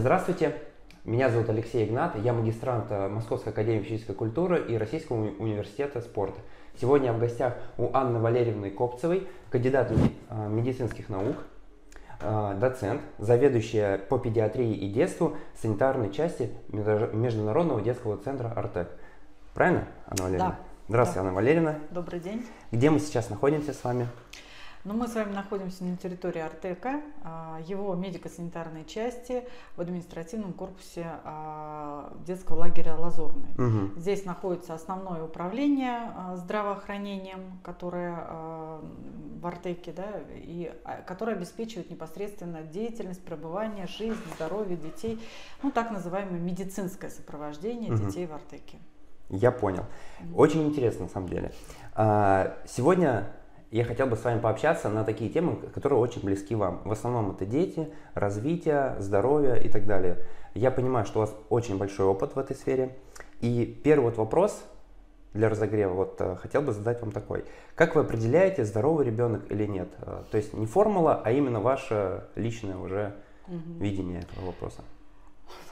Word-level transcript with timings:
Здравствуйте! 0.00 0.54
Меня 1.04 1.28
зовут 1.28 1.50
Алексей 1.50 1.84
Игнат, 1.84 2.16
я 2.16 2.32
магистрант 2.32 2.86
э, 2.88 3.08
Московской 3.08 3.52
академии 3.52 3.82
физической 3.82 4.14
культуры 4.14 4.58
и 4.66 4.78
Российского 4.78 5.16
университета 5.16 6.00
спорта. 6.00 6.40
Сегодня 6.80 7.08
я 7.08 7.12
в 7.12 7.18
гостях 7.18 7.58
у 7.76 7.90
Анны 7.92 8.18
Валерьевны 8.18 8.70
Копцевой, 8.70 9.28
кандидат 9.50 9.92
э, 9.92 10.48
медицинских 10.48 11.10
наук, 11.10 11.36
э, 12.22 12.54
доцент, 12.58 13.02
заведующая 13.18 13.98
по 13.98 14.18
педиатрии 14.18 14.72
и 14.72 14.90
детству 14.90 15.36
санитарной 15.60 16.10
части 16.10 16.48
Международного 16.70 17.82
детского 17.82 18.16
центра 18.16 18.50
«Артек». 18.56 18.88
Правильно, 19.52 19.84
Анна 20.06 20.22
Валерьевна? 20.22 20.48
Да. 20.48 20.58
Здравствуйте, 20.88 21.20
да. 21.20 21.26
Анна 21.26 21.36
Валерьевна. 21.36 21.74
Добрый 21.90 22.20
день. 22.20 22.46
Где 22.72 22.88
мы 22.88 23.00
сейчас 23.00 23.28
находимся 23.28 23.74
с 23.74 23.84
вами? 23.84 24.06
Ну, 24.82 24.94
мы 24.94 25.08
с 25.08 25.14
вами 25.14 25.34
находимся 25.34 25.84
на 25.84 25.94
территории 25.98 26.40
Артека, 26.40 27.02
а, 27.22 27.60
его 27.66 27.94
медико-санитарной 27.94 28.86
части 28.86 29.44
в 29.76 29.80
административном 29.82 30.54
корпусе 30.54 31.04
а, 31.22 32.16
детского 32.26 32.60
лагеря 32.60 32.94
Лазурный. 32.94 33.50
Угу. 33.58 34.00
Здесь 34.00 34.24
находится 34.24 34.72
основное 34.72 35.22
управление 35.22 36.12
а, 36.16 36.36
здравоохранением, 36.36 37.58
которое 37.62 38.80
в 39.40 39.46
Артеке, 39.46 39.92
да, 39.92 40.06
и 40.32 40.72
которое 41.06 41.36
обеспечивает 41.36 41.90
непосредственно 41.90 42.62
деятельность, 42.62 43.22
пребывание, 43.22 43.86
жизнь, 43.86 44.20
здоровье 44.36 44.76
детей, 44.76 45.20
ну, 45.62 45.70
так 45.70 45.90
называемое 45.90 46.40
медицинское 46.40 47.10
сопровождение 47.10 47.92
угу. 47.92 48.06
детей 48.06 48.26
в 48.26 48.32
Артеке. 48.32 48.78
Я 49.28 49.50
понял. 49.50 49.84
Очень 50.34 50.66
интересно, 50.68 51.04
на 51.04 51.10
самом 51.10 51.28
деле. 51.28 51.52
Сегодня 52.66 53.30
я 53.70 53.84
хотел 53.84 54.06
бы 54.06 54.16
с 54.16 54.24
вами 54.24 54.40
пообщаться 54.40 54.88
на 54.88 55.04
такие 55.04 55.30
темы, 55.30 55.56
которые 55.72 55.98
очень 55.98 56.22
близки 56.24 56.54
вам. 56.54 56.82
В 56.84 56.92
основном 56.92 57.30
это 57.30 57.46
дети, 57.46 57.88
развитие, 58.14 58.96
здоровье 58.98 59.62
и 59.62 59.68
так 59.68 59.86
далее. 59.86 60.18
Я 60.54 60.70
понимаю, 60.70 61.06
что 61.06 61.20
у 61.20 61.22
вас 61.22 61.34
очень 61.48 61.78
большой 61.78 62.06
опыт 62.06 62.34
в 62.34 62.38
этой 62.38 62.56
сфере. 62.56 62.96
И 63.40 63.64
первый 63.84 64.06
вот 64.06 64.16
вопрос 64.16 64.64
для 65.32 65.48
разогрева, 65.48 65.94
вот 65.94 66.16
э, 66.20 66.36
хотел 66.36 66.62
бы 66.62 66.72
задать 66.72 67.00
вам 67.00 67.12
такой. 67.12 67.44
Как 67.76 67.94
вы 67.94 68.00
определяете, 68.00 68.64
здоровый 68.64 69.06
ребенок 69.06 69.42
или 69.50 69.64
нет? 69.64 69.88
Э, 69.98 70.24
то 70.28 70.36
есть 70.36 70.52
не 70.52 70.66
формула, 70.66 71.22
а 71.24 71.30
именно 71.30 71.60
ваше 71.60 72.24
личное 72.34 72.76
уже 72.76 73.14
угу. 73.46 73.78
видение 73.78 74.22
этого 74.22 74.46
вопроса 74.46 74.82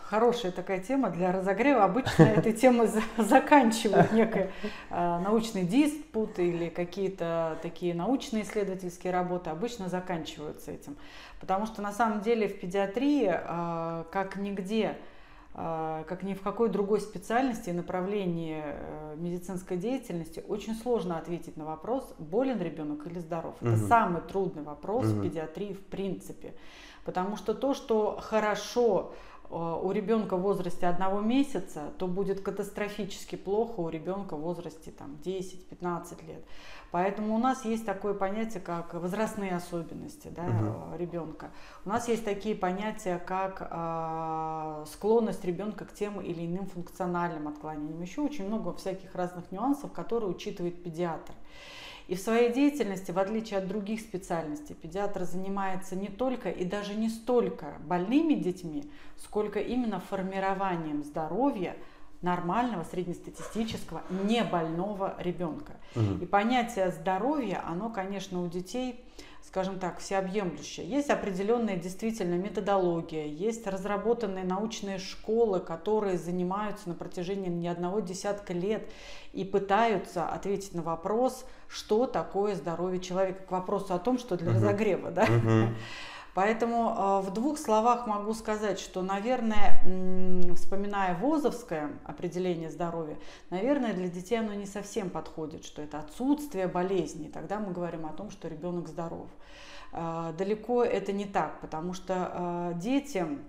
хорошая 0.08 0.52
такая 0.52 0.80
тема 0.80 1.10
для 1.10 1.32
разогрева. 1.32 1.84
Обычно 1.84 2.22
этой 2.36 2.52
темы 2.52 2.88
заканчивают 3.18 4.12
некий 4.12 4.46
а, 4.90 5.20
научный 5.20 5.64
диспут 5.64 6.38
или 6.38 6.68
какие-то 6.68 7.58
такие 7.62 7.94
научные 7.94 8.44
исследовательские 8.44 9.12
работы. 9.12 9.50
Обычно 9.50 9.88
заканчиваются 9.88 10.72
этим. 10.72 10.96
Потому 11.40 11.66
что 11.66 11.82
на 11.82 11.92
самом 11.92 12.20
деле 12.20 12.48
в 12.48 12.58
педиатрии, 12.58 13.30
а, 13.30 14.06
как 14.10 14.36
нигде, 14.36 14.96
а, 15.54 16.04
как 16.04 16.22
ни 16.22 16.32
в 16.32 16.40
какой 16.40 16.70
другой 16.70 17.00
специальности 17.00 17.68
и 17.70 17.72
направлении 17.72 18.62
э, 18.64 19.14
медицинской 19.16 19.76
деятельности, 19.76 20.42
очень 20.48 20.74
сложно 20.74 21.18
ответить 21.18 21.56
на 21.56 21.64
вопрос, 21.64 22.14
болен 22.18 22.60
ребенок 22.62 23.06
или 23.06 23.18
здоров. 23.18 23.56
Это 23.60 23.72
угу. 23.72 23.86
самый 23.88 24.22
трудный 24.22 24.62
вопрос 24.62 25.06
угу. 25.06 25.16
в 25.18 25.22
педиатрии 25.22 25.74
в 25.74 25.84
принципе. 25.84 26.54
Потому 27.04 27.36
что 27.36 27.54
то, 27.54 27.74
что 27.74 28.18
хорошо 28.20 29.14
у 29.50 29.90
ребенка 29.92 30.36
в 30.36 30.42
возрасте 30.42 30.86
одного 30.86 31.20
месяца, 31.20 31.90
то 31.98 32.06
будет 32.06 32.40
катастрофически 32.40 33.36
плохо 33.36 33.80
у 33.80 33.88
ребенка 33.88 34.36
в 34.36 34.40
возрасте 34.40 34.90
там, 34.90 35.18
10-15 35.24 36.26
лет. 36.26 36.44
Поэтому 36.90 37.34
у 37.34 37.38
нас 37.38 37.64
есть 37.64 37.84
такое 37.84 38.14
понятие, 38.14 38.60
как 38.60 38.94
возрастные 38.94 39.54
особенности 39.54 40.28
да, 40.28 40.44
угу. 40.44 40.96
ребенка. 40.96 41.50
У 41.84 41.90
нас 41.90 42.08
есть 42.08 42.24
такие 42.24 42.54
понятия, 42.54 43.18
как 43.18 43.68
э, 43.70 44.84
склонность 44.90 45.44
ребенка 45.44 45.84
к 45.84 45.92
тем 45.92 46.20
или 46.20 46.46
иным 46.46 46.66
функциональным 46.66 47.48
отклонениям. 47.48 48.00
Еще 48.00 48.22
очень 48.22 48.46
много 48.46 48.72
всяких 48.72 49.14
разных 49.14 49.50
нюансов, 49.52 49.92
которые 49.92 50.30
учитывает 50.30 50.82
педиатр. 50.82 51.32
И 52.08 52.14
в 52.14 52.20
своей 52.20 52.50
деятельности, 52.50 53.10
в 53.10 53.18
отличие 53.18 53.58
от 53.58 53.68
других 53.68 54.00
специальностей, 54.00 54.74
педиатр 54.74 55.24
занимается 55.24 55.94
не 55.94 56.08
только 56.08 56.48
и 56.48 56.64
даже 56.64 56.94
не 56.94 57.10
столько 57.10 57.76
больными 57.86 58.32
детьми, 58.32 58.90
сколько 59.18 59.60
именно 59.60 60.00
формированием 60.00 61.04
здоровья 61.04 61.76
нормального, 62.22 62.84
среднестатистического, 62.84 64.02
не 64.24 64.42
больного 64.44 65.14
ребенка. 65.18 65.72
Угу. 65.94 66.22
И 66.22 66.26
понятие 66.26 66.90
здоровья, 66.90 67.62
оно, 67.66 67.90
конечно, 67.90 68.42
у 68.42 68.48
детей 68.48 69.04
скажем 69.48 69.78
так, 69.78 69.98
всеобъемлющая. 69.98 70.84
Есть 70.84 71.08
определенная 71.08 71.76
действительно 71.76 72.34
методология, 72.34 73.24
есть 73.24 73.66
разработанные 73.66 74.44
научные 74.44 74.98
школы, 74.98 75.60
которые 75.60 76.18
занимаются 76.18 76.90
на 76.90 76.94
протяжении 76.94 77.48
не 77.48 77.68
одного 77.68 78.00
десятка 78.00 78.52
лет 78.52 78.86
и 79.32 79.44
пытаются 79.44 80.28
ответить 80.28 80.74
на 80.74 80.82
вопрос, 80.82 81.46
что 81.66 82.06
такое 82.06 82.56
здоровье 82.56 83.00
человека, 83.00 83.44
к 83.44 83.50
вопросу 83.50 83.94
о 83.94 83.98
том, 83.98 84.18
что 84.18 84.36
для 84.36 84.50
uh-huh. 84.50 84.54
разогрева. 84.54 85.10
Да? 85.10 85.24
Uh-huh. 85.24 85.68
Поэтому 86.34 86.90
э, 86.90 87.20
в 87.26 87.32
двух 87.32 87.58
словах 87.58 88.06
могу 88.06 88.34
сказать, 88.34 88.78
что, 88.78 89.02
наверное, 89.02 89.80
вспоминая 90.54 91.16
ВОЗовское 91.16 91.90
определение 92.04 92.70
здоровья, 92.70 93.18
наверное, 93.50 93.92
для 93.92 94.08
детей 94.08 94.38
оно 94.38 94.54
не 94.54 94.66
совсем 94.66 95.10
подходит, 95.10 95.64
что 95.64 95.82
это 95.82 95.98
отсутствие 95.98 96.68
болезни. 96.68 97.28
Тогда 97.28 97.58
мы 97.58 97.72
говорим 97.72 98.06
о 98.06 98.12
том, 98.12 98.30
что 98.30 98.48
ребенок 98.48 98.88
здоров. 98.88 99.28
Э, 99.92 100.32
далеко 100.36 100.84
это 100.84 101.12
не 101.12 101.24
так, 101.24 101.60
потому 101.60 101.92
что 101.92 102.72
э, 102.74 102.78
детям 102.78 103.40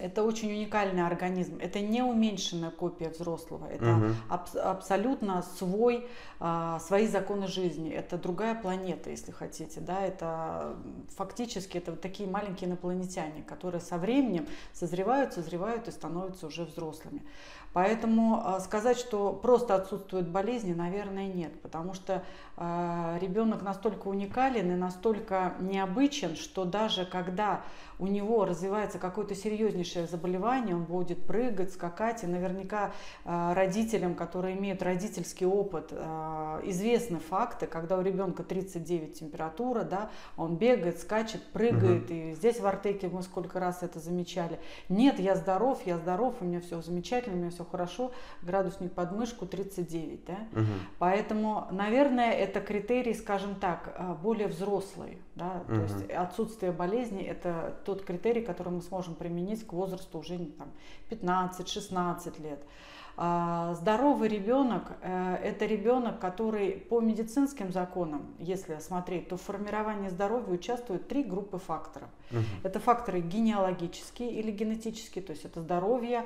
это 0.00 0.22
очень 0.22 0.50
уникальный 0.50 1.06
организм. 1.06 1.58
Это 1.60 1.80
не 1.80 2.02
уменьшенная 2.02 2.70
копия 2.70 3.10
взрослого. 3.10 3.66
Это 3.66 3.96
угу. 3.96 4.06
аб- 4.28 4.56
абсолютно 4.56 5.42
свой, 5.42 6.08
а, 6.38 6.80
свои 6.80 7.06
законы 7.06 7.46
жизни. 7.46 7.90
Это 7.90 8.16
другая 8.16 8.54
планета, 8.54 9.10
если 9.10 9.32
хотите. 9.32 9.80
Да? 9.80 10.00
Это 10.00 10.76
фактически 11.16 11.78
это 11.78 11.92
вот 11.92 12.00
такие 12.00 12.28
маленькие 12.28 12.68
инопланетяне, 12.68 13.42
которые 13.42 13.80
со 13.80 13.98
временем 13.98 14.46
созревают, 14.72 15.34
созревают 15.34 15.88
и 15.88 15.90
становятся 15.90 16.46
уже 16.46 16.64
взрослыми. 16.64 17.22
Поэтому 17.72 18.42
а, 18.44 18.58
сказать, 18.58 18.98
что 18.98 19.32
просто 19.32 19.76
отсутствуют 19.76 20.26
болезни, 20.26 20.72
наверное, 20.72 21.28
нет, 21.28 21.60
потому 21.62 21.94
что 21.94 22.24
э, 22.56 23.18
ребенок 23.20 23.62
настолько 23.62 24.08
уникален 24.08 24.72
и 24.72 24.74
настолько 24.74 25.54
необычен, 25.60 26.34
что 26.34 26.64
даже 26.64 27.04
когда 27.04 27.62
у 28.00 28.08
него 28.08 28.44
развивается 28.44 28.98
какое-то 28.98 29.36
серьезнейшее 29.36 30.08
заболевание, 30.08 30.74
он 30.74 30.84
будет 30.84 31.24
прыгать, 31.26 31.72
скакать, 31.72 32.24
и 32.24 32.26
наверняка 32.26 32.90
э, 33.24 33.52
родителям, 33.52 34.16
которые 34.16 34.56
имеют 34.58 34.82
родительский 34.82 35.46
опыт, 35.46 35.92
известны 36.64 37.18
факты, 37.18 37.66
когда 37.66 37.98
у 37.98 38.02
ребенка 38.02 38.42
39 38.42 39.18
температура, 39.18 39.82
да, 39.82 40.10
он 40.36 40.56
бегает, 40.56 40.98
скачет, 40.98 41.42
прыгает, 41.52 42.04
угу. 42.04 42.14
и 42.14 42.34
здесь 42.34 42.58
в 42.58 42.66
Артеке 42.66 43.08
мы 43.08 43.22
сколько 43.22 43.60
раз 43.60 43.82
это 43.82 44.00
замечали. 44.00 44.58
Нет, 44.88 45.20
я 45.20 45.36
здоров, 45.36 45.80
я 45.86 45.98
здоров, 45.98 46.36
у 46.40 46.44
меня 46.44 46.60
все 46.60 46.82
замечательно, 46.82 47.36
у 47.36 47.38
меня 47.38 47.50
все 47.50 47.59
все 47.60 47.70
хорошо, 47.70 48.12
градусник 48.42 48.92
под 48.92 49.12
мышку 49.12 49.46
39, 49.46 50.24
да? 50.24 50.38
Угу. 50.52 50.66
Поэтому, 50.98 51.66
наверное, 51.70 52.32
это 52.32 52.60
критерий, 52.60 53.14
скажем 53.14 53.54
так, 53.54 53.94
э, 53.96 54.14
более 54.22 54.48
взрослый, 54.48 55.18
да, 55.34 55.62
угу. 55.66 55.74
то 55.74 55.82
есть 55.82 56.10
отсутствие 56.10 56.72
болезни 56.72 57.22
это 57.22 57.74
тот 57.84 58.02
критерий, 58.04 58.42
который 58.42 58.72
мы 58.72 58.82
сможем 58.82 59.14
применить 59.14 59.66
к 59.66 59.72
возрасту 59.72 60.18
уже 60.18 60.38
там 60.38 60.68
15-16 61.10 62.42
лет. 62.42 62.60
А, 63.22 63.74
здоровый 63.74 64.30
ребенок 64.30 64.92
э,– 65.02 65.34
это 65.44 65.66
ребенок, 65.66 66.18
который 66.20 66.70
по 66.70 67.00
медицинским 67.02 67.70
законам, 67.70 68.34
если 68.38 68.78
смотреть, 68.78 69.28
то 69.28 69.36
в 69.36 69.42
формировании 69.42 70.08
здоровья 70.08 70.54
участвуют 70.54 71.06
три 71.06 71.22
группы 71.22 71.58
факторов. 71.58 72.08
Угу. 72.30 72.40
Это 72.62 72.80
факторы 72.80 73.20
генеалогические 73.20 74.32
или 74.32 74.50
генетические, 74.50 75.22
то 75.22 75.32
есть 75.32 75.44
это 75.44 75.60
здоровье 75.60 76.24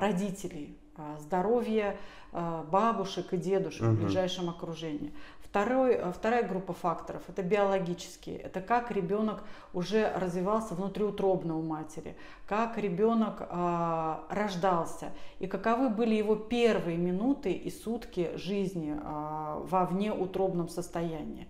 родителей, 0.00 0.76
а, 0.96 1.16
здоровье 1.20 1.96
а, 2.32 2.64
бабушек 2.64 3.32
и 3.32 3.36
дедушек 3.36 3.82
угу. 3.82 3.90
в 3.92 4.00
ближайшем 4.00 4.50
окружении. 4.50 5.12
Второй, 5.56 5.94
э, 5.94 6.12
вторая 6.12 6.46
группа 6.46 6.74
факторов– 6.74 7.22
это 7.28 7.42
биологические. 7.42 8.36
Это 8.36 8.60
как 8.60 8.90
ребенок 8.90 9.42
уже 9.72 10.12
развивался 10.14 10.74
внутриутробно 10.74 11.56
у 11.56 11.62
матери, 11.62 12.14
как 12.46 12.76
ребенок 12.76 13.40
э, 13.40 14.16
рождался 14.28 15.12
и 15.38 15.46
каковы 15.46 15.88
были 15.88 16.14
его 16.14 16.36
первые 16.36 16.98
минуты 16.98 17.52
и 17.52 17.70
сутки 17.70 18.32
жизни 18.34 18.98
э, 19.00 19.00
во 19.02 19.86
внеутробном 19.86 20.68
состоянии. 20.68 21.48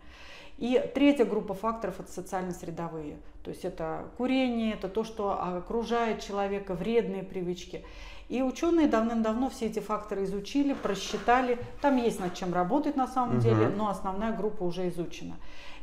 И 0.59 0.81
третья 0.95 1.25
группа 1.25 1.55
факторов– 1.55 1.97
это 1.99 2.13
социально-средовые. 2.13 3.19
То 3.43 3.51
есть 3.51 3.65
это 3.65 4.05
курение, 4.17 4.75
это 4.75 4.89
то, 4.89 5.03
что 5.03 5.33
окружает 5.43 6.21
человека, 6.21 6.75
вредные 6.75 7.25
привычки. 7.25 7.85
И 8.29 8.43
ученые 8.43 8.89
давным-давно 8.89 9.51
все 9.51 9.67
эти 9.67 9.79
факторы 9.79 10.25
изучили, 10.25 10.73
просчитали. 10.73 11.59
Там 11.81 11.97
есть 11.97 12.19
над 12.19 12.35
чем 12.35 12.53
работать 12.53 12.97
на 12.97 13.07
самом 13.07 13.37
угу. 13.37 13.43
деле, 13.43 13.69
но 13.69 13.89
основная 13.89 14.37
группа 14.37 14.65
уже 14.65 14.89
изучена. 14.89 15.37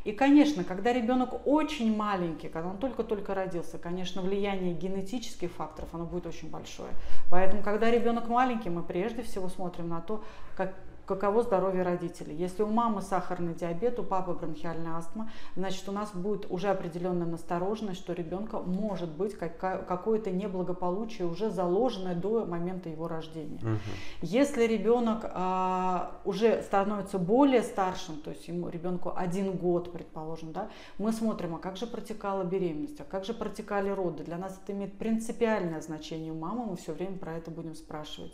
И, 0.04 0.12
конечно, 0.12 0.66
когда 0.66 0.92
ребенок 0.92 1.48
очень 1.48 1.96
маленький, 1.96 2.50
когда 2.50 2.70
он 2.70 2.78
только-только 2.78 3.34
родился, 3.34 3.78
конечно, 3.78 4.22
влияние 4.22 4.74
генетических 4.74 5.50
факторов, 5.52 5.90
оно 5.94 6.06
будет 6.06 6.26
очень 6.26 6.50
большое. 6.50 6.90
Поэтому, 7.30 7.64
когда 7.64 7.90
ребенок 7.90 8.28
маленький, 8.28 8.70
мы 8.70 8.84
прежде 8.84 9.24
всего 9.24 9.48
смотрим 9.48 9.88
на 9.88 10.02
то, 10.02 10.22
как, 10.58 10.76
каково 11.06 11.44
здоровье 11.44 11.84
родителей. 11.84 12.36
Если 12.36 12.64
у 12.64 12.68
мамы 12.68 13.02
сахарный 13.02 13.54
диабет, 13.54 14.00
у 14.00 14.04
папы 14.04 14.34
бронхиальная 14.34 14.98
астма, 14.98 15.30
значит 15.56 15.88
у 15.90 15.92
нас 15.92 16.14
будет 16.14 16.50
уже 16.50 16.70
определенная 16.70 17.28
настороженность, 17.28 18.00
что 18.00 18.14
ребенка 18.14 18.60
может 18.60 19.10
быть 19.10 19.36
какое-то 19.36 20.32
неблагополучие 20.32 21.28
уже 21.28 21.50
заложенное 21.50 22.16
до 22.16 22.46
момента 22.46 22.90
его 22.90 23.08
рождения. 23.08 23.60
Угу. 23.62 23.80
Если 24.22 24.66
ребенок 24.66 25.26
а, 25.26 26.20
уже 26.26 26.62
становится 26.62 27.20
более 27.20 27.64
старшим, 27.64 28.22
то 28.22 28.32
есть 28.32 28.48
ему 28.48 28.70
ребенку 28.70 29.14
один 29.16 29.52
год, 29.58 29.92
предположим, 29.92 30.54
да, 30.54 30.70
мы 30.98 31.12
смотрим, 31.12 31.56
а 31.56 31.60
как 31.60 31.78
же 31.78 31.88
протекала 31.88 32.44
беременность, 32.44 33.00
а 33.00 33.04
как 33.04 33.26
же 33.26 33.34
протекали 33.34 33.90
роды. 33.90 34.24
Для 34.24 34.38
нас 34.38 34.60
это 34.62 34.74
имеет 34.74 34.98
принципиальное 34.98 35.82
значение 35.82 36.32
у 36.32 36.36
мамы, 36.36 36.66
мы 36.66 36.76
все 36.78 36.94
время 36.94 37.18
про 37.18 37.34
это 37.34 37.52
будем 37.52 37.76
спрашивать. 37.76 38.34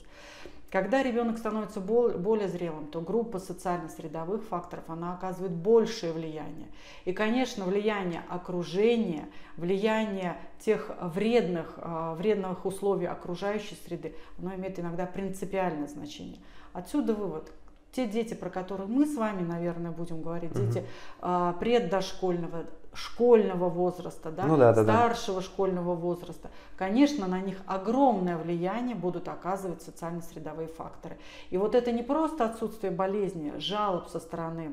Когда 0.72 1.02
ребенок 1.02 1.40
становится 1.40 1.80
более 1.80 2.48
зрелым, 2.48 2.88
то 2.88 3.02
группа 3.02 3.40
социально-средовых 3.40 4.44
факторов, 4.44 4.84
она 4.88 5.14
оказывает 5.16 5.52
большее 5.52 6.14
влияние. 6.14 6.68
И, 7.06 7.14
конечно, 7.14 7.66
влияние 7.66 8.22
окружения, 8.30 9.28
влияние 9.58 10.38
тех 10.60 10.92
вредных, 11.02 11.74
а, 11.78 12.14
вредных 12.14 12.66
условий 12.66 13.08
окружающей 13.08 13.76
среды, 13.84 14.16
оно 14.38 14.54
имеет 14.56 14.80
иногда 14.80 15.08
принципиальное 15.08 15.88
значение. 15.88 16.38
Отсюда 16.72 17.16
вывод. 17.16 17.52
Те 17.92 18.06
дети, 18.06 18.36
про 18.36 18.52
которые 18.52 18.88
мы 18.88 19.08
с 19.08 19.16
вами, 19.16 19.42
наверное, 19.42 19.90
будем 19.90 20.22
говорить, 20.22 20.52
угу. 20.52 20.60
дети 20.60 20.86
а, 21.20 21.54
преддошкольного, 21.54 22.66
школьного 22.94 23.70
возраста, 23.70 24.32
да, 24.32 24.46
ну, 24.46 24.58
да, 24.58 24.74
да, 24.74 24.84
старшего 24.84 25.42
да. 25.42 25.46
школьного 25.46 25.96
возраста, 25.96 26.50
конечно, 26.78 27.28
на 27.28 27.40
них 27.40 27.58
огромное 27.66 28.38
влияние 28.38 28.96
будут 28.96 29.28
оказывать 29.28 29.82
социально-средовые 29.82 30.68
факторы. 30.68 31.18
И 31.50 31.58
вот 31.58 31.76
это 31.76 31.92
не 31.92 32.04
просто 32.04 32.46
отсутствие 32.46 32.92
болезни, 32.92 33.54
жалоб 33.58 34.08
со 34.08 34.20
стороны 34.20 34.72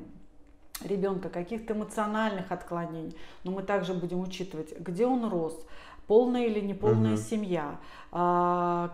ребенка, 0.82 1.28
каких-то 1.28 1.74
эмоциональных 1.74 2.52
отклонений, 2.52 3.16
но 3.44 3.52
мы 3.52 3.62
также 3.62 3.94
будем 3.94 4.20
учитывать, 4.20 4.78
где 4.78 5.06
он 5.06 5.28
рос, 5.28 5.58
полная 6.06 6.46
или 6.46 6.60
неполная 6.60 7.14
угу. 7.14 7.20
семья, 7.20 7.78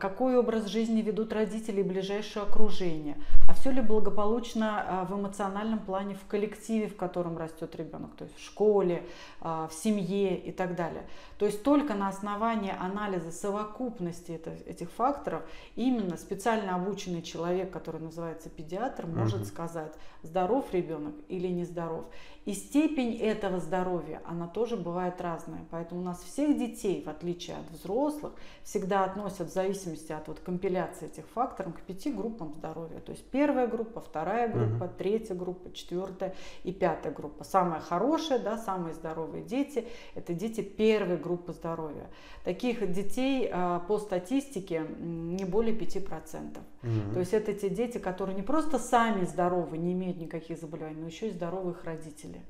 какой 0.01 0.37
образ 0.37 0.67
жизни 0.67 1.01
ведут 1.01 1.33
родители 1.33 1.81
и 1.81 1.85
ближайшее 1.85 2.43
окружение, 2.43 3.17
а 3.47 3.55
все 3.55 3.71
ли 3.71 3.81
благополучно 3.81 4.83
а, 4.85 5.05
в 5.05 5.15
эмоциональном 5.15 5.79
плане 5.79 6.17
в 6.17 6.27
коллективе, 6.27 6.89
в 6.89 6.97
котором 6.97 7.39
растет 7.39 7.77
ребенок, 7.77 8.17
то 8.17 8.25
есть 8.25 8.37
в 8.37 8.45
школе, 8.45 9.05
а, 9.41 9.69
в 9.69 9.75
семье 9.75 10.37
и 10.37 10.51
так 10.51 10.75
далее. 10.75 11.05
То 11.39 11.47
есть 11.47 11.63
только 11.63 11.95
на 11.95 12.09
основании 12.09 12.75
анализа 12.77 13.31
совокупности 13.31 14.41
этих 14.67 14.91
факторов 14.91 15.43
именно 15.77 16.17
специально 16.17 16.75
обученный 16.75 17.23
человек, 17.23 17.71
который 17.71 18.01
называется 18.01 18.49
педиатр, 18.49 19.07
может 19.07 19.43
угу. 19.43 19.47
сказать, 19.47 19.93
здоров 20.23 20.73
ребенок 20.73 21.15
или 21.29 21.47
нездоров. 21.49 22.07
И 22.45 22.55
степень 22.55 23.19
этого 23.19 23.61
здоровья, 23.61 24.21
она 24.25 24.49
тоже 24.49 24.77
бывает 24.77 25.21
разная. 25.21 25.65
Поэтому 25.71 26.01
у 26.01 26.05
нас 26.05 26.21
всех 26.23 26.59
детей, 26.59 27.03
в 27.05 27.09
отличие 27.09 27.57
от 27.57 27.71
взрослых, 27.71 28.33
всегда 28.65 29.05
относят 29.13 29.49
в 29.49 29.53
зависимости 29.53 30.13
от 30.13 30.29
вот 30.29 30.41
компиляции 30.41 31.07
этих 31.07 31.27
факторов 31.29 31.75
к 31.75 31.81
пяти 31.83 32.13
группам 32.13 32.53
здоровья. 32.55 33.01
То 33.01 33.13
есть 33.13 33.25
первая 33.31 33.67
группа, 33.67 34.01
вторая 34.01 34.49
группа, 34.49 34.85
угу. 34.85 34.93
третья 34.99 35.35
группа, 35.35 35.73
четвертая 35.73 36.35
и 36.65 36.73
пятая 36.73 37.13
группа. 37.13 37.45
Самая 37.45 37.81
хорошая, 37.81 38.39
да, 38.39 38.59
самые 38.59 38.95
здоровые 38.95 39.45
дети– 39.45 39.87
это 40.15 40.35
дети 40.35 40.63
первой 40.63 41.17
группы 41.17 41.53
здоровья. 41.53 42.09
Таких 42.45 42.93
детей 42.93 43.49
а, 43.53 43.81
по 43.81 43.99
статистике 43.99 44.87
не 44.99 45.45
более 45.45 45.77
5%. 45.77 46.59
Угу. 46.83 47.15
То 47.15 47.21
есть 47.21 47.35
это 47.35 47.53
те 47.53 47.69
дети, 47.69 47.99
которые 47.99 48.35
не 48.35 48.43
просто 48.43 48.79
сами 48.79 49.25
здоровы, 49.25 49.79
не 49.79 49.93
имеют 49.93 50.19
никаких 50.19 50.59
заболеваний, 50.59 51.01
но 51.01 51.07
еще 51.07 51.29
и 51.29 51.31
здоровые 51.31 51.73
их 51.73 51.85
родители. 51.85 52.41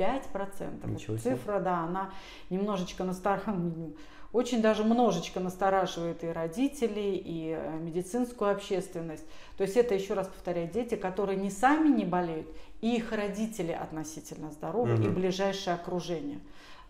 5%. 0.00 0.90
Ничего 0.90 1.16
себе. 1.18 1.36
Цифра, 1.36 1.60
да, 1.60 1.80
она 1.80 2.10
немножечко 2.48 3.04
настораживает, 3.04 3.96
очень 4.32 4.62
даже 4.62 4.84
множечко 4.84 5.40
настораживает 5.40 6.22
и 6.22 6.28
родителей, 6.28 7.16
и 7.16 7.56
э, 7.56 7.78
медицинскую 7.78 8.52
общественность. 8.52 9.24
То 9.56 9.64
есть 9.64 9.76
это, 9.76 9.94
еще 9.94 10.14
раз 10.14 10.28
повторяю, 10.28 10.68
дети, 10.68 10.94
которые 10.94 11.36
не 11.36 11.50
сами 11.50 11.88
не 11.88 12.04
болеют, 12.04 12.46
и 12.80 12.96
их 12.96 13.12
родители 13.12 13.72
относительно 13.72 14.50
здоровы, 14.52 14.94
угу. 14.94 15.02
и 15.02 15.08
ближайшее 15.08 15.74
окружение. 15.74 16.40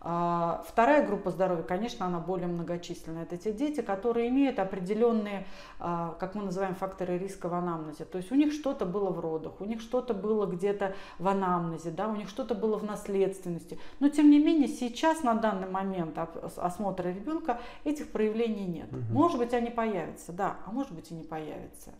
А, 0.03 0.63
вторая 0.67 1.05
группа 1.05 1.29
здоровья, 1.29 1.61
конечно, 1.61 2.07
она 2.07 2.19
более 2.19 2.47
многочисленная. 2.47 3.23
Это 3.23 3.37
те 3.37 3.53
дети, 3.53 3.81
которые 3.81 4.29
имеют 4.29 4.57
определенные, 4.57 5.45
а, 5.79 6.15
как 6.19 6.33
мы 6.33 6.43
называем, 6.43 6.73
факторы 6.73 7.19
риска 7.19 7.47
в 7.47 7.53
анамнезе. 7.53 8.05
То 8.05 8.17
есть 8.17 8.31
у 8.31 8.35
них 8.35 8.51
что-то 8.51 8.85
было 8.85 9.11
в 9.11 9.19
родах, 9.19 9.61
у 9.61 9.65
них 9.65 9.79
что-то 9.79 10.15
было 10.15 10.47
где-то 10.47 10.95
в 11.19 11.27
анамнезе, 11.27 11.91
да, 11.91 12.07
у 12.07 12.15
них 12.15 12.29
что-то 12.29 12.55
было 12.55 12.79
в 12.79 12.83
наследственности. 12.83 13.77
Но 13.99 14.09
тем 14.09 14.31
не 14.31 14.39
менее 14.39 14.67
сейчас 14.67 15.21
на 15.21 15.35
данный 15.35 15.69
момент 15.69 16.17
осмотра 16.57 17.09
ребенка 17.09 17.59
этих 17.83 18.11
проявлений 18.11 18.65
нет. 18.65 18.91
Угу. 18.91 19.13
Может 19.13 19.37
быть 19.37 19.53
они 19.53 19.69
появятся, 19.69 20.31
да, 20.31 20.57
а 20.65 20.71
может 20.71 20.93
быть 20.93 21.11
и 21.11 21.13
не 21.13 21.23
появятся. 21.23 21.91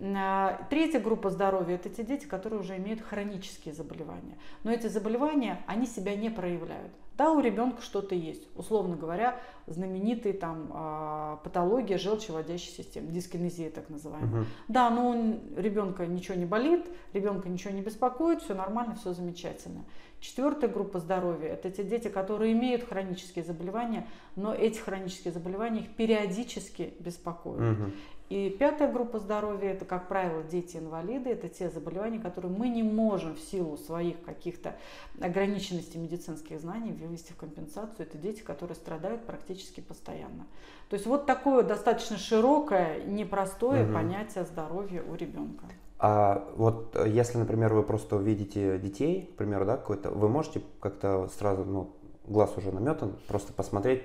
А, 0.00 0.58
третья 0.70 1.00
группа 1.00 1.28
здоровья– 1.28 1.74
это 1.76 1.90
те 1.90 2.02
дети, 2.02 2.24
которые 2.24 2.60
уже 2.60 2.78
имеют 2.78 3.02
хронические 3.02 3.74
заболевания. 3.74 4.38
Но 4.64 4.70
эти 4.70 4.86
заболевания, 4.86 5.62
они 5.66 5.86
себя 5.86 6.14
не 6.16 6.30
проявляют. 6.30 6.92
Да, 7.16 7.32
у 7.32 7.40
ребенка 7.40 7.80
что-то 7.80 8.14
есть. 8.14 8.46
Условно 8.56 8.96
говоря, 8.96 9.40
знаменитые 9.66 10.34
там 10.34 10.70
а, 10.72 11.36
патология 11.42 11.96
желчеводящей 11.96 12.72
системы, 12.72 13.10
дискинезия 13.10 13.70
так 13.70 13.88
называемая. 13.88 14.42
Угу. 14.42 14.48
Да, 14.68 14.90
но 14.90 15.10
у 15.10 15.60
ребенка 15.60 16.06
ничего 16.06 16.36
не 16.36 16.44
болит, 16.44 16.86
ребенка 17.14 17.48
ничего 17.48 17.72
не 17.72 17.80
беспокоит, 17.80 18.42
все 18.42 18.54
нормально, 18.54 18.96
все 18.96 19.14
замечательно. 19.14 19.84
Четвертая 20.20 20.70
группа 20.70 20.98
здоровья– 20.98 21.48
это 21.50 21.70
те 21.70 21.84
дети, 21.84 22.08
которые 22.08 22.52
имеют 22.52 22.84
хронические 22.84 23.44
заболевания, 23.44 24.06
но 24.34 24.54
эти 24.54 24.78
хронические 24.78 25.32
заболевания 25.32 25.80
их 25.80 25.94
периодически 25.94 26.94
беспокоят. 27.00 27.78
Угу. 27.78 27.90
И 28.28 28.50
пятая 28.50 28.90
группа 28.90 29.20
здоровья– 29.20 29.70
это, 29.72 29.84
как 29.84 30.08
правило, 30.08 30.42
дети-инвалиды. 30.42 31.30
Это 31.30 31.48
те 31.48 31.70
заболевания, 31.70 32.18
которые 32.18 32.52
мы 32.52 32.68
не 32.68 32.82
можем 32.82 33.36
в 33.36 33.40
силу 33.40 33.76
своих 33.76 34.20
каких-то 34.24 34.74
ограниченностей 35.20 35.98
медицинских 35.98 36.60
знаний 36.60 36.92
вывести 36.92 37.32
в 37.32 37.36
компенсацию. 37.36 38.06
Это 38.06 38.18
дети, 38.18 38.42
которые 38.42 38.74
страдают 38.74 39.24
практически 39.24 39.80
постоянно. 39.80 40.46
То 40.88 40.94
есть 40.94 41.06
вот 41.06 41.26
такое 41.26 41.62
достаточно 41.62 42.16
широкое, 42.16 43.04
непростое 43.04 43.84
угу. 43.84 43.94
понятие 43.94 44.44
здоровья 44.44 45.02
у 45.02 45.14
ребенка. 45.14 45.66
А 45.98 46.46
вот 46.56 46.94
э, 46.94 47.08
если, 47.08 47.38
например, 47.38 47.72
вы 47.74 47.82
просто 47.82 48.16
увидите 48.16 48.78
детей, 48.78 49.30
к 49.34 49.36
примеру, 49.36 49.64
да, 49.64 49.76
какой-то, 49.76 50.10
вы 50.10 50.28
можете 50.28 50.62
как-то 50.80 51.28
сразу, 51.38 51.64
ну, 51.64 51.96
глаз 52.26 52.52
уже 52.56 52.72
наметан, 52.72 53.16
просто 53.28 53.52
посмотреть, 53.52 54.02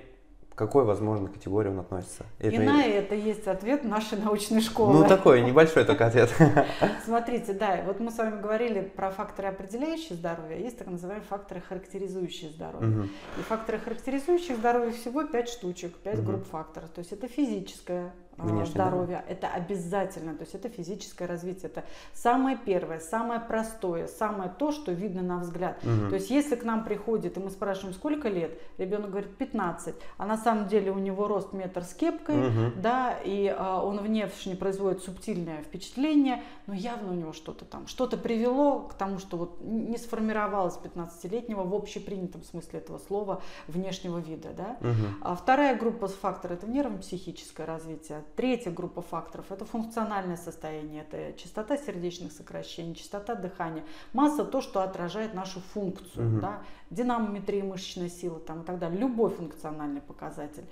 какой, 0.66 0.84
возможно, 0.84 1.28
категории 1.28 1.70
он 1.70 1.80
относится. 1.80 2.24
И 2.38 2.46
это... 2.46 2.60
на 2.62 2.84
это 2.84 3.14
есть 3.14 3.48
ответ 3.48 3.84
нашей 3.84 4.18
научной 4.18 4.60
школы. 4.60 4.92
Ну, 4.92 5.08
такой 5.08 5.42
небольшой 5.42 5.84
только 5.84 6.06
ответ. 6.06 6.30
Смотрите, 7.04 7.52
да, 7.52 7.82
вот 7.84 7.98
мы 7.98 8.10
с 8.10 8.18
вами 8.18 8.40
говорили 8.40 8.80
про 8.80 9.10
факторы, 9.10 9.48
определяющие 9.48 10.16
здоровье, 10.16 10.56
а 10.56 10.60
есть 10.60 10.78
так 10.78 10.86
называемые 10.86 11.26
факторы, 11.28 11.60
характеризующие 11.68 12.50
здоровье. 12.50 12.88
Угу. 12.88 13.08
И 13.38 13.42
факторы, 13.42 13.78
характеризующие 13.78 14.56
здоровье, 14.56 14.92
всего 14.92 15.24
5 15.24 15.48
штучек, 15.48 15.96
5 15.96 16.18
угу. 16.18 16.26
групп 16.26 16.46
факторов. 16.46 16.90
То 16.90 17.00
есть 17.00 17.12
это 17.12 17.26
физическое, 17.26 18.12
Внешне, 18.38 18.72
здоровья. 18.72 19.24
Да. 19.26 19.32
Это 19.32 19.48
обязательно, 19.48 20.34
то 20.34 20.42
есть 20.42 20.54
это 20.54 20.68
физическое 20.68 21.26
развитие. 21.26 21.70
Это 21.70 21.84
самое 22.12 22.56
первое, 22.56 22.98
самое 22.98 23.40
простое, 23.40 24.06
самое 24.06 24.50
то, 24.58 24.72
что 24.72 24.92
видно 24.92 25.22
на 25.22 25.38
взгляд. 25.38 25.78
Угу. 25.84 26.08
То 26.08 26.14
есть 26.14 26.30
если 26.30 26.56
к 26.56 26.64
нам 26.64 26.84
приходит, 26.84 27.36
и 27.36 27.40
мы 27.40 27.50
спрашиваем, 27.50 27.94
сколько 27.94 28.28
лет, 28.28 28.58
ребенок 28.78 29.10
говорит 29.10 29.36
15, 29.36 29.94
а 30.16 30.26
на 30.26 30.36
самом 30.36 30.68
деле 30.68 30.90
у 30.90 30.98
него 30.98 31.28
рост 31.28 31.52
метр 31.52 31.82
с 31.84 31.94
кепкой, 31.94 32.48
угу. 32.48 32.72
да, 32.76 33.16
и 33.24 33.46
а, 33.48 33.82
он 33.82 33.98
внешне 33.98 34.56
производит 34.56 35.02
субтильное 35.02 35.62
впечатление, 35.62 36.42
но 36.66 36.74
явно 36.74 37.12
у 37.12 37.14
него 37.14 37.32
что-то 37.32 37.64
там, 37.64 37.86
что-то 37.86 38.16
привело 38.16 38.80
к 38.80 38.94
тому, 38.94 39.18
что 39.18 39.36
вот 39.36 39.60
не 39.60 39.98
сформировалось 39.98 40.78
15-летнего 40.82 41.62
в 41.62 41.74
общепринятом 41.74 42.42
смысле 42.44 42.80
этого 42.80 42.98
слова 42.98 43.42
внешнего 43.66 44.18
вида. 44.18 44.50
Да? 44.56 44.76
Угу. 44.80 45.06
А 45.20 45.34
вторая 45.34 45.76
группа 45.76 46.08
факторов– 46.08 46.58
это 46.62 46.66
нервно-психическое 46.66 47.66
развитие 47.66 48.21
Третья 48.36 48.70
группа 48.70 49.02
факторов– 49.02 49.46
это 49.50 49.64
функциональное 49.64 50.36
состояние, 50.36 51.06
это 51.08 51.38
частота 51.38 51.76
сердечных 51.76 52.32
сокращений, 52.32 52.94
частота 52.94 53.34
дыхания, 53.34 53.84
масса– 54.12 54.44
то, 54.52 54.60
что 54.60 54.82
отражает 54.82 55.34
нашу 55.34 55.60
функцию. 55.60 56.34
Угу. 56.34 56.40
Да? 56.40 56.62
динамометрия 56.92 57.64
мышечная 57.64 58.08
сила 58.08 58.38
там, 58.38 58.62
и 58.62 58.64
так 58.64 58.78
далее, 58.78 59.00
любой 59.00 59.30
функциональный 59.30 60.00
показатель. 60.00 60.64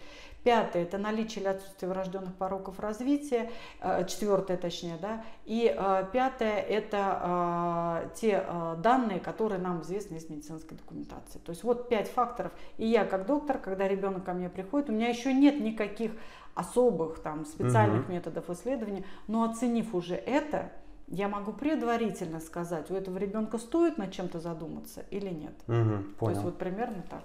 Пятое– 0.45 0.83
это 0.85 0.97
наличие 0.97 1.43
или 1.43 1.49
отсутствие 1.49 1.91
врожденных 1.91 2.35
пороков 2.35 2.81
развития. 2.81 3.51
Э, 3.81 4.07
четвертое, 4.07 4.57
точнее, 4.57 4.97
да. 5.01 5.23
И 5.45 5.75
э, 5.77 6.07
пятое– 6.13 6.61
это 6.69 8.05
э, 8.05 8.09
те 8.15 8.47
данные, 8.79 9.21
которые 9.21 9.61
нам 9.61 9.83
известны 9.83 10.17
из 10.17 10.31
медицинской 10.31 10.79
документации. 10.79 11.39
То 11.41 11.51
есть 11.51 11.63
вот 11.63 11.91
пять 11.91 12.09
факторов. 12.09 12.53
И 12.79 12.87
я 12.87 13.05
как 13.05 13.27
доктор, 13.27 13.59
когда 13.59 13.87
ребенок 13.87 14.25
ко 14.25 14.33
мне 14.33 14.49
приходит, 14.49 14.89
у 14.89 14.93
меня 14.93 15.09
еще 15.09 15.35
нет 15.35 15.61
никаких 15.61 16.13
особых 16.61 17.21
там 17.21 17.45
специальных 17.45 18.05
угу. 18.05 18.13
методов 18.13 18.49
исследования, 18.51 19.05
но 19.27 19.45
оценив 19.45 19.95
уже 19.95 20.15
это, 20.15 20.71
я 21.09 21.29
могу 21.29 21.53
предварительно 21.53 22.41
сказать, 22.41 22.91
у 22.91 22.95
этого 22.95 23.19
ребенка 23.19 23.59
стоит 23.59 23.99
над 23.99 24.13
чем-то 24.13 24.41
задуматься 24.41 25.05
или 25.11 25.29
нет. 25.29 25.55
Угу, 25.67 25.75
понял. 25.75 26.15
То 26.19 26.31
есть 26.31 26.43
вот 26.43 26.59
примерно 26.59 27.03
так. 27.09 27.23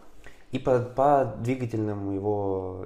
И 0.52 0.60
по, 0.60 0.80
по 0.80 1.36
двигательным 1.42 2.14
его 2.14 2.85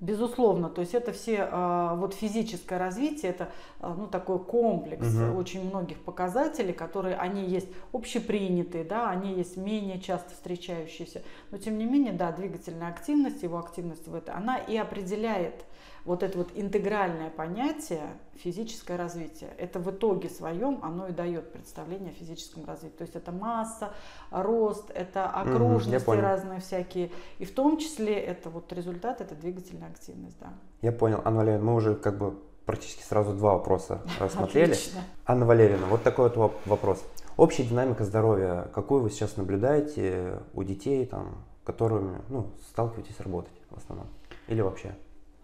Безусловно, 0.00 0.68
то 0.68 0.80
есть 0.80 0.94
это 0.94 1.12
все 1.12 1.48
а, 1.50 1.96
вот 1.96 2.14
физическое 2.14 2.78
развитие, 2.78 3.32
это 3.32 3.48
а, 3.80 3.94
ну 3.94 4.06
такой 4.06 4.38
комплекс 4.38 5.08
угу. 5.08 5.36
очень 5.36 5.68
многих 5.68 5.98
показателей, 5.98 6.72
которые 6.72 7.16
они 7.16 7.44
есть 7.44 7.68
общепринятые, 7.92 8.84
да, 8.84 9.10
они 9.10 9.34
есть 9.34 9.56
менее 9.56 10.00
часто 10.00 10.34
встречающиеся, 10.34 11.22
но 11.50 11.58
тем 11.58 11.78
не 11.78 11.84
менее, 11.84 12.12
да, 12.12 12.30
двигательная 12.30 12.88
активность, 12.90 13.42
его 13.42 13.58
активность 13.58 14.06
в 14.06 14.14
это, 14.14 14.36
она 14.36 14.56
и 14.56 14.76
определяет 14.76 15.64
вот 16.04 16.22
это 16.22 16.38
вот 16.38 16.50
интегральное 16.54 17.30
понятие 17.30 18.02
физическое 18.36 18.96
развитие. 18.96 19.50
Это 19.58 19.78
в 19.78 19.90
итоге 19.90 20.28
своем 20.28 20.78
оно 20.82 21.08
и 21.08 21.12
дает 21.12 21.52
представление 21.52 22.10
о 22.10 22.14
физическом 22.14 22.64
развитии. 22.64 22.96
То 22.96 23.02
есть 23.02 23.16
это 23.16 23.32
масса, 23.32 23.92
рост, 24.30 24.90
это 24.94 25.28
окружности 25.28 26.08
угу, 26.08 26.20
разные 26.20 26.60
всякие. 26.60 27.10
И 27.38 27.44
в 27.44 27.52
том 27.52 27.78
числе 27.78 28.18
это 28.18 28.50
вот 28.50 28.72
результат, 28.72 29.20
это 29.20 29.34
двигательная 29.34 29.88
активность, 29.88 30.38
да. 30.40 30.52
Я 30.82 30.92
понял. 30.92 31.20
Анна 31.24 31.38
Валерьевна, 31.38 31.66
мы 31.66 31.74
уже 31.74 31.94
как 31.94 32.18
бы 32.18 32.38
практически 32.64 33.02
сразу 33.02 33.32
два 33.32 33.54
вопроса 33.54 34.02
рассмотрели. 34.20 34.72
Отлично. 34.72 35.00
Анна 35.26 35.46
Валерьевна, 35.46 35.86
вот 35.86 36.02
такой 36.02 36.30
вот 36.30 36.54
вопрос. 36.66 37.04
Общая 37.36 37.64
динамика 37.64 38.04
здоровья, 38.04 38.68
какую 38.74 39.02
вы 39.02 39.10
сейчас 39.10 39.36
наблюдаете 39.36 40.40
у 40.54 40.64
детей, 40.64 41.06
там, 41.06 41.44
которыми 41.64 42.20
ну, 42.28 42.50
сталкиваетесь 42.70 43.20
работать 43.20 43.52
в 43.70 43.76
основном? 43.76 44.08
Или 44.48 44.60
вообще? 44.60 44.94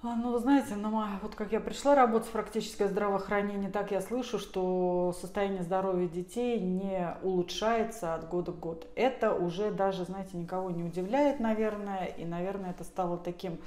А, 0.07 0.17
ну, 0.17 0.37
знаете, 0.39 0.77
на 0.77 1.19
вот 1.23 1.35
как 1.35 1.53
я 1.53 1.61
пришла 1.61 1.95
работать 1.95 2.29
в 2.29 2.33
практическое 2.33 2.89
здравоохранение, 2.89 3.71
так 3.71 3.91
я 3.91 4.03
слышу, 4.03 4.39
что 4.39 5.17
состояние 5.19 5.63
здоровья 5.63 6.07
детей 6.09 6.61
не 6.61 7.17
улучшается 7.23 8.15
от 8.15 8.29
года 8.29 8.53
к 8.53 8.61
году. 8.61 8.83
Это 8.97 9.33
уже 9.33 9.71
даже, 9.71 10.05
знаете, 10.05 10.37
никого 10.37 10.71
не 10.71 10.83
удивляет, 10.83 11.41
наверное, 11.41 12.05
и, 12.05 12.27
наверное, 12.27 12.73
это 12.73 12.85
стало 12.85 13.17
таким 13.17 13.59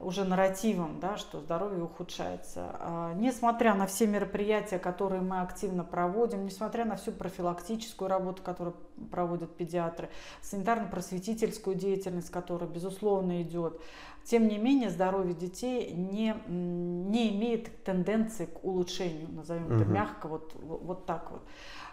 уже 0.00 0.24
нарративом, 0.24 0.98
да, 0.98 1.18
что 1.18 1.40
здоровье 1.40 1.84
ухудшается. 1.84 2.74
А, 2.80 3.14
несмотря 3.14 3.74
на 3.74 3.86
все 3.86 4.06
мероприятия, 4.06 4.78
которые 4.78 5.20
мы 5.20 5.42
активно 5.42 5.84
проводим, 5.84 6.46
несмотря 6.46 6.86
на 6.86 6.96
всю 6.96 7.12
профилактическую 7.12 8.08
работу, 8.08 8.42
которую 8.42 8.76
проводят 9.10 9.54
педиатры, 9.54 10.08
санитарно-просветительскую 10.42 11.74
деятельность, 11.74 12.30
которая, 12.30 12.68
безусловно, 12.68 13.42
идет, 13.42 13.78
тем 14.24 14.48
не 14.48 14.58
менее 14.58 14.90
здоровье 14.90 15.34
детей 15.34 15.92
не, 15.92 16.34
не 16.46 17.36
имеет 17.36 17.84
тенденции 17.84 18.46
к 18.46 18.64
улучшению, 18.64 19.28
назовем 19.30 19.66
угу. 19.66 19.74
это 19.74 19.84
мягко, 19.84 20.28
вот, 20.28 20.54
вот 20.54 21.06
так 21.06 21.30
вот. 21.30 21.42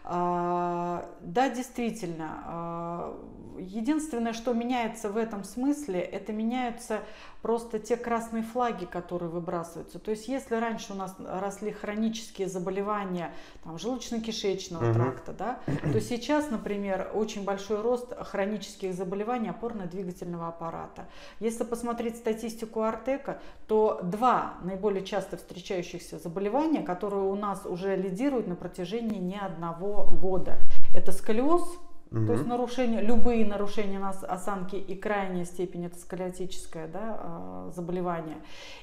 А, 0.10 1.10
да, 1.19 1.50
действительно. 1.50 2.41
А, 2.46 3.24
единственное, 3.60 4.31
что 4.31 4.53
меняется 4.53 5.10
в 5.10 5.17
этом 5.17 5.43
смысле, 5.43 6.00
это 6.00 6.31
меняются 6.31 7.01
просто 7.41 7.77
те 7.79 7.98
красные 7.98 8.43
флаги, 8.43 8.86
которые 8.86 9.29
выбрасываются. 9.29 10.00
То 10.00 10.12
есть, 10.12 10.29
если 10.29 10.55
раньше 10.55 10.93
у 10.93 10.96
нас 10.96 11.13
росли 11.19 11.72
хронические 11.72 12.48
заболевания 12.48 13.34
там, 13.65 13.75
желудочно-кишечного 13.75 14.91
угу. 14.91 14.93
тракта, 14.93 15.34
да, 15.34 15.60
то 15.65 16.00
сейчас, 16.00 16.51
например, 16.51 17.12
очень 17.13 17.43
большой 17.43 17.81
рост 17.81 18.13
хронических 18.17 18.93
заболеваний 18.93 19.50
опорно-двигательного 19.50 20.48
аппарата. 20.48 21.07
Если 21.41 21.65
посмотреть 21.65 22.17
статистику 22.18 22.82
Артека, 22.82 23.40
то 23.68 24.00
два 24.04 24.56
наиболее 24.64 25.06
часто 25.06 25.38
встречающихся 25.38 26.20
заболевания, 26.20 26.82
которые 26.82 27.24
у 27.24 27.36
нас 27.36 27.66
уже 27.66 27.96
лидируют 27.96 28.48
на 28.48 28.56
протяжении 28.56 29.20
не 29.20 29.40
одного 29.40 30.10
года. 30.12 30.58
Это 30.94 31.12
сколиоз, 31.12 31.64
угу. 32.12 32.26
то 32.26 32.34
есть 32.34 32.46
нарушение, 32.46 33.02
любые 33.02 33.46
нарушения 33.46 34.00
нас 34.00 34.24
осанки 34.24 34.76
и 34.76 34.96
крайняя 34.96 35.46
степень 35.46 35.86
это 35.86 35.98
сколиотическое 36.00 36.88
да, 36.88 37.20
а, 37.22 37.72
заболевание. 37.76 38.38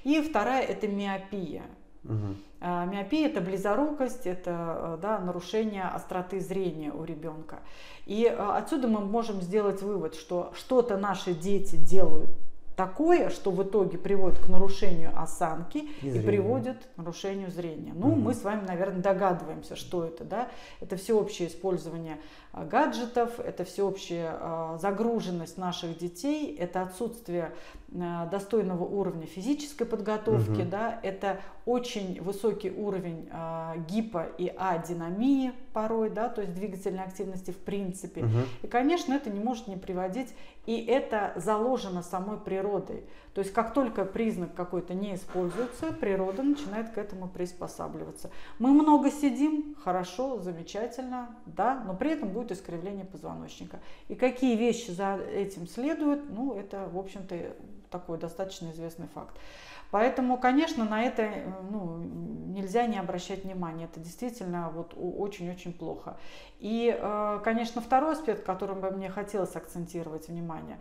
И 0.04 0.20
вторая 0.20 0.62
это 0.62 0.86
миопия. 0.86 1.62
Угу. 2.04 2.34
Миопия 2.60 3.28
это 3.28 3.40
близорукость, 3.40 4.26
это 4.26 4.50
а, 4.52 4.98
да, 5.00 5.18
нарушение 5.18 5.84
остроты 5.84 6.40
зрения 6.40 6.92
у 6.92 7.04
ребенка. 7.04 7.60
И 8.06 8.26
отсюда 8.26 8.88
мы 8.88 9.00
можем 9.00 9.40
сделать 9.40 9.80
вывод, 9.80 10.14
что 10.14 10.52
что-то 10.54 10.98
наши 10.98 11.32
дети 11.32 11.76
делают 11.76 12.30
такое, 12.76 13.30
что 13.30 13.50
в 13.50 13.62
итоге 13.62 13.98
приводит 13.98 14.38
к 14.38 14.48
нарушению 14.48 15.10
осанки 15.14 15.88
и, 16.02 16.10
и 16.10 16.20
приводит 16.20 16.78
к 16.94 16.98
нарушению 16.98 17.50
зрения. 17.50 17.92
Ну, 17.94 18.08
угу. 18.08 18.16
мы 18.16 18.34
с 18.34 18.42
вами, 18.42 18.66
наверное, 18.66 19.00
догадываемся, 19.00 19.76
что 19.76 20.04
это, 20.04 20.24
да? 20.24 20.48
Это 20.80 20.96
всеобщее 20.96 21.48
использование 21.48 22.18
а, 22.52 22.64
гаджетов, 22.64 23.38
это 23.38 23.64
всеобщая 23.64 24.36
а, 24.40 24.78
загруженность 24.78 25.58
наших 25.58 25.98
детей, 25.98 26.56
это 26.56 26.82
отсутствие 26.82 27.54
достойного 27.94 28.84
уровня 28.84 29.24
физической 29.24 29.84
подготовки, 29.84 30.62
угу. 30.62 30.68
да, 30.68 30.98
это 31.02 31.40
очень 31.64 32.20
высокий 32.20 32.70
уровень 32.70 33.28
гипо 33.88 34.26
и 34.36 34.48
адинамии 34.48 35.52
порой, 35.72 36.10
да, 36.10 36.28
то 36.28 36.40
есть 36.40 36.54
двигательной 36.54 37.04
активности 37.04 37.52
в 37.52 37.58
принципе. 37.58 38.22
Угу. 38.22 38.38
И, 38.62 38.66
конечно, 38.66 39.14
это 39.14 39.30
не 39.30 39.38
может 39.38 39.68
не 39.68 39.76
приводить, 39.76 40.34
и 40.66 40.84
это 40.84 41.32
заложено 41.36 42.02
самой 42.02 42.38
природой. 42.38 43.04
То 43.32 43.40
есть 43.40 43.52
как 43.52 43.74
только 43.74 44.04
признак 44.04 44.54
какой-то 44.54 44.94
не 44.94 45.14
используется, 45.14 45.92
природа 45.92 46.42
начинает 46.42 46.90
к 46.90 46.98
этому 46.98 47.28
приспосабливаться. 47.28 48.30
Мы 48.58 48.70
много 48.70 49.10
сидим, 49.10 49.76
хорошо, 49.82 50.38
замечательно, 50.38 51.36
да, 51.46 51.82
но 51.86 51.94
при 51.94 52.12
этом 52.12 52.30
будет 52.30 52.50
искривление 52.50 53.04
позвоночника. 53.04 53.80
И 54.08 54.14
какие 54.14 54.56
вещи 54.56 54.90
за 54.90 55.16
этим 55.16 55.68
следуют, 55.68 56.28
ну 56.30 56.54
это, 56.54 56.88
в 56.92 56.98
общем-то, 56.98 57.36
такой 57.94 58.18
достаточно 58.18 58.70
известный 58.72 59.06
факт. 59.14 59.36
Поэтому, 59.92 60.38
конечно, 60.38 60.84
на 60.84 61.04
это 61.04 61.22
э, 61.22 61.52
ну, 61.70 61.98
нельзя 61.98 62.86
не 62.86 62.98
обращать 62.98 63.44
внимания. 63.44 63.84
Это 63.84 64.00
действительно 64.00 64.70
вот 64.74 64.94
очень-очень 64.96 65.72
плохо. 65.72 66.16
И, 66.58 66.92
э, 67.00 67.40
конечно, 67.44 67.80
второй 67.80 68.14
аспект, 68.14 68.44
которым 68.44 68.80
бы 68.80 68.90
мне 68.90 69.08
хотелось 69.08 69.54
акцентировать 69.54 70.26
внимание. 70.28 70.78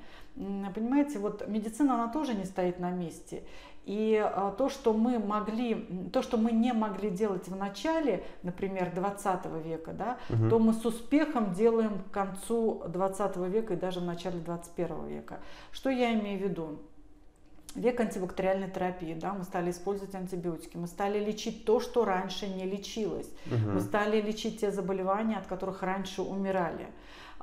Понимаете, 0.75 1.19
вот 1.19 1.47
медицина, 1.47 1.93
она 1.93 2.07
тоже 2.07 2.33
не 2.33 2.45
стоит 2.45 2.79
на 2.79 2.89
месте. 2.89 3.43
И 3.85 4.15
э, 4.15 4.51
то, 4.57 4.69
что 4.69 4.93
мы 4.93 5.19
могли, 5.19 6.09
то, 6.11 6.23
что 6.23 6.37
мы 6.37 6.51
не 6.51 6.73
могли 6.73 7.11
делать 7.11 7.47
в 7.47 7.55
начале, 7.55 8.23
например, 8.41 8.91
20 8.95 9.45
века, 9.63 9.91
да, 9.91 10.17
угу. 10.29 10.49
то 10.49 10.59
мы 10.59 10.73
с 10.73 10.85
успехом 10.85 11.53
делаем 11.53 11.99
к 11.99 12.11
концу 12.11 12.81
20 12.87 13.37
века 13.37 13.73
и 13.73 13.77
даже 13.77 13.99
в 13.99 14.05
начале 14.05 14.39
21 14.39 15.05
века. 15.07 15.39
Что 15.71 15.91
я 15.91 16.13
имею 16.13 16.39
в 16.39 16.43
виду? 16.43 16.79
Век 17.75 17.99
антибактериальной 17.99 18.69
терапии, 18.69 19.13
да, 19.13 19.33
мы 19.33 19.43
стали 19.43 19.71
использовать 19.71 20.15
антибиотики, 20.15 20.77
мы 20.77 20.87
стали 20.87 21.23
лечить 21.23 21.65
то, 21.65 21.79
что 21.79 22.05
раньше 22.05 22.47
не 22.47 22.65
лечилось, 22.65 23.29
угу. 23.45 23.71
мы 23.73 23.81
стали 23.81 24.21
лечить 24.21 24.61
те 24.61 24.71
заболевания, 24.71 25.37
от 25.37 25.47
которых 25.47 25.83
раньше 25.83 26.21
умирали. 26.21 26.87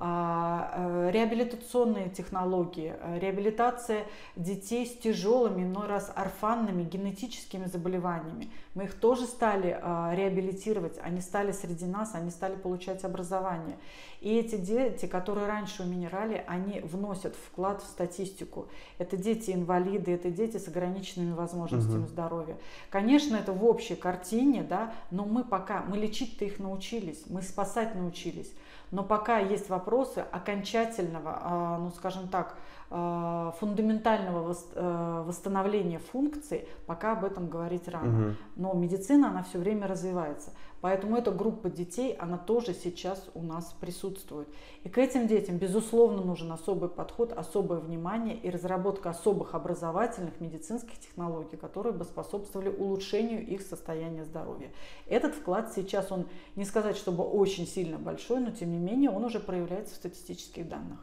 А, 0.02 0.72
э, 0.76 1.10
реабилитационные 1.12 2.08
технологии, 2.08 2.94
э, 2.99 3.18
реабилитация 3.18 4.06
детей 4.34 4.87
с 4.87 4.96
тяжелыми, 4.96 5.62
но 5.66 5.87
раз 5.87 6.10
орфанными 6.16 6.84
генетическими 6.84 7.66
заболеваниями. 7.66 8.49
Мы 8.80 8.87
их 8.87 8.94
тоже 8.94 9.26
стали 9.26 9.78
а, 9.82 10.14
реабилитировать, 10.14 10.96
они 11.02 11.20
стали 11.20 11.52
среди 11.52 11.84
нас, 11.84 12.14
они 12.14 12.30
стали 12.30 12.56
получать 12.56 13.04
образование. 13.04 13.76
И 14.22 14.34
эти 14.34 14.56
дети, 14.56 15.04
которые 15.04 15.46
раньше 15.46 15.82
умирали, 15.82 16.42
они 16.46 16.80
вносят 16.80 17.37
вклад 17.37 17.82
в 17.82 17.87
статистику. 17.87 18.68
Это 18.96 19.18
дети-инвалиды, 19.18 20.12
это 20.12 20.30
дети 20.30 20.56
с 20.56 20.66
ограниченными 20.66 21.34
возможностями 21.34 22.04
угу. 22.04 22.08
здоровья. 22.08 22.56
Конечно, 22.88 23.37
это 23.37 23.52
в 23.52 23.66
общей 23.66 23.96
картине, 23.96 24.62
да, 24.62 24.94
но 25.10 25.26
мы 25.26 25.44
пока, 25.44 25.82
мы 25.82 25.99
лечить-то 25.99 26.46
их 26.46 26.58
научились, 26.58 27.25
мы 27.26 27.42
спасать 27.42 27.94
научились. 27.94 28.50
Но 28.92 29.04
пока 29.04 29.40
есть 29.40 29.68
вопросы 29.68 30.25
окончательного, 30.32 31.38
а, 31.42 31.78
ну 31.78 31.90
скажем 31.90 32.28
так, 32.28 32.56
фундаментального 32.90 34.52
э, 34.75 35.23
восстановления 35.25 36.00
функций, 36.00 36.66
пока 36.87 37.12
об 37.12 37.25
этом 37.25 37.49
говорить 37.49 37.87
рано. 37.87 38.28
Угу. 38.28 38.37
Но 38.56 38.75
медицина, 38.75 39.30
она 39.30 39.44
все 39.44 39.59
время 39.59 39.87
развивается. 39.87 40.50
Поэтому 40.80 41.16
эта 41.16 41.30
группа 41.30 41.68
детей, 41.68 42.14
она 42.18 42.38
тоже 42.38 42.75
сейчас 42.75 43.28
у 43.34 43.42
нас 43.42 43.75
присутствует. 43.80 44.49
И 44.84 44.88
к 44.88 44.99
этим 44.99 45.26
детям, 45.26 45.58
безусловно, 45.58 46.22
нужен 46.22 46.50
особый 46.52 46.88
подход, 46.88 47.32
особое 47.32 47.80
внимание 47.80 48.37
и 48.37 48.50
разработка 48.50 49.10
особых 49.10 49.54
образовательных 49.54 50.40
медицинских 50.40 50.99
технологий, 50.99 51.56
которые 51.56 51.92
бы 51.92 52.04
способствовали 52.04 52.68
улучшению 52.68 53.46
их 53.46 53.62
состояния 53.62 54.25
здоровья. 54.25 54.70
Этот 55.06 55.34
вклад 55.34 55.72
сейчас, 55.75 56.10
он 56.10 56.26
не 56.56 56.64
сказать, 56.64 56.96
чтобы 56.96 57.25
очень 57.25 57.66
сильно 57.66 57.99
большой, 57.99 58.40
но 58.40 58.50
тем 58.50 58.72
не 58.72 58.78
менее 58.78 59.10
он 59.10 59.25
уже 59.25 59.40
проявляется 59.40 59.94
в 59.94 59.96
статистических 59.96 60.68
данных. 60.68 60.99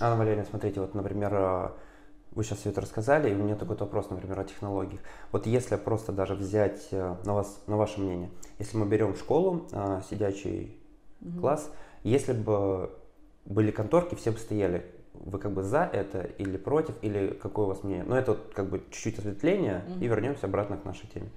Анна 0.00 0.16
Валерьевна, 0.16 0.46
смотрите, 0.48 0.80
вот, 0.80 0.94
например, 0.94 1.34
э, 1.34 1.68
вы 2.38 2.44
сейчас 2.44 2.60
все 2.60 2.70
это 2.70 2.80
рассказали, 2.80 3.28
и 3.30 3.34
у 3.34 3.38
меня 3.38 3.56
такой 3.56 3.76
вопрос, 3.76 4.10
например, 4.10 4.38
о 4.38 4.44
технологиях. 4.44 5.00
Вот 5.32 5.48
если 5.48 5.74
просто 5.74 6.12
даже 6.12 6.34
взять 6.34 6.86
э, 6.92 7.16
на, 7.24 7.34
вас, 7.34 7.64
на 7.66 7.76
ваше 7.76 8.00
мнение, 8.00 8.30
если 8.60 8.76
мы 8.76 8.86
берем 8.86 9.16
школу, 9.16 9.66
э, 9.72 10.02
сидячий 10.08 10.78
угу. 11.20 11.40
класс, 11.40 11.68
если 12.04 12.32
бы 12.32 12.92
были 13.44 13.72
конторки, 13.72 14.14
все 14.14 14.30
бы 14.30 14.38
стояли, 14.38 14.86
вы 15.14 15.40
как 15.40 15.50
бы 15.50 15.64
за 15.64 15.82
это 15.82 16.20
или 16.20 16.56
против, 16.58 16.94
или 17.02 17.36
какое 17.42 17.66
у 17.66 17.68
вас 17.70 17.82
мнение? 17.82 18.04
Но 18.04 18.14
ну, 18.14 18.20
это 18.20 18.30
вот 18.34 18.52
как 18.54 18.70
бы 18.70 18.84
чуть-чуть 18.92 19.18
осветление, 19.18 19.82
угу. 19.88 20.04
и 20.04 20.06
вернемся 20.06 20.46
обратно 20.46 20.76
к 20.76 20.84
нашей 20.84 21.08
теме. 21.08 21.30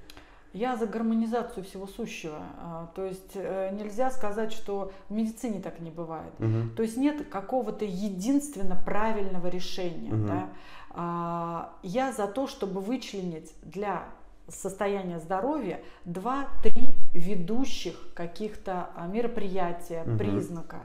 Я 0.54 0.76
за 0.76 0.86
гармонизацию 0.86 1.64
всего 1.64 1.88
сущего. 1.88 2.40
А, 2.60 2.92
то 2.94 3.06
есть 3.06 3.32
э, 3.36 3.74
нельзя 3.74 4.12
сказать, 4.12 4.52
что 4.52 4.92
в 5.08 5.14
медицине 5.14 5.62
так 5.62 5.80
не 5.80 5.90
бывает. 5.90 6.34
Угу. 6.40 6.76
То 6.76 6.84
есть 6.84 6.98
нет 6.98 7.30
какого-то 7.30 7.86
единственно 7.86 8.76
правильного 8.76 9.48
решения. 9.48 10.14
Угу. 10.14 10.28
Да? 10.28 10.50
А, 10.94 11.74
я 11.84 12.12
за 12.12 12.28
то, 12.28 12.48
чтобы 12.48 12.82
вычленить 12.82 13.54
для 13.62 14.06
состояния 14.48 15.20
здоровья 15.20 15.82
два-три 16.06 16.96
ведущих 17.14 18.14
каких-то 18.14 18.90
а, 18.96 19.08
мероприятия, 19.08 20.04
угу. 20.04 20.18
признака 20.18 20.82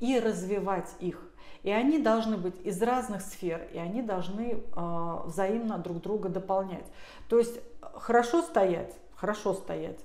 и 0.00 0.18
развивать 0.18 0.94
их. 1.00 1.20
И 1.62 1.70
они 1.70 1.98
должны 1.98 2.38
быть 2.38 2.58
из 2.64 2.80
разных 2.80 3.20
сфер, 3.20 3.68
и 3.74 3.78
они 3.78 4.00
должны 4.00 4.54
э, 4.54 5.16
взаимно 5.26 5.76
друг 5.76 6.00
друга 6.00 6.30
дополнять. 6.30 6.86
То 7.28 7.38
есть 7.38 7.60
хорошо 7.92 8.40
стоять, 8.40 8.94
хорошо 9.14 9.52
стоять, 9.52 9.98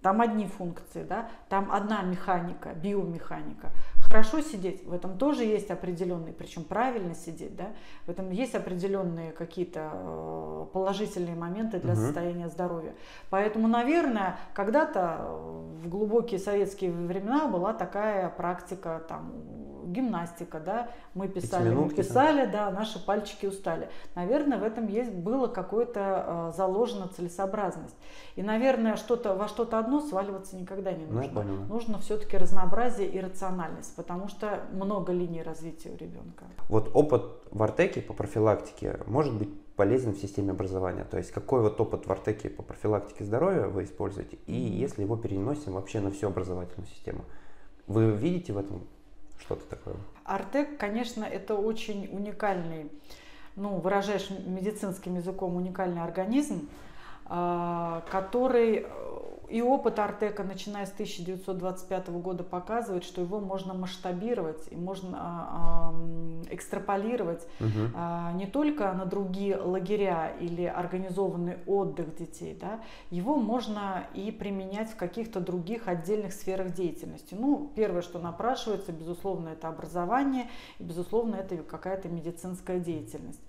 там 0.00 0.22
одни 0.22 0.46
функции, 0.46 1.04
да, 1.04 1.28
там 1.50 1.70
одна 1.70 2.02
механика, 2.02 2.72
биомеханика 2.74 3.72
хорошо 4.12 4.42
сидеть, 4.42 4.84
в 4.84 4.92
этом 4.92 5.16
тоже 5.16 5.42
есть 5.44 5.70
определенные, 5.70 6.34
причем 6.34 6.64
правильно 6.64 7.14
сидеть, 7.14 7.56
да, 7.56 7.70
в 8.06 8.10
этом 8.10 8.30
есть 8.30 8.54
определенные 8.54 9.32
какие-то 9.32 9.90
э, 9.90 10.66
положительные 10.70 11.34
моменты 11.34 11.80
для 11.80 11.94
угу. 11.94 12.00
состояния 12.00 12.48
здоровья. 12.50 12.94
Поэтому, 13.30 13.68
наверное, 13.68 14.36
когда-то 14.52 15.16
э, 15.18 15.84
в 15.84 15.88
глубокие 15.88 16.38
советские 16.38 16.92
времена 16.92 17.48
была 17.48 17.72
такая 17.72 18.28
практика, 18.28 19.02
там, 19.08 19.32
гимнастика, 19.86 20.60
да, 20.60 20.88
мы 21.14 21.28
писали, 21.28 21.70
мы 21.70 21.88
писали, 21.88 22.46
да, 22.46 22.70
наши 22.70 23.04
пальчики 23.04 23.46
устали. 23.46 23.88
Наверное, 24.14 24.58
в 24.58 24.62
этом 24.62 24.86
есть 24.88 25.12
было 25.12 25.46
какое-то 25.46 26.50
э, 26.52 26.56
заложено 26.56 27.08
целесообразность. 27.08 27.96
И, 28.36 28.42
наверное, 28.42 28.96
что-то 28.96 29.34
во 29.34 29.48
что-то 29.48 29.78
одно 29.78 30.00
сваливаться 30.00 30.56
никогда 30.56 30.92
не 30.92 31.06
ну, 31.06 31.14
нужно. 31.14 31.42
Ну, 31.42 31.64
нужно 31.64 31.98
все-таки 31.98 32.36
разнообразие 32.36 33.08
и 33.08 33.20
рациональность 33.20 33.94
потому 34.02 34.26
что 34.26 34.64
много 34.72 35.12
линий 35.12 35.42
развития 35.42 35.90
у 35.90 35.96
ребенка. 35.96 36.44
Вот 36.68 36.90
опыт 36.92 37.22
в 37.52 37.62
Артеке 37.62 38.00
по 38.00 38.12
профилактике 38.12 38.98
может 39.06 39.32
быть 39.32 39.48
полезен 39.76 40.12
в 40.12 40.18
системе 40.18 40.50
образования? 40.50 41.04
То 41.04 41.18
есть 41.18 41.30
какой 41.30 41.60
вот 41.60 41.80
опыт 41.80 42.06
в 42.06 42.10
Артеке 42.10 42.50
по 42.50 42.64
профилактике 42.64 43.24
здоровья 43.24 43.66
вы 43.68 43.84
используете? 43.84 44.38
И 44.46 44.54
если 44.54 45.02
его 45.02 45.16
переносим 45.16 45.74
вообще 45.74 46.00
на 46.00 46.10
всю 46.10 46.26
образовательную 46.26 46.88
систему? 46.88 47.24
Вы 47.86 48.10
видите 48.10 48.52
в 48.52 48.58
этом 48.58 48.82
что-то 49.38 49.64
такое? 49.66 49.94
Артек, 50.24 50.78
конечно, 50.78 51.22
это 51.22 51.54
очень 51.54 52.08
уникальный, 52.10 52.90
ну, 53.54 53.76
выражаешь 53.76 54.30
медицинским 54.30 55.14
языком, 55.14 55.54
уникальный 55.54 56.02
организм, 56.02 56.68
а, 57.26 58.02
который 58.10 58.84
и 59.52 59.60
опыт 59.60 59.98
Артека, 59.98 60.44
начиная 60.44 60.86
с 60.86 60.92
1925 60.92 62.08
года, 62.08 62.42
показывает, 62.42 63.04
что 63.04 63.20
его 63.20 63.38
можно 63.38 63.74
масштабировать 63.74 64.66
и 64.70 64.76
можно 64.76 65.18
а, 65.20 65.94
экстраполировать 66.50 67.46
угу. 67.60 67.98
не 68.34 68.46
только 68.46 68.90
на 68.94 69.04
другие 69.04 69.56
лагеря 69.56 70.32
или 70.40 70.64
организованный 70.64 71.58
отдых 71.66 72.16
детей, 72.16 72.56
да, 72.58 72.80
его 73.10 73.36
можно 73.36 74.06
и 74.14 74.30
применять 74.30 74.90
в 74.90 74.96
каких-то 74.96 75.40
других 75.40 75.86
отдельных 75.86 76.32
сферах 76.32 76.72
деятельности. 76.72 77.34
Ну, 77.38 77.70
первое, 77.76 78.00
что 78.00 78.18
напрашивается, 78.18 78.90
безусловно, 78.90 79.50
это 79.50 79.68
образование, 79.68 80.48
и, 80.78 80.82
безусловно, 80.82 81.36
это 81.36 81.58
какая-то 81.58 82.08
медицинская 82.08 82.78
деятельность. 82.78 83.42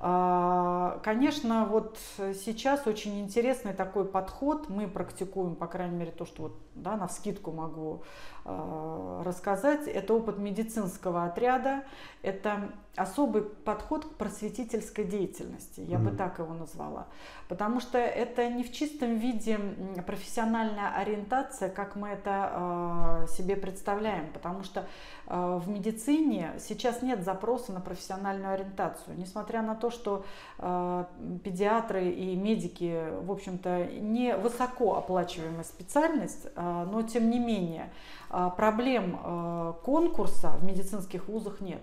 А, 0.00 1.00
конечно, 1.02 1.66
вот 1.66 1.98
сейчас 2.16 2.86
очень 2.86 3.20
интересный 3.20 3.72
такой 3.72 4.04
подход. 4.04 4.68
Мы 4.68 4.86
практикуем, 4.86 5.56
по 5.56 5.66
крайней 5.66 5.96
мере, 5.96 6.12
то, 6.12 6.24
что 6.24 6.42
вот, 6.42 6.56
да, 6.74 6.96
на 6.96 7.08
вскидку 7.08 7.50
могу 7.50 8.04
э, 8.44 9.22
рассказать. 9.24 9.88
Это 9.88 10.14
опыт 10.14 10.38
медицинского 10.38 11.24
отряда. 11.24 11.82
Это 12.22 12.70
особый 12.98 13.42
подход 13.42 14.04
к 14.04 14.14
просветительской 14.14 15.04
деятельности, 15.04 15.80
я 15.80 15.96
mm-hmm. 15.96 16.10
бы 16.10 16.16
так 16.16 16.38
его 16.38 16.54
назвала. 16.54 17.06
Потому 17.48 17.80
что 17.80 17.98
это 17.98 18.46
не 18.48 18.62
в 18.62 18.72
чистом 18.72 19.16
виде 19.16 19.58
профессиональная 20.06 20.94
ориентация, 20.94 21.70
как 21.70 21.96
мы 21.96 22.08
это 22.08 23.24
э, 23.24 23.26
себе 23.28 23.56
представляем. 23.56 24.30
Потому 24.32 24.64
что 24.64 24.86
э, 25.26 25.60
в 25.64 25.68
медицине 25.68 26.52
сейчас 26.58 27.00
нет 27.00 27.24
запроса 27.24 27.72
на 27.72 27.80
профессиональную 27.80 28.52
ориентацию. 28.52 29.16
Несмотря 29.16 29.62
на 29.62 29.74
то, 29.74 29.90
что 29.90 30.26
э, 30.58 31.04
педиатры 31.42 32.10
и 32.10 32.36
медики, 32.36 33.04
в 33.22 33.32
общем-то, 33.32 33.86
не 33.86 34.36
высоко 34.36 34.96
оплачиваемая 34.96 35.64
специальность, 35.64 36.48
э, 36.54 36.86
но 36.90 37.02
тем 37.02 37.30
не 37.30 37.38
менее 37.38 37.90
э, 38.30 38.50
проблем 38.56 39.18
э, 39.24 39.72
конкурса 39.84 40.50
в 40.60 40.64
медицинских 40.64 41.28
вузах 41.28 41.60
нет. 41.60 41.82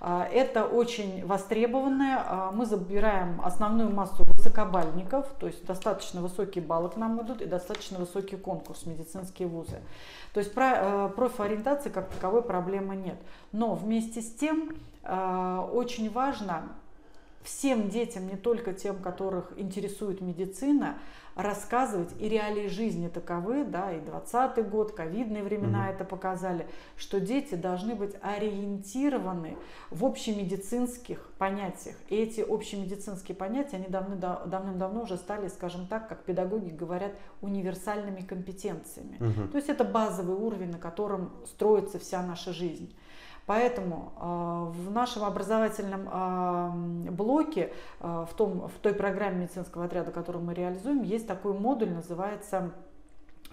А, 0.00 0.24
это 0.30 0.64
очень 0.64 1.24
востребованное. 1.26 2.22
А, 2.26 2.52
мы 2.52 2.66
забираем 2.66 3.40
основную 3.42 3.90
массу 3.90 4.24
высокобальников, 4.24 5.26
то 5.38 5.46
есть 5.46 5.64
достаточно 5.64 6.20
высокие 6.20 6.62
баллы 6.62 6.90
к 6.90 6.96
нам 6.96 7.20
идут 7.22 7.40
и 7.40 7.46
достаточно 7.46 7.98
высокий 7.98 8.36
конкурс 8.36 8.86
медицинские 8.86 9.48
вузы. 9.48 9.80
То 10.34 10.40
есть 10.40 10.52
про, 10.52 10.72
э, 10.76 11.08
профориентации 11.16 11.88
как 11.88 12.10
таковой 12.10 12.42
проблемы 12.42 12.94
нет. 12.94 13.16
Но 13.52 13.74
вместе 13.74 14.20
с 14.20 14.34
тем 14.34 14.76
э, 15.02 15.68
очень 15.72 16.10
важно 16.10 16.68
всем 17.46 17.88
детям, 17.88 18.26
не 18.26 18.36
только 18.36 18.72
тем, 18.72 18.96
которых 18.96 19.52
интересует 19.56 20.20
медицина, 20.20 20.98
рассказывать, 21.36 22.08
и 22.18 22.28
реалии 22.28 22.66
жизни 22.66 23.08
таковы, 23.08 23.64
да, 23.64 23.92
и 23.92 24.00
20-й 24.00 24.62
год, 24.62 24.92
ковидные 24.92 25.44
времена 25.44 25.84
угу. 25.84 25.94
это 25.94 26.04
показали, 26.04 26.66
что 26.96 27.20
дети 27.20 27.54
должны 27.54 27.94
быть 27.94 28.14
ориентированы 28.22 29.56
в 29.90 30.04
общемедицинских 30.04 31.30
понятиях. 31.38 31.96
И 32.08 32.16
эти 32.16 32.40
общемедицинские 32.40 33.36
понятия, 33.36 33.76
они 33.76 33.86
давны, 33.88 34.16
давным-давно 34.16 35.02
уже 35.02 35.18
стали, 35.18 35.48
скажем 35.48 35.86
так, 35.86 36.08
как 36.08 36.24
педагоги 36.24 36.70
говорят, 36.70 37.12
универсальными 37.42 38.22
компетенциями. 38.22 39.18
Угу. 39.20 39.48
То 39.48 39.58
есть 39.58 39.68
это 39.68 39.84
базовый 39.84 40.36
уровень, 40.36 40.70
на 40.70 40.78
котором 40.78 41.30
строится 41.44 41.98
вся 41.98 42.22
наша 42.22 42.54
жизнь. 42.54 42.92
Поэтому 43.46 44.12
э, 44.16 44.80
в 44.80 44.90
нашем 44.90 45.24
образовательном 45.24 46.08
э, 46.12 47.10
блоке, 47.12 47.72
э, 48.00 48.26
в, 48.28 48.34
том, 48.34 48.68
в 48.68 48.78
той 48.82 48.92
программе 48.92 49.42
медицинского 49.44 49.84
отряда, 49.84 50.10
которую 50.10 50.44
мы 50.44 50.52
реализуем, 50.52 51.02
есть 51.04 51.28
такой 51.28 51.52
модуль, 51.52 51.90
называется 51.90 52.72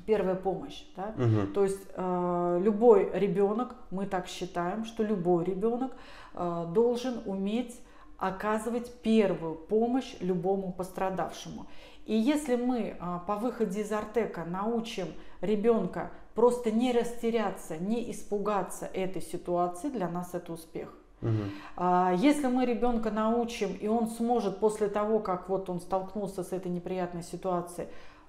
первая 0.05 0.35
помощь. 0.35 0.83
Да? 0.95 1.13
Угу. 1.17 1.53
То 1.53 1.63
есть 1.63 1.81
э, 1.93 2.59
любой 2.63 3.11
ребенок, 3.13 3.75
мы 3.91 4.07
так 4.07 4.27
считаем, 4.27 4.85
что 4.85 5.03
любой 5.03 5.45
ребенок 5.45 5.91
э, 6.33 6.65
должен 6.73 7.21
уметь 7.25 7.79
оказывать 8.17 8.91
первую 9.01 9.55
помощь 9.55 10.15
любому 10.21 10.71
пострадавшему. 10.71 11.67
И 12.05 12.15
если 12.15 12.55
мы 12.55 12.97
э, 12.99 13.19
по 13.27 13.35
выходе 13.35 13.81
из 13.81 13.91
Артека 13.91 14.43
научим 14.45 15.07
ребенка 15.41 16.11
просто 16.35 16.71
не 16.71 16.91
растеряться, 16.91 17.77
не 17.77 18.11
испугаться 18.11 18.85
этой 18.85 19.21
ситуации, 19.21 19.89
для 19.89 20.09
нас 20.09 20.33
это 20.33 20.53
успех. 20.53 20.93
Угу. 21.21 21.85
Если 22.17 22.47
мы 22.47 22.65
ребенка 22.65 23.09
научим, 23.09 23.75
и 23.75 23.87
он 23.87 24.09
сможет 24.09 24.59
после 24.59 24.89
того, 24.89 25.19
как 25.19 25.47
вот 25.47 25.69
он 25.69 25.79
столкнулся 25.79 26.43
с 26.43 26.51
этой 26.51 26.69
неприятной 26.69 27.23
ситуацией, 27.23 27.87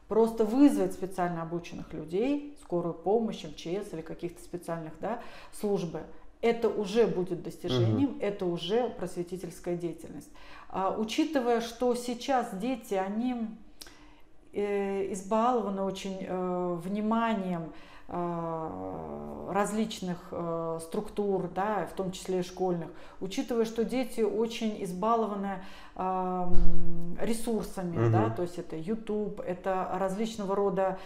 просто 0.09 0.45
вызвать 0.45 0.93
специально 0.93 1.43
обученных 1.43 1.93
людей, 1.93 2.57
скорую 2.62 2.95
помощь, 2.95 3.45
МЧС 3.45 3.93
или 3.93 4.01
каких-то 4.01 4.43
специальных 4.43 4.93
да, 5.01 5.21
службы, 5.53 6.03
это 6.40 6.69
уже 6.69 7.07
будет 7.07 7.43
достижением, 7.43 8.11
угу. 8.11 8.21
это 8.21 8.45
уже 8.45 8.90
просветительская 8.90 9.77
деятельность. 9.77 10.29
А, 10.69 10.95
учитывая, 10.97 11.61
что 11.61 11.95
сейчас 11.95 12.49
дети, 12.53 12.95
они 12.95 13.49
э, 14.53 15.12
избалованы 15.12 15.83
очень 15.83 16.19
э, 16.21 16.79
вниманием, 16.85 17.73
различных 18.07 20.19
э, 20.31 20.79
структур, 20.83 21.49
да, 21.55 21.88
в 21.90 21.95
том 21.95 22.12
числе 22.12 22.40
и 22.40 22.43
школьных, 22.43 22.88
учитывая, 23.21 23.64
что 23.64 23.83
дети 23.83 24.21
очень 24.21 24.77
избалованы 24.85 25.64
э, 25.97 26.47
ресурсами, 27.21 27.97
угу. 27.97 28.12
да, 28.12 28.31
то 28.31 28.43
есть 28.43 28.59
это 28.59 28.77
YouTube, 28.77 29.40
это 29.40 29.88
различного 29.95 30.55
рода 30.55 30.99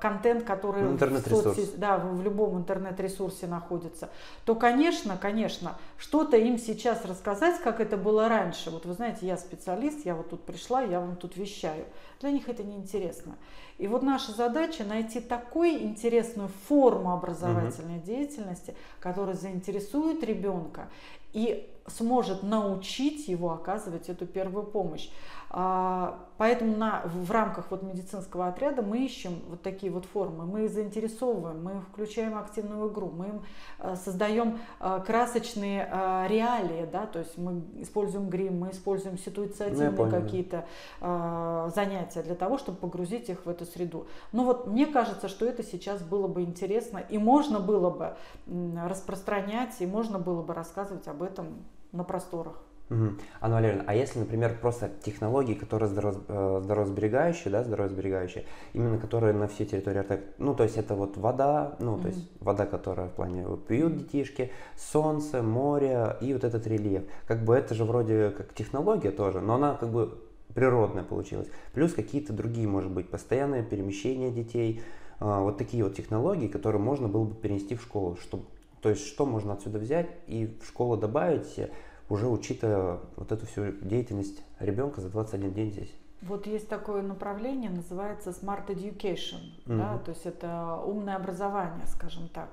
контент, 0.00 0.44
который 0.44 0.82
ну, 0.82 0.96
в, 0.96 1.28
соцсети, 1.28 1.76
да, 1.76 1.98
в 1.98 2.22
любом 2.22 2.58
интернет-ресурсе 2.58 3.46
находится, 3.46 4.10
то, 4.44 4.54
конечно, 4.54 5.16
конечно, 5.16 5.76
что-то 5.98 6.36
им 6.36 6.58
сейчас 6.58 7.04
рассказать, 7.04 7.60
как 7.62 7.80
это 7.80 7.96
было 7.96 8.28
раньше. 8.28 8.70
Вот 8.70 8.86
вы 8.86 8.94
знаете, 8.94 9.26
я 9.26 9.36
специалист, 9.36 10.04
я 10.04 10.14
вот 10.14 10.30
тут 10.30 10.44
пришла, 10.44 10.82
я 10.82 11.00
вам 11.00 11.16
тут 11.16 11.36
вещаю. 11.36 11.84
Для 12.20 12.30
них 12.30 12.48
это 12.48 12.62
неинтересно. 12.62 13.34
И 13.78 13.88
вот 13.88 14.02
наша 14.02 14.32
задача 14.32 14.84
найти 14.84 15.20
такую 15.20 15.82
интересную 15.82 16.48
форму 16.68 17.12
образовательной 17.12 17.98
угу. 17.98 18.06
деятельности, 18.06 18.74
которая 19.00 19.36
заинтересует 19.36 20.24
ребенка 20.24 20.88
и 21.32 21.68
сможет 21.88 22.42
научить 22.42 23.28
его 23.28 23.52
оказывать 23.52 24.08
эту 24.08 24.26
первую 24.26 24.64
помощь. 24.64 25.08
А, 25.48 26.18
поэтому 26.38 26.76
на, 26.76 27.02
в 27.04 27.30
рамках 27.30 27.70
вот 27.70 27.82
медицинского 27.82 28.48
отряда 28.48 28.82
мы 28.82 29.04
ищем 29.04 29.40
вот 29.48 29.62
такие 29.62 29.92
вот 29.92 30.04
формы, 30.04 30.44
мы 30.44 30.64
их 30.64 30.72
заинтересовываем, 30.72 31.62
мы 31.62 31.80
включаем 31.92 32.36
активную 32.36 32.90
игру, 32.90 33.10
мы 33.10 33.26
им 33.26 33.42
э, 33.78 33.94
создаем 33.96 34.58
э, 34.80 35.00
красочные 35.06 35.88
э, 35.90 36.26
реалии, 36.28 36.88
да, 36.90 37.06
то 37.06 37.20
есть 37.20 37.38
мы 37.38 37.62
используем 37.76 38.28
грим, 38.28 38.58
мы 38.58 38.70
используем 38.70 39.18
ситуативные 39.18 39.90
ну, 39.90 40.10
какие-то 40.10 40.66
занятия 41.00 42.22
для 42.22 42.34
того, 42.34 42.58
чтобы 42.58 42.78
погрузить 42.78 43.28
их 43.28 43.46
в 43.46 43.48
эту 43.48 43.64
среду. 43.64 44.06
Но 44.32 44.44
вот 44.44 44.66
мне 44.66 44.86
кажется, 44.86 45.28
что 45.28 45.46
это 45.46 45.62
сейчас 45.62 46.02
было 46.02 46.26
бы 46.26 46.42
интересно 46.42 46.98
и 46.98 47.18
можно 47.18 47.60
было 47.60 47.90
бы 47.90 48.16
распространять, 48.46 49.80
и 49.80 49.86
можно 49.86 50.18
было 50.18 50.42
бы 50.42 50.54
рассказывать 50.54 51.06
об 51.08 51.22
этом 51.22 51.64
на 51.96 52.04
просторах. 52.04 52.54
Угу. 52.88 53.14
Анна 53.40 53.56
Валерьевна, 53.56 53.84
а 53.88 53.94
если, 53.96 54.20
например, 54.20 54.58
просто 54.60 54.90
технологии, 55.02 55.54
которые 55.54 55.90
э, 55.90 56.60
здоровосберегающие, 56.62 57.50
да, 57.50 57.64
здоровосберегающие, 57.64 58.44
именно 58.74 58.98
которые 58.98 59.32
на 59.32 59.48
всей 59.48 59.66
территории 59.66 59.98
Артек, 59.98 60.24
ну, 60.38 60.54
то 60.54 60.62
есть 60.62 60.76
это 60.76 60.94
вот 60.94 61.16
вода, 61.16 61.74
ну, 61.80 61.94
угу. 61.94 62.02
то 62.02 62.08
есть 62.08 62.30
вода, 62.38 62.64
которая 62.64 63.08
в 63.08 63.12
плане 63.12 63.44
пьют 63.66 63.96
детишки, 63.96 64.52
солнце, 64.76 65.42
море 65.42 66.16
и 66.20 66.32
вот 66.32 66.44
этот 66.44 66.64
рельеф. 66.68 67.02
Как 67.26 67.44
бы 67.44 67.56
это 67.56 67.74
же 67.74 67.84
вроде 67.84 68.30
как 68.30 68.54
технология 68.54 69.10
тоже, 69.10 69.40
но 69.40 69.54
она 69.56 69.74
как 69.74 69.90
бы 69.90 70.18
природная 70.54 71.02
получилась. 71.02 71.48
Плюс 71.74 71.92
какие-то 71.92 72.32
другие, 72.32 72.68
может 72.68 72.92
быть, 72.92 73.10
постоянные 73.10 73.64
перемещения 73.64 74.30
детей, 74.30 74.80
а, 75.18 75.40
вот 75.40 75.58
такие 75.58 75.82
вот 75.82 75.94
технологии, 75.94 76.46
которые 76.46 76.80
можно 76.80 77.08
было 77.08 77.24
бы 77.24 77.34
перенести 77.34 77.74
в 77.74 77.82
школу, 77.82 78.16
чтобы 78.16 78.44
то 78.86 78.90
есть 78.90 79.08
что 79.08 79.26
можно 79.26 79.54
отсюда 79.54 79.80
взять 79.80 80.08
и 80.28 80.46
в 80.62 80.64
школу 80.68 80.96
добавить, 80.96 81.58
уже 82.08 82.28
учитывая 82.28 83.00
вот 83.16 83.32
эту 83.32 83.44
всю 83.44 83.72
деятельность 83.82 84.44
ребенка 84.60 85.00
за 85.00 85.08
21 85.08 85.52
день 85.52 85.72
здесь. 85.72 85.92
Вот 86.22 86.46
есть 86.46 86.68
такое 86.68 87.02
направление, 87.02 87.68
называется 87.68 88.30
Smart 88.30 88.68
Education, 88.68 89.40
mm-hmm. 89.66 89.76
да, 89.76 89.98
то 89.98 90.12
есть 90.12 90.24
это 90.24 90.76
умное 90.86 91.16
образование, 91.16 91.84
скажем 91.88 92.28
так. 92.28 92.48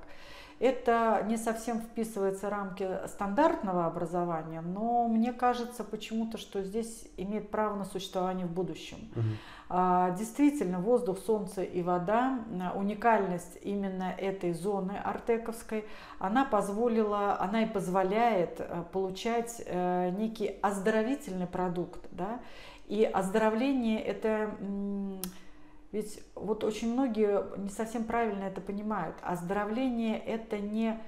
Это 0.64 1.22
не 1.28 1.36
совсем 1.36 1.78
вписывается 1.78 2.46
в 2.46 2.50
рамки 2.50 2.88
стандартного 3.06 3.84
образования, 3.84 4.62
но 4.62 5.06
мне 5.08 5.34
кажется 5.34 5.84
почему-то, 5.84 6.38
что 6.38 6.62
здесь 6.62 7.06
имеет 7.18 7.50
право 7.50 7.76
на 7.76 7.84
существование 7.84 8.46
в 8.46 8.50
будущем. 8.50 8.96
Угу. 9.14 9.22
А, 9.68 10.12
действительно, 10.12 10.80
воздух, 10.80 11.18
солнце 11.18 11.64
и 11.64 11.82
вода, 11.82 12.38
уникальность 12.76 13.58
именно 13.60 14.14
этой 14.16 14.54
зоны 14.54 14.92
артековской, 14.92 15.84
она 16.18 16.46
позволила, 16.46 17.38
она 17.38 17.64
и 17.64 17.66
позволяет 17.66 18.56
э, 18.58 18.84
получать 18.90 19.62
э, 19.66 20.08
некий 20.16 20.56
оздоровительный 20.62 21.46
продукт. 21.46 22.00
Да? 22.10 22.40
И 22.86 23.04
оздоровление 23.04 24.00
это 24.00 24.50
ведь 25.94 26.18
вот 26.34 26.64
очень 26.64 26.92
многие 26.92 27.56
не 27.56 27.68
совсем 27.68 28.02
правильно 28.02 28.42
это 28.42 28.60
понимают. 28.60 29.14
Оздоровление 29.22 30.18
это 30.18 30.58
не 30.58 30.98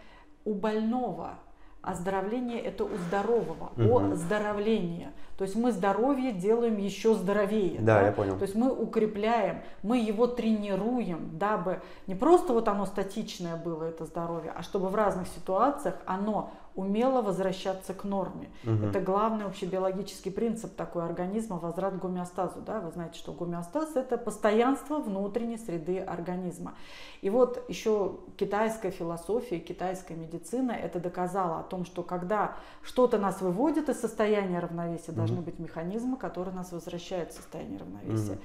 у 0.44 0.54
больного, 0.54 1.40
оздоровление 1.82 2.60
это 2.60 2.84
у 2.84 2.96
здорового, 3.08 3.72
угу. 3.76 4.12
оздоровление. 4.12 5.10
То 5.38 5.42
есть 5.42 5.56
мы 5.56 5.72
здоровье 5.72 6.30
делаем 6.30 6.76
еще 6.76 7.14
здоровее. 7.14 7.80
Да, 7.80 7.98
да, 7.98 8.06
я 8.06 8.12
понял. 8.12 8.36
То 8.36 8.42
есть 8.42 8.54
мы 8.54 8.72
укрепляем, 8.72 9.62
мы 9.82 9.98
его 9.98 10.28
тренируем, 10.28 11.36
дабы 11.36 11.80
не 12.06 12.14
просто 12.14 12.52
вот 12.52 12.68
оно 12.68 12.86
статичное 12.86 13.56
было, 13.56 13.82
это 13.82 14.04
здоровье, 14.04 14.52
а 14.56 14.62
чтобы 14.62 14.88
в 14.88 14.94
разных 14.94 15.26
ситуациях 15.26 15.96
оно 16.06 16.52
умело 16.76 17.22
возвращаться 17.22 17.94
к 17.94 18.04
норме. 18.04 18.50
Угу. 18.64 18.86
Это 18.86 19.00
главный 19.00 19.46
общебиологический 19.46 20.30
принцип 20.30 20.76
такой 20.76 21.04
организма, 21.04 21.58
возврат 21.58 21.94
к 21.94 21.98
гомеостазу. 21.98 22.60
Да? 22.60 22.80
Вы 22.80 22.92
знаете, 22.92 23.18
что 23.18 23.32
гомеостаз– 23.32 23.92
это 23.96 24.18
постоянство 24.18 24.98
внутренней 24.98 25.56
среды 25.56 25.98
организма. 25.98 26.74
И 27.22 27.30
вот 27.30 27.64
еще 27.68 28.18
китайская 28.36 28.90
философия, 28.90 29.58
китайская 29.58 30.14
медицина 30.14 30.72
это 30.72 31.00
доказала 31.00 31.60
о 31.60 31.62
том, 31.62 31.86
что 31.86 32.02
когда 32.02 32.56
что-то 32.82 33.18
нас 33.18 33.40
выводит 33.40 33.88
из 33.88 33.98
состояния 33.98 34.58
равновесия, 34.58 35.12
угу. 35.12 35.16
должны 35.16 35.40
быть 35.40 35.58
механизмы, 35.58 36.18
которые 36.18 36.54
нас 36.54 36.72
возвращают 36.72 37.32
в 37.32 37.36
состояние 37.36 37.78
равновесия. 37.78 38.34
Угу. 38.34 38.40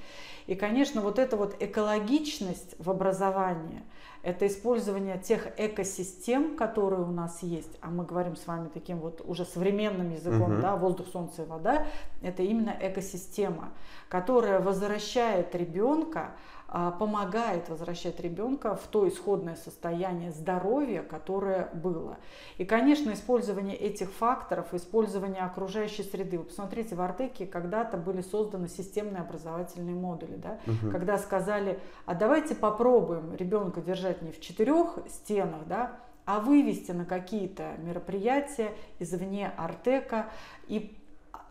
И, 0.46 0.54
конечно, 0.54 1.02
вот 1.02 1.18
эта 1.18 1.36
вот 1.36 1.54
экологичность 1.60 2.74
в 2.78 2.90
образовании– 2.90 3.82
это 4.22 4.46
использование 4.46 5.18
тех 5.18 5.48
экосистем, 5.58 6.56
которые 6.56 7.02
у 7.02 7.10
нас 7.10 7.42
есть, 7.42 7.76
а 7.80 7.90
мы 7.90 8.04
говорим 8.04 8.36
с 8.36 8.46
вами 8.46 8.68
таким 8.72 8.98
вот 8.98 9.20
уже 9.24 9.44
современным 9.44 10.10
языком, 10.10 10.54
угу. 10.54 10.62
да, 10.62 10.76
воздух, 10.76 11.08
солнце 11.08 11.42
и 11.42 11.46
вода, 11.46 11.86
это 12.22 12.42
именно 12.42 12.74
экосистема, 12.80 13.70
которая 14.08 14.60
возвращает 14.60 15.54
ребенка 15.54 16.32
помогает 16.72 17.68
возвращать 17.68 18.18
ребенка 18.20 18.76
в 18.76 18.86
то 18.86 19.06
исходное 19.06 19.56
состояние 19.56 20.32
здоровья, 20.32 21.02
которое 21.02 21.68
было. 21.74 22.16
И, 22.56 22.64
конечно, 22.64 23.12
использование 23.12 23.76
этих 23.76 24.10
факторов, 24.10 24.72
использование 24.72 25.42
окружающей 25.42 26.02
среды. 26.02 26.38
Вы 26.38 26.44
посмотрите, 26.44 26.94
в 26.94 27.00
Артеке 27.02 27.46
когда-то 27.46 27.98
были 27.98 28.22
созданы 28.22 28.68
системные 28.68 29.20
образовательные 29.20 29.94
модули, 29.94 30.36
да? 30.36 30.58
угу. 30.66 30.90
когда 30.90 31.18
сказали, 31.18 31.78
а 32.06 32.14
давайте 32.14 32.54
попробуем 32.54 33.34
ребенка 33.34 33.82
держать 33.82 34.22
не 34.22 34.32
в 34.32 34.40
четырех 34.40 34.98
стенах, 35.08 35.66
да, 35.66 35.98
а 36.24 36.40
вывести 36.40 36.92
на 36.92 37.04
какие-то 37.04 37.72
мероприятия 37.78 38.72
извне 38.98 39.52
Артека, 39.56 40.30
и 40.68 40.96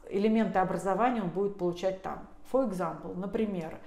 элементы 0.09 0.59
образования 0.59 1.21
он 1.21 1.29
будет 1.29 1.57
получать 1.57 2.01
там. 2.01 2.27
For 2.51 2.69
example, 2.69 3.15
например, 3.15 3.77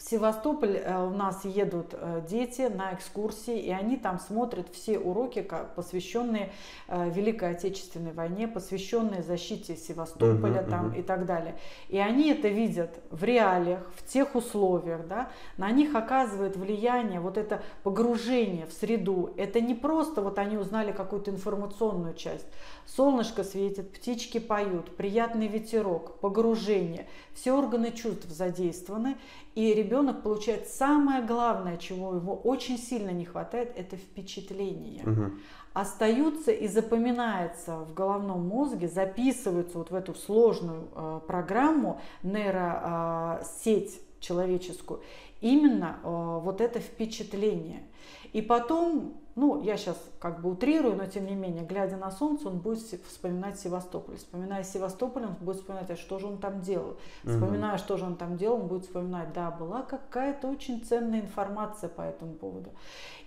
в 0.00 0.02
Севастополь 0.02 0.78
э, 0.78 1.06
у 1.06 1.10
нас 1.10 1.44
едут 1.44 1.88
э, 1.92 2.22
дети 2.26 2.62
на 2.62 2.94
экскурсии, 2.94 3.58
и 3.58 3.70
они 3.70 3.98
там 3.98 4.18
смотрят 4.18 4.68
все 4.72 4.98
уроки, 4.98 5.46
посвященные 5.76 6.52
э, 6.88 7.10
Великой 7.10 7.50
Отечественной 7.50 8.12
войне, 8.12 8.48
посвященные 8.48 9.22
защите 9.22 9.76
Севастополя 9.76 10.62
там, 10.62 10.94
и 10.94 11.02
так 11.02 11.26
далее. 11.26 11.56
И 11.90 11.98
они 11.98 12.30
это 12.30 12.48
видят 12.48 12.98
в 13.10 13.22
реалиях, 13.24 13.80
в 13.94 14.06
тех 14.06 14.34
условиях, 14.34 15.06
да, 15.06 15.30
на 15.58 15.70
них 15.70 15.94
оказывает 15.94 16.56
влияние 16.56 17.20
вот 17.20 17.36
это 17.36 17.62
погружение 17.82 18.64
в 18.66 18.72
среду. 18.72 19.34
Это 19.36 19.60
не 19.60 19.74
просто 19.74 20.22
вот 20.22 20.38
они 20.38 20.56
узнали 20.56 20.92
какую-то 20.92 21.30
информационную 21.30 22.14
часть. 22.14 22.46
Солнышко 22.86 23.44
светит, 23.44 23.92
птички 23.92 24.38
поют, 24.38 24.96
приятный 24.96 25.46
ветерок, 25.46 26.18
погружение. 26.20 27.06
Все 27.40 27.52
органы 27.52 27.90
чувств 27.92 28.28
задействованы, 28.28 29.16
и 29.54 29.72
ребенок 29.72 30.22
получает 30.22 30.68
самое 30.68 31.22
главное, 31.22 31.78
чего 31.78 32.14
его 32.14 32.34
очень 32.34 32.76
сильно 32.76 33.08
не 33.08 33.24
хватает, 33.24 33.72
это 33.76 33.96
впечатление. 33.96 35.04
Угу. 35.04 35.30
Остаются 35.72 36.50
и 36.50 36.68
запоминаются 36.68 37.78
в 37.78 37.94
головном 37.94 38.46
мозге, 38.46 38.88
записываются 38.88 39.78
вот 39.78 39.90
в 39.90 39.94
эту 39.94 40.14
сложную 40.14 40.88
э, 40.94 41.20
программу 41.26 41.98
нейросеть 42.22 43.94
э, 43.94 44.20
человеческую 44.20 45.00
именно 45.40 45.98
э, 46.04 46.40
вот 46.42 46.60
это 46.60 46.78
впечатление– 46.78 47.84
И 48.32 48.42
потом, 48.42 49.19
ну, 49.36 49.62
я 49.62 49.76
сейчас 49.76 49.96
как 50.18 50.40
бы 50.40 50.50
утрирую, 50.50 50.96
но 50.96 51.06
тем 51.06 51.26
не 51.26 51.34
менее, 51.34 51.64
глядя 51.64 51.96
на 51.96 52.10
солнце, 52.10 52.48
он 52.48 52.58
будет 52.58 52.80
вспоминать 52.80 53.58
Севастополь. 53.60 54.16
Вспоминая 54.16 54.64
Севастополь, 54.64 55.24
он 55.24 55.34
будет 55.40 55.58
вспоминать, 55.58 55.90
а 55.90 55.96
что 55.96 56.18
же 56.18 56.26
он 56.26 56.38
там 56.38 56.60
делал. 56.60 56.96
Вспоминая, 57.22 57.78
что 57.78 57.96
же 57.96 58.04
он 58.04 58.16
там 58.16 58.36
делал, 58.36 58.60
он 58.60 58.66
будет 58.66 58.84
вспоминать, 58.84 59.32
да, 59.32 59.50
была 59.50 59.82
какая-то 59.82 60.48
очень 60.48 60.82
ценная 60.84 61.20
информация 61.20 61.88
по 61.88 62.02
этому 62.02 62.34
поводу. 62.34 62.70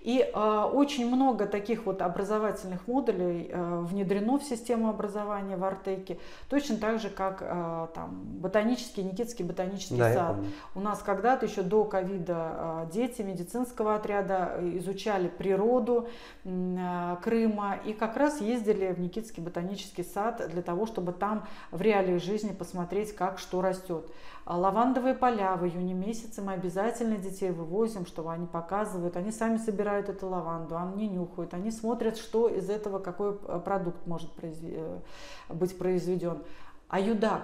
И 0.04 0.20
э, 0.20 0.70
очень 0.74 1.08
много 1.08 1.46
таких 1.46 1.86
вот 1.86 2.02
образовательных 2.02 2.86
модулей 2.88 3.50
э, 3.50 3.80
внедрено 3.84 4.38
в 4.38 4.44
систему 4.44 4.90
образования 4.90 5.56
в 5.56 5.64
Артеке, 5.64 6.20
точно 6.50 6.76
так 6.76 7.00
же, 7.00 7.10
как 7.10 7.38
э, 7.40 7.88
там 7.96 8.22
ботанический, 8.42 9.02
Никитский 9.02 9.46
ботанический 9.46 9.98
да, 9.98 10.14
сад. 10.14 10.36
У 10.76 10.82
нас 10.82 11.02
когда-то 11.02 11.46
еще 11.46 11.62
до 11.62 11.86
ковида 11.86 12.52
э, 12.54 12.88
дети 12.92 13.22
медицинского 13.22 13.96
отряда 13.96 14.60
изучали 14.74 15.30
природу 15.30 16.10
э, 16.44 17.16
Крыма 17.24 17.78
и 17.86 17.94
как 17.94 18.18
раз 18.18 18.42
ездили 18.42 18.92
в 18.92 19.00
Никитский 19.00 19.42
ботанический 19.42 20.04
сад 20.04 20.50
для 20.50 20.62
того, 20.62 20.86
чтобы 20.86 21.14
там 21.14 21.48
в 21.72 21.82
реалии 21.82 22.18
жизни 22.18 22.52
посмотреть, 22.52 23.16
как 23.16 23.40
что 23.40 23.62
растет. 23.62 24.06
Лавандовые 24.46 25.16
поля 25.16 25.56
в 25.56 25.66
июне 25.66 25.94
месяце 25.94 26.42
мы 26.42 26.52
обязательно 26.52 27.16
детей 27.16 27.52
вывозим, 27.52 28.06
чтобы 28.06 28.34
они 28.34 28.46
показывают, 28.46 29.16
они 29.16 29.32
сами 29.32 29.56
собирают 29.56 29.93
эту 29.96 30.28
лаванду, 30.28 30.78
они 30.78 31.08
нюхают, 31.08 31.54
они 31.54 31.72
смотрят, 31.72 32.18
что 32.18 32.48
из 32.48 32.70
этого, 32.70 33.00
какой 33.00 33.38
э, 33.48 33.62
продукт 33.64 34.06
может 34.06 34.32
э, 34.42 35.00
быть 35.50 35.78
произведен. 35.78 36.40
А 36.90 37.00
юдак, 37.00 37.44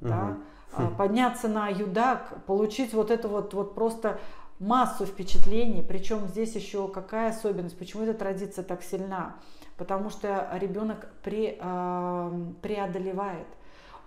угу. 0.00 0.08
да, 0.08 0.36
а 0.72 0.88
подняться 0.90 1.48
на 1.48 1.68
юдак, 1.68 2.44
получить 2.46 2.92
вот 2.92 3.10
это 3.10 3.28
вот, 3.28 3.54
вот 3.54 3.74
просто 3.74 4.18
массу 4.58 5.06
впечатлений, 5.06 5.82
причем 5.82 6.26
здесь 6.26 6.54
еще 6.54 6.88
какая 6.88 7.30
особенность, 7.30 7.78
почему 7.78 8.04
эта 8.04 8.14
традиция 8.14 8.64
так 8.64 8.82
сильна, 8.82 9.36
потому 9.76 10.10
что 10.10 10.48
ребенок 10.54 11.08
пре, 11.22 11.58
э, 11.60 12.44
преодолевает. 12.62 13.46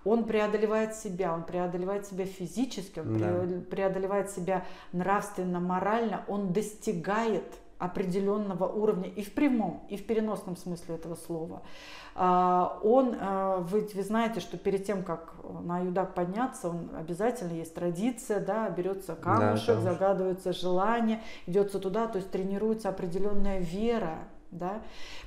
Он 0.04 0.24
преодолевает 0.24 0.94
себя, 0.94 1.34
он 1.34 1.44
преодолевает 1.44 2.06
себя 2.06 2.24
физически, 2.24 3.00
он 3.00 3.18
да. 3.18 3.44
преодолевает 3.70 4.30
себя 4.30 4.64
нравственно, 4.92 5.60
морально, 5.60 6.24
он 6.26 6.52
достигает 6.54 7.44
определенного 7.80 8.66
уровня 8.66 9.08
и 9.08 9.22
в 9.22 9.32
прямом, 9.32 9.82
и 9.88 9.96
в 9.96 10.06
переносном 10.06 10.56
смысле 10.56 10.94
этого 10.96 11.16
слова. 11.16 11.62
А, 12.14 12.78
он, 12.82 13.16
а, 13.18 13.56
вы, 13.58 13.88
вы 13.94 14.02
знаете, 14.02 14.40
что 14.40 14.58
перед 14.58 14.84
тем, 14.84 15.02
как 15.02 15.34
на 15.62 15.80
юдак 15.80 16.14
подняться, 16.14 16.68
он 16.68 16.90
обязательно 16.96 17.54
есть 17.54 17.74
традиция, 17.74 18.38
да, 18.40 18.68
берется 18.68 19.16
камушек, 19.16 19.76
да, 19.76 19.92
загадывается 19.92 20.52
желание, 20.52 21.22
идется 21.46 21.80
туда, 21.80 22.06
то 22.06 22.18
есть 22.18 22.30
тренируется 22.30 22.90
определенная 22.90 23.60
вера, 23.60 24.18
да? 24.50 24.80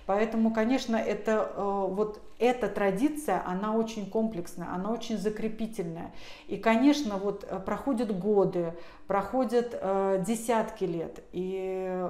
Поэтому, 0.06 0.54
конечно, 0.54 0.96
это, 0.96 1.52
э, 1.56 1.86
вот 1.90 2.22
эта 2.40 2.68
традиция, 2.68 3.42
она 3.46 3.74
очень 3.76 4.10
комплексная, 4.10 4.68
она 4.74 4.92
очень 4.92 5.18
закрепительная. 5.18 6.12
И, 6.48 6.58
конечно, 6.58 7.18
вот 7.18 7.46
э, 7.50 7.60
проходят 7.60 8.18
годы, 8.18 8.74
проходят 9.08 9.70
э, 9.74 10.24
десятки 10.26 10.84
лет, 10.84 11.24
и 11.32 12.08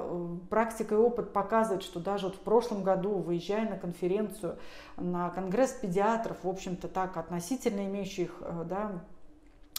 практика 0.49 0.95
и 0.95 0.97
опыт 0.97 1.33
показывают, 1.33 1.83
что 1.83 1.99
даже 1.99 2.27
вот 2.27 2.35
в 2.35 2.39
прошлом 2.39 2.83
году, 2.83 3.11
выезжая 3.11 3.69
на 3.69 3.77
конференцию, 3.77 4.57
на 4.97 5.29
конгресс 5.29 5.71
педиатров, 5.71 6.37
в 6.43 6.49
общем-то 6.49 6.87
так, 6.87 7.17
относительно 7.17 7.85
имеющих 7.85 8.41
да, 8.65 9.03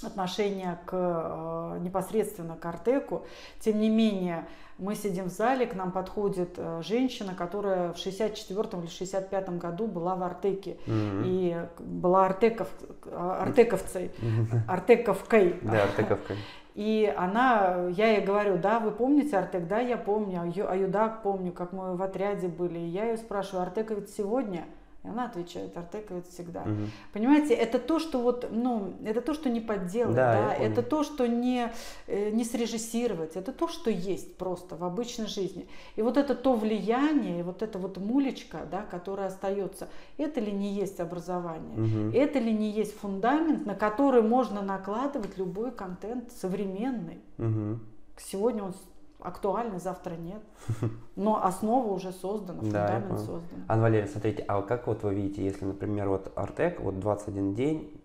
отношение 0.06 0.78
к, 0.86 0.92
э, 0.92 1.78
непосредственно 1.80 2.56
к 2.56 2.64
Артеку, 2.66 3.24
тем 3.60 3.80
не 3.80 3.90
менее, 3.90 4.46
мы 4.78 4.94
сидим 4.96 5.26
в 5.26 5.28
зале, 5.28 5.66
к 5.66 5.74
нам 5.74 5.92
подходит 5.92 6.54
э, 6.56 6.82
женщина, 6.82 7.34
которая 7.34 7.92
в 7.92 7.98
64 7.98 8.82
или 8.82 8.88
65 8.88 9.58
году 9.58 9.86
была 9.86 10.16
в 10.16 10.22
Артеке. 10.22 10.78
Mm-hmm. 10.86 11.22
И 11.26 11.56
была 11.78 12.26
артеков, 12.26 12.68
артековцей, 13.12 14.10
mm-hmm. 14.18 14.58
артековкой. 14.68 15.60
Да, 15.62 15.84
артековкой. 15.84 16.36
И 16.74 17.12
она, 17.16 17.86
я 17.90 18.16
ей 18.16 18.24
говорю, 18.24 18.58
да, 18.58 18.80
вы 18.80 18.90
помните 18.90 19.36
Артек? 19.38 19.68
Да, 19.68 19.78
я 19.78 19.96
помню, 19.96 20.40
Аюдак 20.68 21.22
помню, 21.22 21.52
как 21.52 21.72
мы 21.72 21.96
в 21.96 22.02
отряде 22.02 22.48
были. 22.48 22.80
И 22.80 22.88
я 22.88 23.04
ее 23.04 23.16
спрашиваю, 23.16 23.62
Артековец 23.62 24.12
сегодня? 24.12 24.64
И 25.04 25.08
она 25.08 25.26
отвечает, 25.26 25.76
артековец 25.76 26.26
всегда. 26.28 26.62
Угу. 26.62 26.88
Понимаете, 27.12 27.52
это 27.52 27.78
то, 27.78 27.98
что 27.98 28.20
вот, 28.20 28.48
ну, 28.50 28.94
это 29.04 29.20
то, 29.20 29.34
что 29.34 29.50
не 29.50 29.60
подделать, 29.60 30.16
да, 30.16 30.48
да? 30.48 30.54
это 30.54 30.82
то, 30.82 31.04
что 31.04 31.26
не, 31.28 31.70
э, 32.06 32.30
не 32.30 32.42
срежиссировать, 32.42 33.36
это 33.36 33.52
то, 33.52 33.68
что 33.68 33.90
есть 33.90 34.38
просто 34.38 34.76
в 34.76 34.84
обычной 34.84 35.26
жизни. 35.26 35.68
И 35.96 36.02
вот 36.02 36.16
это 36.16 36.34
то 36.34 36.54
влияние, 36.54 37.40
и 37.40 37.42
вот 37.42 37.62
эта 37.62 37.78
вот 37.78 37.98
мулечка, 37.98 38.66
да, 38.70 38.82
которая 38.82 39.28
остается, 39.28 39.88
это 40.16 40.40
ли 40.40 40.50
не 40.50 40.72
есть 40.72 40.98
образование, 41.00 41.76
угу. 41.76 42.16
это 42.16 42.38
ли 42.38 42.52
не 42.52 42.70
есть 42.70 42.98
фундамент, 42.98 43.66
на 43.66 43.74
который 43.74 44.22
можно 44.22 44.62
накладывать 44.62 45.36
любой 45.36 45.70
контент 45.70 46.32
современный. 46.32 47.18
Угу. 47.36 47.78
Сегодня 48.16 48.62
он 48.62 48.74
актуальны, 49.24 49.80
завтра 49.80 50.14
нет. 50.14 50.42
Но 51.16 51.44
основа 51.44 51.92
уже 51.92 52.12
создана, 52.12 52.60
фундамент 52.60 53.08
да, 53.08 53.16
создан. 53.18 53.64
Анна 53.66 53.82
Валерьевна, 53.82 54.12
смотрите, 54.12 54.44
а 54.46 54.62
как 54.62 54.86
вот 54.86 55.02
вы 55.02 55.14
видите, 55.14 55.44
если, 55.44 55.64
например, 55.64 56.08
вот 56.08 56.30
Артек, 56.36 56.80
вот 56.80 57.00
21 57.00 57.54
день, 57.54 58.00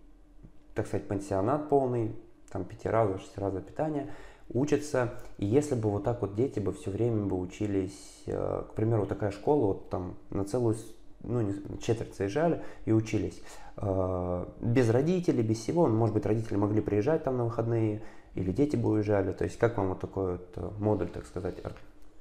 так 0.73 0.87
сказать, 0.87 1.07
пансионат 1.07 1.69
полный, 1.69 2.15
там 2.51 2.63
пятиразовое, 2.63 3.19
шестиразовое 3.19 3.61
питание, 3.61 4.09
учатся, 4.51 5.13
и 5.37 5.45
если 5.45 5.75
бы 5.75 5.89
вот 5.91 6.03
так 6.03 6.21
вот 6.21 6.35
дети 6.35 6.59
бы 6.59 6.73
все 6.73 6.89
время 6.89 7.25
бы 7.25 7.37
учились, 7.37 8.23
э, 8.25 8.63
к 8.69 8.73
примеру, 8.73 9.05
такая 9.05 9.31
школа, 9.31 9.67
вот 9.67 9.89
там 9.89 10.15
на 10.29 10.45
целую, 10.45 10.75
ну, 11.21 11.41
не, 11.41 11.53
четверть 11.79 12.15
заезжали 12.15 12.61
и 12.85 12.91
учились, 12.91 13.41
э, 13.77 14.45
без 14.61 14.89
родителей, 14.89 15.43
без 15.43 15.59
всего, 15.59 15.87
может 15.87 16.15
быть, 16.15 16.25
родители 16.25 16.55
могли 16.55 16.81
приезжать 16.81 17.23
там 17.23 17.37
на 17.37 17.45
выходные, 17.45 18.01
или 18.35 18.51
дети 18.51 18.75
бы 18.75 18.89
уезжали? 18.89 19.31
То 19.33 19.43
есть 19.43 19.57
как 19.57 19.77
вам 19.77 19.89
вот 19.89 19.99
такой 19.99 20.33
вот 20.33 20.51
э, 20.55 20.69
модуль, 20.79 21.09
так 21.09 21.25
сказать, 21.25 21.55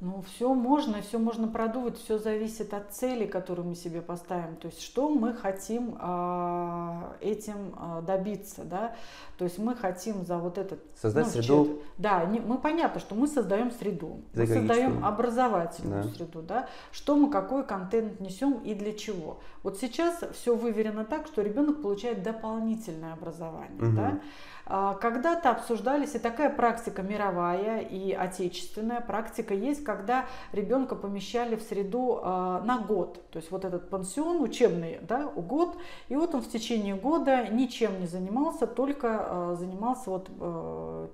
ну, 0.01 0.23
все 0.23 0.55
можно, 0.55 1.03
все 1.03 1.19
можно 1.19 1.49
продумать, 1.49 1.99
все 1.99 2.19
зависит 2.19 2.73
от 2.73 2.93
цели, 2.93 3.27
которую 3.27 3.67
мы 3.67 3.75
себе 3.75 4.01
поставим. 4.01 4.55
То 4.55 4.69
есть, 4.69 4.81
что 4.81 5.09
мы 5.09 5.35
хотим 5.35 5.99
э, 6.01 7.03
этим 7.21 7.75
э, 7.77 8.03
добиться, 8.07 8.63
да? 8.63 8.95
То 9.39 9.45
есть, 9.45 9.59
мы 9.59 9.75
хотим 9.75 10.25
за 10.25 10.39
вот 10.39 10.57
этот... 10.57 10.79
Создать 10.95 11.27
ну, 11.27 11.31
среду. 11.33 11.65
Чет... 11.65 11.79
Да, 11.99 12.25
не, 12.27 12.39
мы 12.39 12.59
понятно, 12.59 13.01
что 13.01 13.17
мы 13.17 13.27
создаем 13.27 13.73
среду, 13.73 14.21
мы 14.35 14.47
создаем 14.47 15.05
образовательную 15.05 16.05
да. 16.05 16.11
среду, 16.11 16.43
да? 16.43 16.69
Что 16.93 17.17
мы, 17.17 17.29
какой 17.29 17.65
контент 17.67 18.21
несем 18.21 18.61
и 18.65 18.75
для 18.75 18.93
чего. 18.93 19.41
Вот 19.65 19.79
сейчас 19.79 20.23
все 20.33 20.55
выверено 20.55 21.05
так, 21.05 21.27
что 21.27 21.43
ребенок 21.43 21.83
получает 21.83 22.23
дополнительное 22.23 23.15
образование, 23.15 23.83
угу. 23.83 23.97
да? 23.97 24.21
А, 24.71 24.95
когда-то 24.95 25.51
обсуждались, 25.51 26.15
и 26.15 26.19
такая 26.19 26.51
практика 26.51 27.03
мировая 27.03 27.81
и 27.81 28.13
отечественная 28.13 29.01
практика 29.01 29.55
есть, 29.55 29.83
когда 29.83 30.27
ребенка 30.53 30.95
помещали 30.95 31.57
в 31.57 31.63
среду 31.63 32.21
а, 32.23 32.61
на 32.61 32.79
год. 32.79 33.31
То 33.31 33.39
есть 33.39 33.51
вот 33.51 33.65
этот 33.65 33.89
пансион 33.89 34.43
учебный, 34.43 34.99
да, 35.01 35.25
год, 35.25 35.79
и 36.09 36.17
вот 36.17 36.35
он 36.35 36.43
в 36.43 36.49
течение 36.51 36.95
года 36.95 37.49
ничем 37.49 37.99
не 37.99 38.07
занимался, 38.07 38.67
только 38.67 39.09
а, 39.11 39.57
занимался 39.59 40.11
вот 40.11 40.29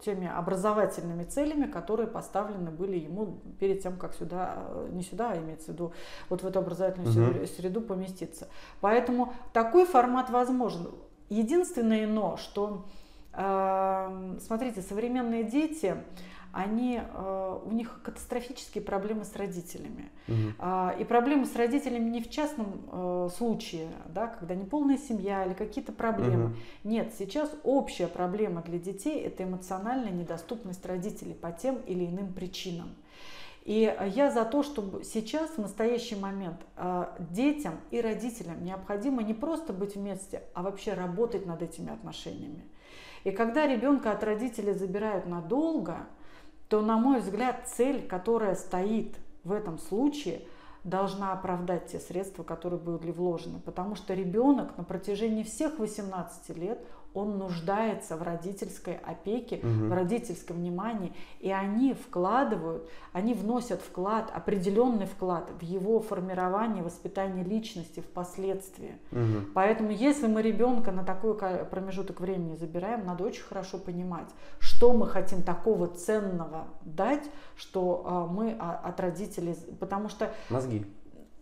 теми 0.05 0.29
образовательными 0.29 1.23
целями, 1.23 1.67
которые 1.67 2.09
поставлены 2.09 2.71
были 2.71 2.99
ему 2.99 3.38
перед 3.61 3.83
тем, 3.83 3.97
как 3.97 4.14
сюда, 4.14 4.64
не 4.90 5.03
сюда, 5.03 5.31
а 5.31 5.38
имеется 5.38 5.67
в 5.67 5.75
виду, 5.75 5.93
вот 6.29 6.43
в 6.43 6.47
эту 6.47 6.59
образовательную 6.59 7.43
угу. 7.43 7.47
среду 7.47 7.81
поместиться. 7.81 8.49
Поэтому 8.81 9.33
такой 9.53 9.87
формат 9.87 10.31
возможен. 10.31 10.88
Единственное 11.29 12.07
но, 12.07 12.37
что 12.37 12.85
Смотрите, 13.35 14.83
современные 14.83 15.44
дети, 15.44 15.97
они, 16.55 17.01
э, 17.03 17.59
у 17.64 17.73
них 17.73 18.01
катастрофические 18.03 18.83
проблемы 18.83 19.25
с 19.25 19.35
родителями. 19.35 20.11
Угу. 20.29 21.01
И 21.01 21.05
проблемы 21.05 21.47
с 21.47 21.57
родителями 21.57 22.09
не 22.09 22.23
в 22.23 22.31
частном 22.31 22.81
э, 22.90 23.29
случае, 23.37 23.88
да, 24.09 24.29
когда 24.29 24.55
неполная 24.55 24.97
семья 24.97 25.44
или 25.44 25.55
какие-то 25.55 25.92
проблемы. 25.92 26.47
Угу. 26.47 26.55
Нет, 26.85 27.12
сейчас 27.18 27.51
общая 27.64 28.07
проблема 28.07 28.62
для 28.62 28.79
детей– 28.79 29.20
это 29.25 29.42
эмоциональная 29.42 30.12
недоступность 30.12 30.87
родителей 30.87 31.35
по 31.35 31.51
тем 31.51 31.77
или 31.87 32.07
иным 32.07 32.33
причинам. 32.33 32.94
И 33.64 33.97
я 34.14 34.31
за 34.31 34.44
то, 34.44 34.62
чтобы 34.62 35.05
сейчас, 35.05 35.53
в 35.53 35.59
настоящий 35.59 36.16
момент, 36.16 36.61
э, 36.77 37.07
детям 37.18 37.81
и 37.90 38.01
родителям 38.01 38.62
необходимо 38.64 39.23
не 39.23 39.35
просто 39.35 39.73
быть 39.73 39.97
вместе, 39.97 40.42
а 40.55 40.62
вообще 40.62 40.92
работать 40.92 41.47
над 41.47 41.62
этими 41.62 41.92
отношениями. 41.92 42.62
И 43.25 43.31
когда 43.31 43.67
ребенка 43.67 44.13
от 44.13 44.23
родителей 44.23 44.75
забирают 44.75 45.27
надолго, 45.27 46.07
то, 46.69 46.83
на 46.83 46.97
мой 46.97 47.21
взгляд, 47.21 47.67
цель, 47.67 48.07
которая 48.07 48.55
стоит 48.55 49.17
в 49.45 49.53
этом 49.53 49.79
случае, 49.79 50.43
должна 50.85 51.33
оправдать 51.33 51.87
те 51.87 51.99
средства, 51.99 52.43
которые 52.43 52.79
были 52.79 53.11
вложены. 53.11 53.59
Потому 53.61 53.95
что 53.95 54.13
ребенок 54.15 54.77
на 54.77 54.85
протяжении 54.85 55.43
всех 55.43 55.79
18 55.79 56.57
лет, 56.57 56.87
он 57.14 57.38
нуждается 57.38 58.16
в 58.16 58.22
родительской 58.22 58.96
опеке, 58.96 59.61
Мгм. 59.62 59.88
в 59.88 59.92
родительском 59.92 60.57
внимании, 60.57 61.12
и 61.40 61.50
они 61.50 61.94
вкладывают, 61.94 62.88
они 63.12 63.35
вносят 63.35 63.81
вклад, 63.81 64.31
определенный 64.35 65.07
вклад 65.07 65.48
в 65.61 65.62
его 65.62 66.00
формирование, 66.00 66.83
воспитание 66.83 67.44
личности 67.44 68.00
впоследствии. 68.00 68.98
Мгм. 69.12 69.50
Поэтому, 69.55 69.90
если 69.90 70.27
мы 70.27 70.42
ребенка 70.42 70.90
на 70.90 71.05
такой 71.05 71.35
промежуток 71.37 72.20
времени 72.20 72.57
забираем, 72.57 73.07
надо 73.07 73.24
очень 73.24 73.44
хорошо 73.44 73.79
понимать, 73.79 74.29
что 74.59 74.92
мы 74.92 75.07
хотим 75.07 75.42
такого 75.42 75.87
ценного 75.87 76.64
дать, 76.85 77.24
что 77.57 78.03
а, 78.05 78.27
мы 78.27 78.57
а, 78.59 78.81
от 78.85 78.98
родителей, 78.98 79.57
потому 79.79 80.09
что 80.09 80.33
Мозги. 80.50 80.85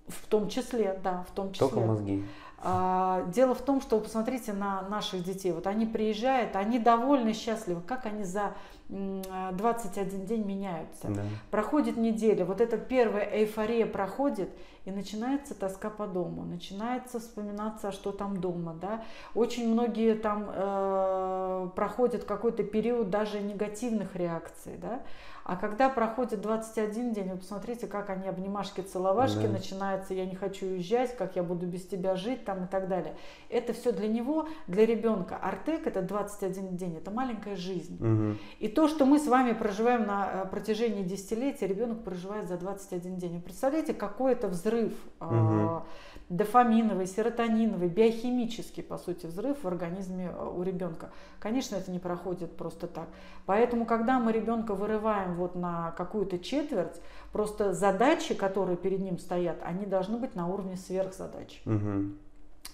в 0.08 0.26
том 0.26 0.48
числе, 0.48 1.00
да, 1.02 1.24
в 1.30 1.34
том 1.34 1.52
числе. 1.52 1.68
Только 1.68 1.80
мозги. 1.80 2.24
А, 2.64 3.24
Дело 3.26 3.54
в 3.54 3.62
том, 3.62 3.80
что 3.80 3.98
посмотрите 3.98 4.52
на 4.52 4.82
наших 4.82 5.24
детей. 5.24 5.52
Вот 5.52 5.66
они 5.66 5.84
приезжают, 5.84 6.54
они 6.54 6.78
довольно 6.78 7.34
счастливы, 7.34 7.80
как 7.80 8.06
они 8.06 8.22
за 8.24 8.54
м, 8.88 9.22
а, 9.30 9.52
21 9.52 10.26
день 10.26 10.44
меняются. 10.44 11.08
Да. 11.08 11.22
Проходит 11.50 11.96
неделя, 11.96 12.44
вот 12.44 12.60
эта 12.60 12.78
первая 12.78 13.24
эйфория 13.24 13.86
проходит, 13.86 14.50
и 14.84 14.90
начинается 14.90 15.54
тоска 15.54 15.90
по 15.90 16.06
дому, 16.06 16.42
начинается 16.42 17.20
вспоминаться, 17.20 17.92
что 17.92 18.10
там 18.12 18.40
дома, 18.40 18.74
да. 18.80 19.02
Очень 19.34 19.72
многие 19.72 20.14
там 20.14 20.48
э, 20.52 21.68
проходят 21.76 22.24
какой-то 22.24 22.64
период 22.64 23.08
даже 23.08 23.40
негативных 23.40 24.16
реакций, 24.16 24.76
да. 24.78 25.02
А 25.44 25.56
когда 25.56 25.88
проходит 25.88 26.40
21 26.40 27.12
день, 27.12 27.30
вы 27.30 27.36
посмотрите, 27.36 27.86
как 27.86 28.10
они 28.10 28.28
обнимашки-целовашки, 28.28 29.46
Да. 29.46 29.48
начинается 29.48 30.14
«я 30.14 30.24
не 30.24 30.34
хочу 30.36 30.66
уезжать», 30.66 31.16
«как 31.16 31.36
я 31.36 31.42
буду 31.42 31.66
без 31.66 31.86
тебя 31.86 32.16
жить» 32.16 32.44
там 32.44 32.64
и 32.64 32.66
так 32.66 32.88
далее. 32.88 33.14
Это 33.48 33.72
все 33.72 33.92
для 33.92 34.08
него, 34.08 34.48
для 34.66 34.86
ребенка. 34.86 35.36
Артек 35.36 35.86
это 35.86 36.00
21 36.02 36.76
день, 36.76 36.96
это 36.96 37.10
маленькая 37.10 37.56
жизнь. 37.56 37.96
Мгм. 37.98 38.38
И 38.60 38.68
то, 38.68 38.88
что 38.88 39.04
мы 39.04 39.18
с 39.18 39.26
вами 39.26 39.52
проживаем 39.52 40.06
на 40.06 40.30
э, 40.44 40.46
протяжении 40.48 41.02
десятилетия, 41.02 41.66
ребенок 41.66 42.04
проживает 42.04 42.48
за 42.48 42.56
21 42.56 43.16
день. 43.16 43.34
Вы 43.36 43.40
представляете, 43.40 43.94
какой 43.94 44.32
это 44.32 44.48
взрыв 44.48 44.92
Мгм. 45.20 45.82
Дофаминовый, 46.28 47.06
серотониновый, 47.06 47.88
биохимический, 47.88 48.82
по 48.82 48.98
сути, 48.98 49.26
взрыв 49.26 49.62
в 49.62 49.68
организме 49.68 50.32
э, 50.32 50.52
у 50.56 50.62
ребенка. 50.62 51.10
Конечно, 51.38 51.76
это 51.76 51.90
не 51.90 51.98
проходит 51.98 52.56
просто 52.56 52.86
так. 52.86 53.08
Поэтому, 53.46 53.86
когда 53.86 54.18
мы 54.18 54.32
ребенка 54.32 54.74
вырываем 54.74 55.34
вот 55.34 55.54
на 55.54 55.92
какую-то 55.92 56.38
четверть, 56.38 57.00
просто 57.32 57.72
задачи, 57.72 58.34
которые 58.34 58.76
перед 58.76 59.00
ним 59.00 59.18
стоят, 59.18 59.58
они 59.62 59.86
должны 59.86 60.18
быть 60.18 60.34
на 60.34 60.48
уровне 60.48 60.76
сверхзадач 60.76 61.62
Мгм. 61.64 62.18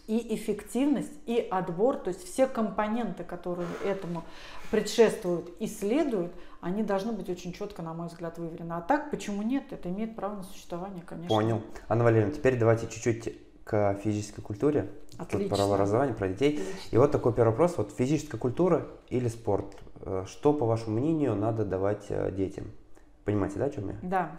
И 0.09 0.35
эффективность, 0.35 1.13
и 1.27 1.47
отбор, 1.51 1.97
то 1.97 2.09
есть 2.09 2.25
все 2.25 2.47
компоненты, 2.47 3.23
которые 3.23 3.69
этому 3.85 4.25
предшествуют 4.71 5.51
и 5.61 5.67
следуют, 5.67 6.33
они 6.61 6.83
должны 6.83 7.13
быть 7.13 7.29
очень 7.29 7.53
четко, 7.53 7.83
на 7.83 7.95
мой 7.95 8.09
взгляд, 8.09 8.39
выверены. 8.39 8.73
А 8.73 8.81
так, 8.81 9.11
почему 9.11 9.43
нет? 9.43 9.65
Это 9.71 9.91
имеет 9.91 10.17
право 10.17 10.37
на 10.37 10.43
существование, 10.43 11.05
конечно. 11.07 11.29
Понял. 11.29 11.63
Анна 11.89 12.05
Валерьевна, 12.05 12.35
теперь 12.35 12.59
давайте 12.59 12.89
чуть-чуть 12.89 13.39
к 13.65 13.95
физической 14.03 14.41
культуре. 14.41 14.91
Тут 15.11 15.35
Отлично. 15.35 15.57
про 15.57 15.65
образование, 15.65 16.15
про 16.15 16.29
детей. 16.29 16.55
Отлично. 16.55 16.89
И 16.91 16.97
вот 16.97 17.13
такой 17.13 17.35
первый 17.35 17.51
вопрос. 17.51 17.77
Вот 17.77 17.93
физическая 17.93 18.41
культура 18.41 18.89
или 19.09 19.29
спорт? 19.29 19.77
Э, 20.01 20.25
Что, 20.27 20.55
по 20.55 20.65
вашему 20.65 20.99
мнению, 20.99 21.35
надо 21.35 21.67
давать 21.67 22.07
э, 22.09 22.33
детям? 22.33 22.71
Понимаете, 23.25 23.59
да, 23.59 23.67
о 23.67 23.71
чем 23.71 23.89
я? 23.89 23.97
Да. 24.03 24.31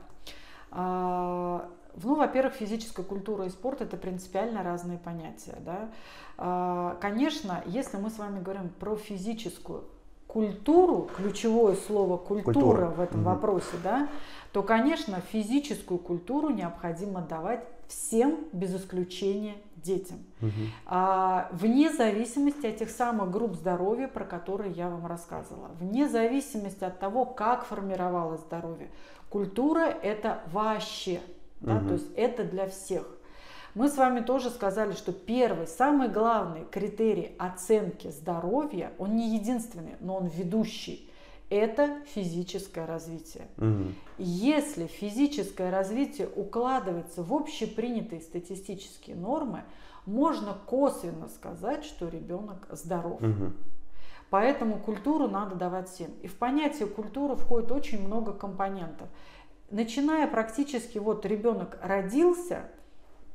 Ну, 2.04 2.16
во-первых, 2.16 2.54
физическая 2.54 3.06
культура 3.06 3.46
и 3.46 3.50
спорт 3.50 3.82
это 3.82 3.98
принципиально 3.98 4.64
разные 4.64 4.98
понятия. 4.98 5.56
Да? 5.66 5.90
А, 6.38 6.98
Конечно, 7.02 7.64
если 7.66 7.98
мы 7.98 8.10
с 8.10 8.18
вами 8.18 8.42
говорим 8.42 8.70
про 8.70 8.96
физическую 8.96 9.84
культуру, 10.28 11.10
ключевое 11.18 11.76
слово 11.76 12.18
культура, 12.18 12.54
Культура. 12.54 12.86
в 12.88 13.00
этом 13.00 13.22
Мгм. 13.22 13.30
вопросе, 13.30 13.78
да, 13.84 14.08
то, 14.54 14.62
конечно, 14.62 15.20
физическую 15.32 15.98
культуру 15.98 16.50
необходимо 16.50 17.22
давать 17.22 17.64
всем 17.88 18.38
без 18.54 18.76
исключения 18.76 19.56
детям. 19.76 20.18
А, 20.86 21.50
вне 21.52 21.92
зависимости 21.92 22.68
от 22.68 22.78
тех 22.78 22.92
самых 22.92 23.32
групп 23.32 23.56
здоровья, 23.56 24.08
про 24.08 24.24
которые 24.24 24.72
я 24.74 24.90
вам 24.90 25.08
рассказывала, 25.08 25.70
вне 25.80 26.08
зависимости 26.08 26.84
от 26.84 27.00
того, 27.00 27.26
как 27.26 27.66
формировалось 27.66 28.42
здоровье, 28.42 28.90
культура 29.30 29.80
это 29.86 30.42
вообще, 30.52 31.22
да, 31.62 31.76
Мгм. 31.76 31.88
то 31.88 31.94
есть 31.96 32.08
это 32.16 32.44
для 32.44 32.68
всех. 32.68 33.08
Мы 33.76 33.88
с 33.88 33.98
вами 33.98 34.22
тоже 34.22 34.50
сказали, 34.50 34.94
что 34.94 35.12
первый, 35.14 35.68
самый 35.68 36.10
главный 36.10 36.66
критерий 36.66 37.36
оценки 37.38 38.10
здоровья, 38.10 38.92
он 38.98 39.16
не 39.16 39.36
единственный, 39.36 39.96
но 40.00 40.18
он 40.18 40.26
ведущий, 40.26 41.10
это 41.50 41.98
физическое 42.14 42.86
развитие. 42.86 43.48
Мгм. 43.58 43.96
Если 44.18 44.88
физическое 44.88 45.72
развитие 45.72 46.28
укладывается 46.36 47.24
в 47.24 47.34
общепринятые 47.34 48.22
статистические 48.22 49.16
нормы, 49.16 49.64
можно 50.06 50.58
косвенно 50.66 51.28
сказать, 51.28 51.86
что 51.86 52.08
ребенок 52.08 52.68
здоров. 52.72 53.22
Мгм. 53.22 53.56
Поэтому 54.30 54.78
культуру 54.78 55.28
надо 55.28 55.56
давать 55.56 55.90
всем. 55.90 56.12
И 56.22 56.28
в 56.28 56.36
понятие 56.38 56.88
культуры 56.88 57.36
входит 57.36 57.72
очень 57.72 58.06
много 58.06 58.32
компонентов. 58.32 59.10
Начиная 59.72 60.28
практически, 60.28 60.98
вот 60.98 61.26
ребенок 61.26 61.78
родился, 61.82 62.64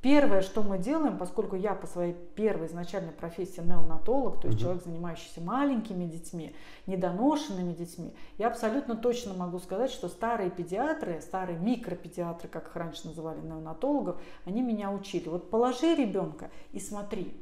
первое, 0.02 0.42
что 0.42 0.62
мы 0.62 0.78
делаем, 0.78 1.16
поскольку 1.16 1.56
я 1.56 1.74
по 1.74 1.86
своей 1.86 2.12
первой 2.12 2.66
изначальной 2.66 3.12
профессии 3.12 3.60
неонатолог, 3.60 4.40
то 4.40 4.48
есть 4.48 4.58
Мгм. 4.58 4.62
человек, 4.62 4.84
занимающийся 4.84 5.40
маленькими 5.40 6.04
детьми, 6.04 6.54
недоношенными 6.86 7.72
детьми, 7.72 8.14
я 8.36 8.48
абсолютно 8.48 8.96
точно 8.96 9.32
могу 9.32 9.58
сказать, 9.60 9.90
что 9.90 10.08
старые 10.08 10.50
педиатры, 10.50 11.20
старые 11.22 11.58
микропедиатры, 11.58 12.48
как 12.48 12.68
их 12.68 12.76
раньше 12.76 13.06
называли 13.06 13.40
неонатологов, 13.40 14.20
они 14.44 14.60
меня 14.60 14.90
учили. 14.90 15.28
Вот 15.28 15.48
положи 15.48 15.94
ребенка 15.94 16.50
и 16.72 16.80
смотри, 16.80 17.40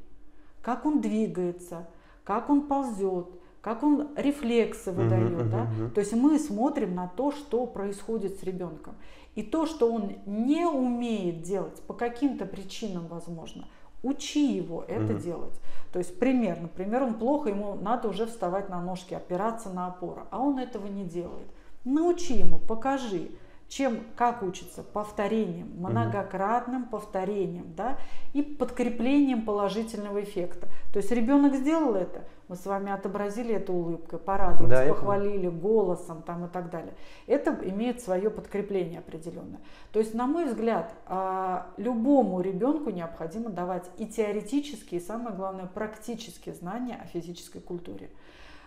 как 0.61 0.87
он 0.87 1.01
двигается, 1.01 1.89
как 2.25 2.49
он 2.49 2.69
ползет, 2.69 3.27
как 3.63 3.83
он 3.85 4.09
рефлексы 4.17 4.93
выдает. 4.93 5.31
мгм, 5.39 5.51
да? 5.51 5.65
мгм. 5.65 5.91
То 5.93 6.01
есть 6.01 6.13
мы 6.13 6.39
смотрим 6.39 6.95
на 6.95 7.09
то, 7.09 7.31
что 7.31 7.65
происходит 7.67 8.39
с 8.39 8.43
ребенком. 8.43 8.95
И 9.35 9.43
то, 9.43 9.65
что 9.65 9.91
он 9.91 10.13
не 10.27 10.67
умеет 10.67 11.43
делать, 11.43 11.81
по 11.87 11.95
каким-то 11.95 12.45
причинам, 12.45 13.07
возможно, 13.07 13.65
учи 14.03 14.53
его 14.53 14.85
это 14.87 15.13
Мгм. 15.15 15.19
делать. 15.23 15.61
То 15.93 16.01
есть 16.01 16.19
пример, 16.19 16.61
например, 16.61 17.05
он 17.05 17.15
плохо, 17.15 17.49
ему 17.49 17.75
надо 17.77 18.09
уже 18.09 18.27
вставать 18.27 18.69
на 18.69 18.81
ножки, 18.83 19.15
опираться 19.15 19.71
на 19.71 19.87
опору, 19.87 20.27
а 20.31 20.41
он 20.41 20.59
этого 20.59 20.87
не 20.89 21.05
делает. 21.05 21.47
Научи 21.85 22.35
ему, 22.35 22.59
покажи, 22.59 23.31
чем, 23.73 24.01
как 24.17 24.43
учится, 24.43 24.83
повторением, 24.83 25.73
многократным 25.79 26.85
повторением, 26.85 27.73
да, 27.75 27.97
и 28.35 28.43
подкреплением 28.43 29.47
положительного 29.47 30.23
эффекта. 30.23 30.67
То 30.93 30.99
есть 30.99 31.11
ребенок 31.11 31.55
сделал 31.55 31.95
это, 31.95 32.25
мы 32.49 32.57
с 32.57 32.67
вами 32.67 32.93
отобразили 32.93 33.55
это 33.55 33.73
улыбкой, 33.73 34.19
порадовались, 34.19 34.69
Да, 34.69 34.87
похвалили 34.93 35.49
голосом 35.49 36.21
там 36.21 36.45
и 36.45 36.49
так 36.49 36.69
далее. 36.69 36.93
Это 37.27 37.59
имеет 37.63 38.03
свое 38.03 38.29
подкрепление 38.29 38.99
определенное. 38.99 39.61
То 39.91 40.01
есть, 40.01 40.13
на 40.13 40.27
мой 40.27 40.45
взгляд, 40.45 40.93
а, 41.07 41.69
любому 41.79 42.43
ребенку 42.43 42.91
необходимо 42.91 43.49
давать 43.49 43.91
и 43.97 44.05
теоретические, 44.07 45.01
и 45.01 45.03
самое 45.03 45.35
главное, 45.35 45.65
практические 45.65 46.55
знания 46.55 47.01
о 47.03 47.07
физической 47.07 47.61
культуре. 47.61 48.11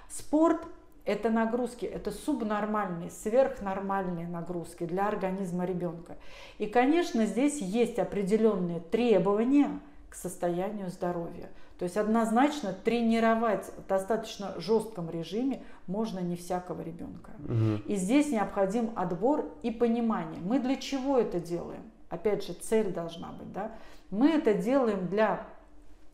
Спорт 0.10 0.66
это 1.06 1.30
нагрузки, 1.30 1.86
это 1.86 2.12
субнормальные, 2.12 3.12
сверхнормальные 3.12 4.28
нагрузки 4.28 4.86
для 4.86 5.08
организма 5.08 5.66
ребенка. 5.66 6.18
И, 6.58 6.66
конечно, 6.66 7.26
здесь 7.26 7.62
есть 7.62 8.00
определенные 8.00 8.80
требования 8.80 9.80
к 10.10 10.16
состоянию 10.16 10.90
здоровья. 10.90 11.50
То 11.78 11.84
есть 11.84 11.98
однозначно 11.98 12.74
тренировать 12.74 13.70
в 13.78 13.88
достаточно 13.88 14.54
жестком 14.58 15.10
режиме 15.10 15.62
можно 15.88 16.20
не 16.20 16.36
всякого 16.38 16.82
ребенка. 16.82 17.32
Мгм. 17.40 17.84
И 17.86 17.96
здесь 17.96 18.32
необходим 18.32 18.92
отбор 18.96 19.52
и 19.62 19.72
понимание. 19.72 20.40
Мы 20.42 20.60
для 20.60 20.78
чего 20.78 21.18
это 21.20 21.40
делаем? 21.40 21.84
Опять 22.10 22.46
же, 22.46 22.54
цель 22.54 22.94
должна 22.94 23.34
быть. 23.34 23.52
Да? 23.52 23.72
Мы 24.10 24.30
это 24.30 24.54
делаем 24.54 25.08
для 25.08 25.46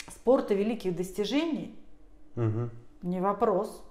спорта 0.08 0.56
великих 0.56 0.96
достижений, 0.96 1.78
Мгм. 2.36 2.72
не 3.04 3.22
вопрос. 3.22 3.84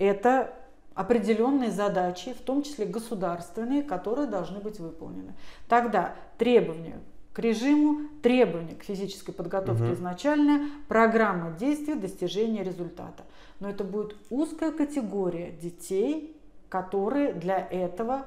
Это 0.00 0.54
определенные 0.94 1.70
задачи, 1.70 2.32
в 2.32 2.40
том 2.40 2.62
числе 2.62 2.86
государственные, 2.86 3.82
которые 3.82 4.26
должны 4.26 4.58
быть 4.58 4.80
выполнены. 4.80 5.34
Тогда 5.68 6.14
требования 6.38 7.00
к 7.34 7.38
режиму, 7.38 8.08
требования 8.22 8.74
к 8.74 8.82
физической 8.82 9.32
подготовке 9.32 9.84
Мгм. 9.84 9.92
изначальная, 9.92 10.60
программа 10.88 11.50
действий, 11.52 11.96
достижения 11.96 12.64
результата. 12.64 13.24
Но 13.60 13.68
это 13.68 13.84
будет 13.84 14.16
узкая 14.30 14.72
категория 14.72 15.50
детей, 15.50 16.34
которые 16.70 17.34
для 17.34 17.58
этого 17.58 18.24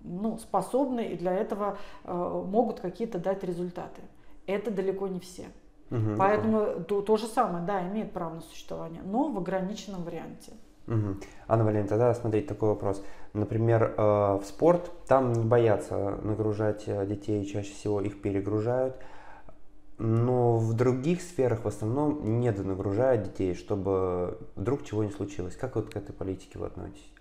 ну, 0.00 0.36
способны 0.36 1.06
и 1.06 1.16
для 1.16 1.32
этого 1.32 1.78
э, 2.04 2.44
могут 2.46 2.80
какие-то 2.80 3.18
дать 3.18 3.42
результаты. 3.42 4.02
Это 4.46 4.70
далеко 4.70 5.08
не 5.08 5.20
все. 5.20 5.46
Угу, 5.90 6.16
Поэтому 6.18 6.84
то, 6.86 7.00
то 7.00 7.16
же 7.16 7.26
самое, 7.26 7.64
да, 7.64 7.82
имеет 7.88 8.12
право 8.12 8.34
на 8.34 8.40
существование, 8.42 9.00
но 9.02 9.30
в 9.30 9.38
ограниченном 9.38 10.04
варианте. 10.04 10.52
Угу. 10.86 11.16
Анна 11.48 11.64
Валерьевна, 11.64 11.88
тогда 11.88 12.14
смотрите 12.14 12.46
такой 12.46 12.70
вопрос. 12.70 13.02
Например, 13.32 13.94
э, 13.96 14.02
в 14.02 14.42
спорт 14.44 14.90
там 15.06 15.32
не 15.32 15.44
боятся 15.44 16.18
нагружать 16.22 16.84
э, 16.86 17.06
детей, 17.06 17.44
чаще 17.46 17.72
всего 17.72 18.00
их 18.00 18.20
перегружают. 18.20 18.96
Но 19.98 20.56
в 20.56 20.74
других 20.74 21.22
сферах 21.22 21.64
в 21.64 21.68
основном 21.68 22.40
не 22.40 22.50
нагружают 22.50 23.22
детей, 23.22 23.54
чтобы 23.54 24.38
вдруг 24.56 24.84
чего 24.84 25.04
не 25.04 25.10
случилось. 25.10 25.56
Как 25.56 25.76
вот 25.76 25.92
к 25.92 25.96
этой 25.96 26.12
политике 26.12 26.58
вы 26.58 26.66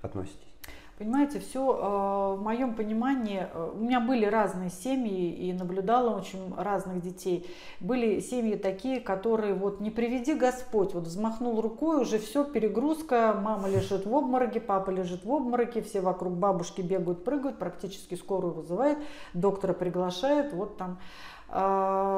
относитесь? 0.02 0.53
Понимаете, 0.96 1.40
все 1.40 1.60
э, 1.60 2.36
в 2.38 2.42
моем 2.44 2.76
понимании, 2.76 3.48
э, 3.52 3.72
у 3.74 3.80
меня 3.80 4.00
были 4.00 4.26
разные 4.26 4.70
семьи 4.70 5.34
и 5.34 5.52
наблюдала 5.52 6.16
очень 6.16 6.54
разных 6.56 7.02
детей. 7.02 7.50
Были 7.80 8.20
семьи 8.20 8.56
такие, 8.56 9.00
которые 9.00 9.56
вот 9.56 9.80
не 9.80 9.90
приведи 9.90 10.36
Господь, 10.36 10.94
вот 10.94 11.06
взмахнул 11.06 11.62
рукой, 11.62 12.02
уже 12.02 12.20
все, 12.20 12.44
перегрузка, 12.44 13.36
мама 13.44 13.70
лежит 13.70 14.06
в 14.06 14.16
обмороке, 14.16 14.62
папа 14.62 14.92
лежит 14.92 15.26
в 15.26 15.34
обмороке, 15.34 15.82
все 15.82 16.00
вокруг 16.00 16.34
бабушки 16.34 16.82
бегают, 16.82 17.24
прыгают, 17.24 17.58
практически 17.58 18.14
скорую 18.14 18.54
вызывает, 18.54 19.00
доктора 19.34 19.74
приглашает, 19.74 20.54
вот 20.54 20.78
там 20.78 21.00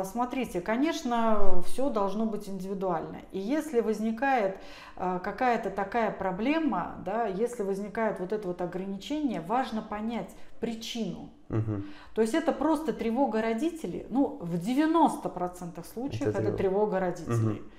смотрите, 0.06 0.62
конечно, 0.62 1.62
все 1.68 1.90
должно 1.90 2.26
быть 2.26 2.48
индивидуально. 2.48 3.18
И 3.34 3.40
если 3.40 3.82
возникает 3.82 4.58
а, 4.96 5.20
какая-то 5.20 5.70
такая 5.70 6.10
проблема, 6.12 6.96
да, 7.04 7.26
если 7.28 7.64
возникает 7.64 8.20
вот 8.22 8.32
это 8.32 8.48
вот 8.48 8.62
ограничение, 8.62 9.42
важно 9.42 9.82
понять 9.82 10.30
причину. 10.62 11.30
Угу. 11.50 11.84
То 12.14 12.22
есть 12.22 12.34
это 12.34 12.54
просто 12.54 12.94
тревога 12.94 13.42
родителей. 13.42 14.08
Ну, 14.10 14.38
в 14.40 14.56
90% 14.56 15.86
случаев 15.94 16.28
это, 16.28 16.42
это 16.42 16.54
тревога 16.54 17.00
родителей. 17.02 17.60
Угу. 17.60 17.70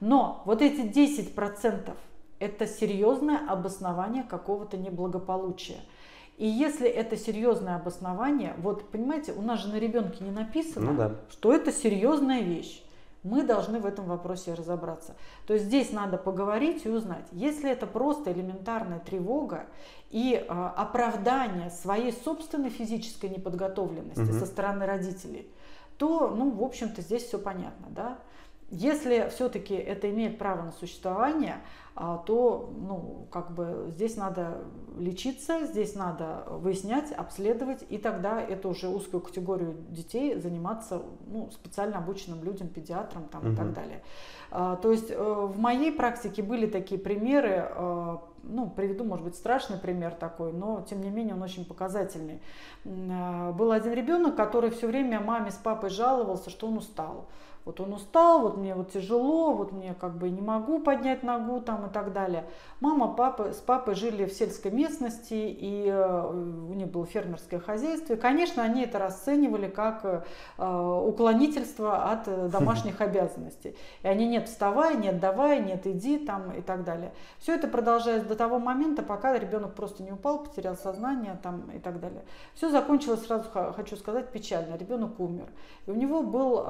Но 0.00 0.42
вот 0.44 0.60
эти 0.60 0.82
10% 0.82 1.94
это 2.38 2.66
серьезное 2.66 3.40
обоснование 3.48 4.22
какого-то 4.22 4.76
неблагополучия. 4.76 5.78
И 6.36 6.46
если 6.46 6.88
это 6.88 7.16
серьезное 7.16 7.76
обоснование, 7.76 8.54
вот 8.58 8.90
понимаете, 8.90 9.32
у 9.32 9.40
нас 9.40 9.62
же 9.62 9.68
на 9.68 9.78
ребенке 9.78 10.22
не 10.22 10.30
написано, 10.30 10.92
ну, 10.92 10.98
да. 10.98 11.12
что 11.30 11.52
это 11.52 11.72
серьезная 11.72 12.42
вещь. 12.42 12.82
Мы 13.22 13.42
должны 13.42 13.80
в 13.80 13.86
этом 13.86 14.06
вопросе 14.06 14.54
разобраться. 14.54 15.16
То 15.46 15.54
есть 15.54 15.66
здесь 15.66 15.90
надо 15.90 16.16
поговорить 16.16 16.84
и 16.84 16.88
узнать, 16.88 17.24
если 17.32 17.70
это 17.70 17.86
просто 17.86 18.32
элементарная 18.32 19.00
тревога 19.00 19.66
и 20.10 20.34
э, 20.34 20.70
оправдание 20.76 21.70
своей 21.70 22.12
собственной 22.12 22.70
физической 22.70 23.28
неподготовленности 23.28 24.20
угу. 24.20 24.38
со 24.38 24.46
стороны 24.46 24.86
родителей, 24.86 25.50
то, 25.98 26.28
ну, 26.28 26.50
в 26.50 26.62
общем-то, 26.62 27.00
здесь 27.02 27.24
все 27.24 27.38
понятно, 27.38 27.86
да. 27.88 28.18
Если 28.70 29.28
все-таки 29.30 29.74
это 29.74 30.10
имеет 30.10 30.38
право 30.38 30.62
на 30.62 30.72
существование, 30.72 31.60
а, 31.98 32.18
то 32.18 32.74
ну, 32.76 33.26
как 33.30 33.52
бы 33.52 33.86
здесь 33.94 34.16
надо 34.16 34.64
лечиться, 34.98 35.64
здесь 35.66 35.94
надо 35.94 36.44
выяснять, 36.50 37.10
обследовать, 37.12 37.84
и 37.88 37.96
тогда 37.96 38.38
это 38.40 38.68
уже 38.68 38.88
узкую 38.88 39.22
категорию 39.22 39.76
детей 39.88 40.38
заниматься 40.38 41.02
ну, 41.26 41.50
специально 41.52 41.98
обученным 41.98 42.42
людям, 42.42 42.68
педиатрам 42.68 43.28
там, 43.28 43.44
угу. 43.44 43.52
и 43.52 43.56
так 43.56 43.72
далее. 43.72 44.02
А, 44.50 44.76
то 44.76 44.90
есть 44.90 45.10
э, 45.10 45.16
в 45.16 45.58
моей 45.58 45.92
практике 45.92 46.42
были 46.42 46.66
такие 46.66 47.00
примеры, 47.00 47.68
э, 47.70 48.16
ну, 48.42 48.68
приведу, 48.68 49.04
может 49.04 49.24
быть, 49.24 49.36
страшный 49.36 49.78
пример 49.78 50.14
такой, 50.14 50.52
но 50.52 50.84
тем 50.88 51.00
не 51.00 51.08
менее 51.08 51.34
он 51.34 51.42
очень 51.42 51.64
показательный. 51.64 52.40
Был 52.84 53.72
один 53.72 53.92
ребенок, 53.92 54.36
который 54.36 54.70
все 54.70 54.86
время 54.86 55.18
маме 55.20 55.50
с 55.50 55.56
папой 55.56 55.90
жаловался, 55.90 56.50
что 56.50 56.68
он 56.68 56.76
устал 56.76 57.26
вот 57.66 57.80
он 57.80 57.92
устал, 57.92 58.42
вот 58.42 58.56
мне 58.56 58.76
вот 58.76 58.92
тяжело, 58.92 59.52
вот 59.52 59.72
мне 59.72 59.92
как 60.00 60.16
бы 60.16 60.30
не 60.30 60.40
могу 60.40 60.78
поднять 60.78 61.24
ногу 61.24 61.60
там 61.60 61.86
и 61.86 61.90
так 61.90 62.12
далее. 62.12 62.44
Мама, 62.78 63.08
папа 63.08 63.52
с 63.52 63.56
папой 63.56 63.96
жили 63.96 64.24
в 64.24 64.32
сельской 64.32 64.70
местности, 64.70 65.34
и 65.34 65.88
э, 65.88 66.30
у 66.30 66.72
них 66.74 66.86
было 66.86 67.04
фермерское 67.06 67.58
хозяйство. 67.58 68.14
И, 68.14 68.16
конечно, 68.16 68.62
они 68.62 68.84
это 68.84 69.00
расценивали 69.00 69.66
как 69.68 70.04
э, 70.04 71.02
уклонительство 71.04 72.12
от 72.12 72.28
э, 72.28 72.48
домашних 72.52 73.00
обязанностей. 73.00 73.76
И 74.04 74.06
они 74.06 74.28
нет, 74.28 74.48
вставай, 74.48 74.96
нет, 74.96 75.18
давай, 75.18 75.58
нет, 75.58 75.88
иди 75.88 76.18
там 76.18 76.52
и 76.52 76.62
так 76.62 76.84
далее. 76.84 77.12
Все 77.40 77.56
это 77.56 77.66
продолжается 77.66 78.28
до 78.28 78.36
того 78.36 78.60
момента, 78.60 79.02
пока 79.02 79.36
ребенок 79.36 79.74
просто 79.74 80.04
не 80.04 80.12
упал, 80.12 80.44
потерял 80.44 80.76
сознание 80.76 81.36
там 81.42 81.68
и 81.74 81.80
так 81.80 81.98
далее. 81.98 82.22
Все 82.54 82.70
закончилось, 82.70 83.26
сразу 83.26 83.44
хочу 83.74 83.96
сказать, 83.96 84.30
печально. 84.30 84.76
Ребенок 84.76 85.18
умер. 85.18 85.48
И 85.86 85.90
у 85.90 85.94
него 85.96 86.22
был 86.22 86.64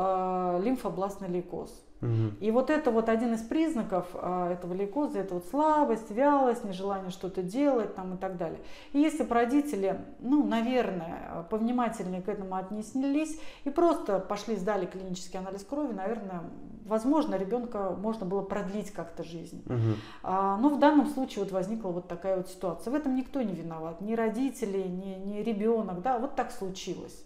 лимф 0.62 0.85
лимфобластный 0.86 1.28
лейкоз. 1.28 1.70
Угу. 2.02 2.36
И 2.40 2.50
вот 2.50 2.70
это 2.70 2.90
вот 2.90 3.08
один 3.08 3.34
из 3.34 3.42
признаков 3.42 4.06
а, 4.14 4.52
этого 4.52 4.74
лейкоза, 4.74 5.18
это 5.18 5.34
вот 5.34 5.46
слабость, 5.46 6.10
вялость, 6.10 6.64
нежелание 6.64 7.10
что-то 7.10 7.42
делать 7.42 7.94
там 7.94 8.14
и 8.14 8.16
так 8.18 8.36
далее. 8.36 8.60
И 8.92 9.00
если 9.00 9.24
бы 9.24 9.34
родители, 9.34 10.00
ну, 10.20 10.44
наверное, 10.44 11.46
повнимательнее 11.50 12.20
к 12.20 12.28
этому 12.28 12.54
отнеслись 12.56 13.40
и 13.64 13.70
просто 13.70 14.18
пошли, 14.18 14.56
сдали 14.56 14.86
клинический 14.86 15.38
анализ 15.38 15.64
крови, 15.64 15.92
наверное, 15.94 16.42
возможно, 16.84 17.36
ребенка 17.36 17.96
можно 17.98 18.26
было 18.26 18.42
продлить 18.42 18.90
как-то 18.90 19.24
жизнь. 19.24 19.62
Угу. 19.64 19.96
А, 20.22 20.58
но 20.58 20.68
в 20.68 20.78
данном 20.78 21.06
случае 21.06 21.44
вот 21.44 21.52
возникла 21.52 21.88
вот 21.88 22.08
такая 22.08 22.36
вот 22.36 22.48
ситуация. 22.48 22.90
В 22.90 22.94
этом 22.94 23.16
никто 23.16 23.40
не 23.40 23.54
виноват, 23.54 24.02
ни 24.02 24.14
родители, 24.14 24.82
ни, 24.82 25.14
ни 25.14 25.40
ребенок, 25.40 26.02
да, 26.02 26.18
вот 26.18 26.36
так 26.36 26.52
случилось. 26.52 27.24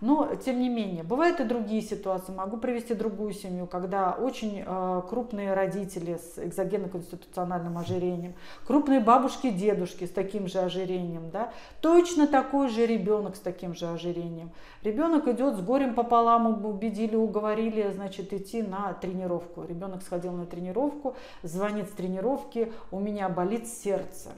Но, 0.00 0.34
тем 0.34 0.60
не 0.60 0.68
менее, 0.68 1.02
бывают 1.02 1.40
и 1.40 1.44
другие 1.44 1.80
ситуации. 1.80 2.32
Могу 2.32 2.58
привести 2.58 2.94
другую 2.94 3.32
семью, 3.32 3.66
когда 3.66 4.12
очень 4.12 4.62
э, 4.64 5.02
крупные 5.08 5.54
родители 5.54 6.16
с 6.16 6.38
экзогенно-конституциональным 6.38 7.78
ожирением, 7.78 8.34
крупные 8.66 9.00
бабушки 9.00 9.50
дедушки 9.50 10.04
с 10.04 10.10
таким 10.10 10.48
же 10.48 10.58
ожирением, 10.58 11.30
да, 11.30 11.50
точно 11.80 12.26
такой 12.26 12.68
же 12.68 12.86
ребенок 12.86 13.36
с 13.36 13.40
таким 13.40 13.74
же 13.74 13.86
ожирением. 13.86 14.50
Ребенок 14.82 15.26
идет 15.28 15.56
с 15.56 15.60
горем 15.60 15.94
пополам, 15.94 16.64
убедили, 16.64 17.16
уговорили, 17.16 17.90
значит, 17.92 18.32
идти 18.32 18.62
на 18.62 18.92
тренировку. 18.94 19.64
Ребенок 19.64 20.02
сходил 20.02 20.32
на 20.32 20.46
тренировку, 20.46 21.16
звонит 21.42 21.88
с 21.88 21.92
тренировки, 21.92 22.72
у 22.90 23.00
меня 23.00 23.28
болит 23.28 23.66
сердце. 23.66 24.30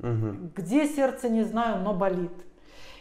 Угу. 0.00 0.50
Где 0.56 0.86
сердце, 0.86 1.28
не 1.28 1.42
знаю, 1.44 1.82
но 1.82 1.94
болит. 1.94 2.32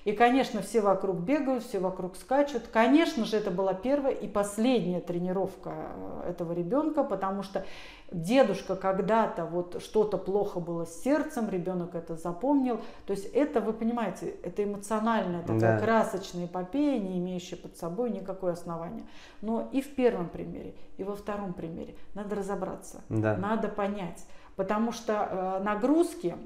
И, 0.05 0.11
конечно, 0.11 0.61
все 0.61 0.81
вокруг 0.81 1.17
бегают, 1.17 1.63
все 1.63 1.79
вокруг 1.79 2.15
скачут. 2.15 2.67
Конечно 2.71 3.25
же, 3.25 3.37
это 3.37 3.49
была 3.49 3.73
первая 3.73 4.13
и 4.13 4.27
последняя 4.27 5.01
тренировка 5.01 5.73
э, 5.73 6.29
этого 6.29 6.53
ребенка, 6.53 7.03
потому 7.03 7.41
что 7.41 7.65
дедушка 8.11 8.75
когда-то 8.75 9.45
вот 9.45 9.81
что-то 9.81 10.19
плохо 10.19 10.59
было 10.59 10.85
с 10.85 11.01
сердцем, 11.01 11.49
ребенок 11.49 11.95
это 11.95 12.15
запомнил. 12.17 12.81
То 13.07 13.13
есть 13.13 13.25
это, 13.33 13.61
вы 13.61 13.73
понимаете, 13.73 14.35
это 14.43 14.63
эмоциональная 14.63 15.41
такая 15.41 15.79
да. 15.79 15.79
красочная 15.79 16.45
эпопея, 16.45 16.99
не 16.99 17.17
имеющая 17.17 17.55
под 17.55 17.75
собой 17.75 18.11
никакое 18.11 18.53
основания. 18.53 19.07
Но 19.41 19.67
и 19.71 19.81
в 19.81 19.95
первом 19.95 20.29
примере, 20.29 20.75
и 20.97 21.03
во 21.03 21.15
втором 21.15 21.53
примере 21.53 21.95
надо 22.13 22.35
разобраться, 22.35 23.01
да. 23.09 23.37
надо 23.37 23.69
понять. 23.69 24.23
Потому 24.55 24.91
что 24.91 25.13
э, 25.59 25.63
нагрузки, 25.63 26.37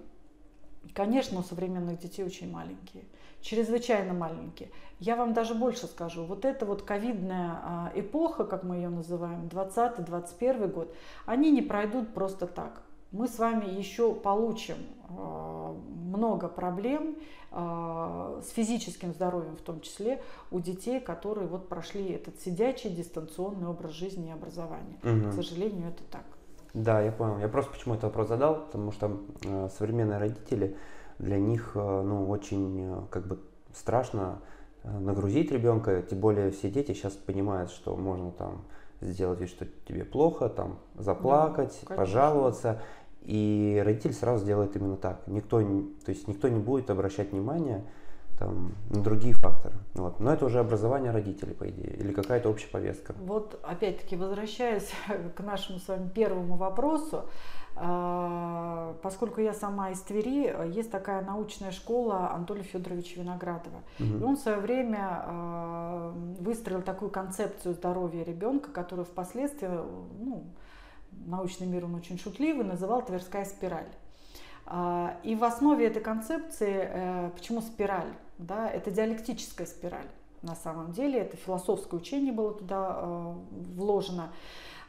конечно, 0.94 1.40
у 1.40 1.44
современных 1.44 2.00
детей 2.00 2.24
очень 2.24 2.50
маленькие 2.50 3.04
чрезвычайно 3.42 4.14
маленькие. 4.14 4.70
Я 5.00 5.16
вам 5.16 5.34
даже 5.34 5.56
больше 5.56 5.88
скажу, 5.88 6.26
вот 6.26 6.44
эта 6.44 6.66
вот 6.66 6.82
ковидная 6.82 7.60
а, 7.64 7.92
эпоха, 7.96 8.44
как 8.44 8.64
мы 8.64 8.76
ее 8.76 8.90
называем, 8.90 9.48
20-21 9.48 10.68
год, 10.72 10.94
они 11.26 11.52
не 11.52 11.62
пройдут 11.62 12.14
просто 12.14 12.48
так. 12.48 12.82
Мы 13.12 13.28
с 13.28 13.40
вами 13.40 13.66
еще 13.66 14.14
получим 14.14 14.76
а, 15.10 15.74
много 16.04 16.50
проблем 16.50 17.16
а, 17.52 18.42
с 18.44 18.52
физическим 18.52 19.14
здоровьем, 19.14 19.56
в 19.56 19.62
том 19.62 19.80
числе 19.82 20.22
у 20.52 20.60
детей, 20.60 21.00
которые 21.00 21.48
вот 21.48 21.70
прошли 21.70 22.12
этот 22.12 22.40
сидячий 22.42 22.90
дистанционный 22.90 23.68
образ 23.68 23.92
жизни 23.92 24.28
и 24.30 24.32
образования. 24.32 25.00
Угу. 25.04 25.32
К 25.32 25.34
сожалению, 25.34 25.90
это 25.90 26.04
так. 26.12 26.26
Да, 26.74 27.02
я 27.02 27.12
понял. 27.12 27.40
Я 27.40 27.48
просто 27.48 27.72
почему 27.72 27.96
этот 27.96 28.06
вопрос 28.06 28.28
задал, 28.28 28.66
потому 28.66 28.92
что 28.92 29.20
э, 29.44 29.70
современные 29.76 30.20
родители, 30.20 30.78
для 31.20 31.38
них 31.38 31.72
э, 31.76 32.02
ну, 32.02 32.28
очень 32.30 32.80
э, 32.80 33.02
как 33.12 33.28
бы 33.28 33.40
страшно 33.74 34.40
э, 34.84 34.98
нагрузить 34.98 35.52
ребенка, 35.52 36.02
тем 36.02 36.20
более 36.20 36.52
все 36.52 36.70
дети 36.70 36.94
сейчас 36.94 37.14
понимают, 37.14 37.70
что 37.72 37.96
можно 37.96 38.32
там 38.32 38.64
сделать 39.02 39.40
вид, 39.40 39.50
что 39.50 39.66
тебе 39.88 40.06
плохо, 40.06 40.50
там 40.50 40.80
заплакать, 40.96 41.80
да, 41.88 41.96
пожаловаться. 41.96 42.82
И 43.22 43.82
родитель 43.86 44.14
сразу 44.14 44.44
сделает 44.44 44.76
именно 44.76 44.96
так. 44.96 45.28
Никто, 45.28 45.60
то 45.62 46.10
есть 46.10 46.28
никто 46.28 46.48
не 46.48 46.60
будет 46.60 46.90
обращать 46.90 47.32
внимание 47.32 47.84
там, 48.40 48.74
на 48.90 49.04
другие 49.04 49.34
факторы. 49.34 49.76
Вот. 49.94 50.20
Но 50.22 50.34
это 50.34 50.46
уже 50.46 50.60
образование 50.60 51.12
родителей, 51.12 51.54
по 51.54 51.70
идее, 51.70 51.96
или 51.98 52.14
какая-то 52.14 52.50
общая 52.50 52.70
повестка. 52.70 53.14
Вот 53.20 53.60
опять-таки 53.64 54.16
возвращаясь 54.16 54.90
к 55.36 55.42
нашему 55.42 55.80
с 55.80 55.88
вами 55.90 56.10
первому 56.10 56.56
вопросу, 56.56 57.26
поскольку 59.02 59.40
я 59.42 59.54
сама 59.54 59.92
из 59.92 60.02
Твери, 60.02 60.54
есть 60.76 60.92
такая 60.92 61.22
научная 61.22 61.72
школа 61.72 62.32
Анатолия 62.32 62.64
Федоровича 62.64 63.22
Виноградова. 63.22 63.82
Угу. 64.00 64.18
И 64.20 64.24
он 64.24 64.36
в 64.36 64.40
свое 64.40 64.58
время 64.58 65.00
а, 65.02 66.14
выстроил 66.40 66.82
такую 66.82 67.10
концепцию 67.10 67.74
здоровья 67.74 68.24
ребенка, 68.24 68.70
которую 68.72 69.06
впоследствии, 69.06 69.68
ну, 69.68 70.44
научный 71.26 71.68
мир 71.68 71.86
он 71.86 71.96
очень 71.96 72.20
шутливый, 72.20 72.66
называл 72.66 73.02
Тверская 73.06 73.46
спираль. 73.46 73.90
А, 74.66 75.16
и 75.24 75.36
в 75.36 75.44
основе 75.44 75.88
этой 75.88 76.02
концепции, 76.02 76.90
э, 76.92 77.32
почему 77.36 77.62
спираль? 77.62 78.14
Да, 78.38 78.70
это 78.70 78.92
диалектическая 78.92 79.66
спираль 79.66 80.08
на 80.42 80.56
самом 80.56 80.92
деле, 80.92 81.20
это 81.20 81.38
философское 81.38 81.98
учение 81.98 82.32
было 82.32 82.54
туда 82.54 83.00
э, 83.02 83.34
вложено. 83.76 84.32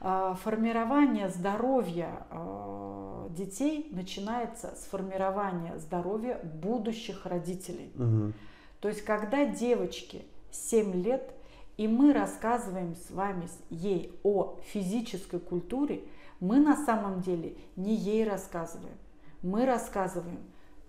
А, 0.03 0.35
формирование 0.35 1.29
здоровья 1.29 2.27
э, 2.31 3.29
детей 3.31 3.89
начинается 3.91 4.75
с 4.77 4.85
формирования 4.85 5.79
здоровья 5.79 6.41
будущих 6.43 7.27
родителей. 7.27 7.93
Угу. 7.97 8.33
То 8.81 8.89
есть, 8.89 9.03
когда 9.03 9.45
девочке 9.45 10.23
7 10.53 11.03
лет, 11.03 11.35
и 11.77 11.87
мы 11.87 12.13
рассказываем 12.13 12.95
с 12.95 13.11
вами 13.11 13.49
ей 13.69 14.19
о 14.23 14.57
физической 14.73 15.41
культуре, 15.41 16.03
мы 16.41 16.59
на 16.61 16.77
самом 16.77 17.21
деле 17.21 17.57
не 17.77 17.95
ей 17.95 18.25
рассказываем 18.25 18.97
мы 19.43 19.65
рассказываем 19.65 20.41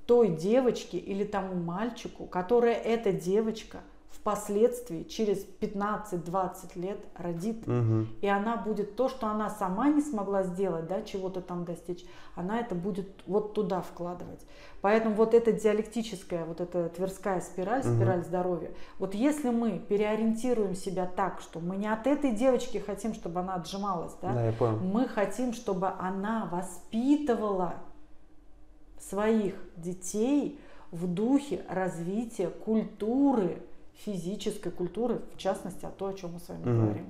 той 0.06 0.36
девочке 0.36 0.98
или 0.98 1.24
тому 1.24 1.56
мальчику, 1.56 2.26
которая 2.26 2.76
эта 2.76 3.12
девочка 3.12 3.82
впоследствии 4.12 5.04
через 5.04 5.46
15-20 5.62 6.80
лет 6.80 7.00
родит. 7.16 7.68
Угу. 7.68 8.08
И 8.22 8.28
она 8.28 8.58
будет 8.58 8.96
то, 8.96 9.10
что 9.10 9.28
она 9.28 9.50
сама 9.50 9.90
не 9.90 10.02
смогла 10.02 10.44
сделать, 10.44 10.88
да, 10.88 11.02
чего-то 11.02 11.42
там 11.42 11.66
достичь, 11.66 12.06
она 12.36 12.60
это 12.60 12.76
будет 12.76 13.08
вот 13.26 13.54
туда 13.54 13.82
вкладывать. 13.82 14.46
Поэтому 14.82 15.16
вот 15.16 15.34
эта 15.34 15.52
диалектическая, 15.52 16.46
вот 16.46 16.62
эта 16.62 16.90
тверская 16.90 17.42
спираль, 17.42 17.82
угу. 17.82 17.96
спираль 17.96 18.24
здоровья, 18.24 18.72
вот 19.00 19.16
если 19.16 19.50
мы 19.50 19.80
переориентируем 19.80 20.76
себя 20.76 21.06
так, 21.06 21.40
что 21.40 21.60
мы 21.60 21.78
не 21.78 21.88
от 21.88 22.06
этой 22.06 22.32
девочки 22.32 22.78
хотим, 22.78 23.14
чтобы 23.14 23.40
она 23.40 23.56
отжималась, 23.56 24.14
да, 24.22 24.34
да 24.34 24.46
я 24.48 24.52
понял. 24.52 24.78
мы 24.78 25.08
хотим, 25.08 25.54
чтобы 25.54 25.88
она 25.88 26.48
воспитывала 26.52 27.76
своих 29.00 29.56
детей 29.78 30.60
в 30.92 31.08
духе 31.08 31.64
развития 31.70 32.50
культуры, 32.50 33.64
физической 34.06 34.72
культуры, 34.72 35.22
в 35.34 35.38
частности, 35.38 35.86
о 35.86 35.90
том, 35.90 36.10
о 36.10 36.14
чем 36.14 36.34
мы 36.34 36.40
с 36.40 36.50
вами 36.50 36.64
mm-hmm. 36.64 36.82
говорим. 36.82 37.06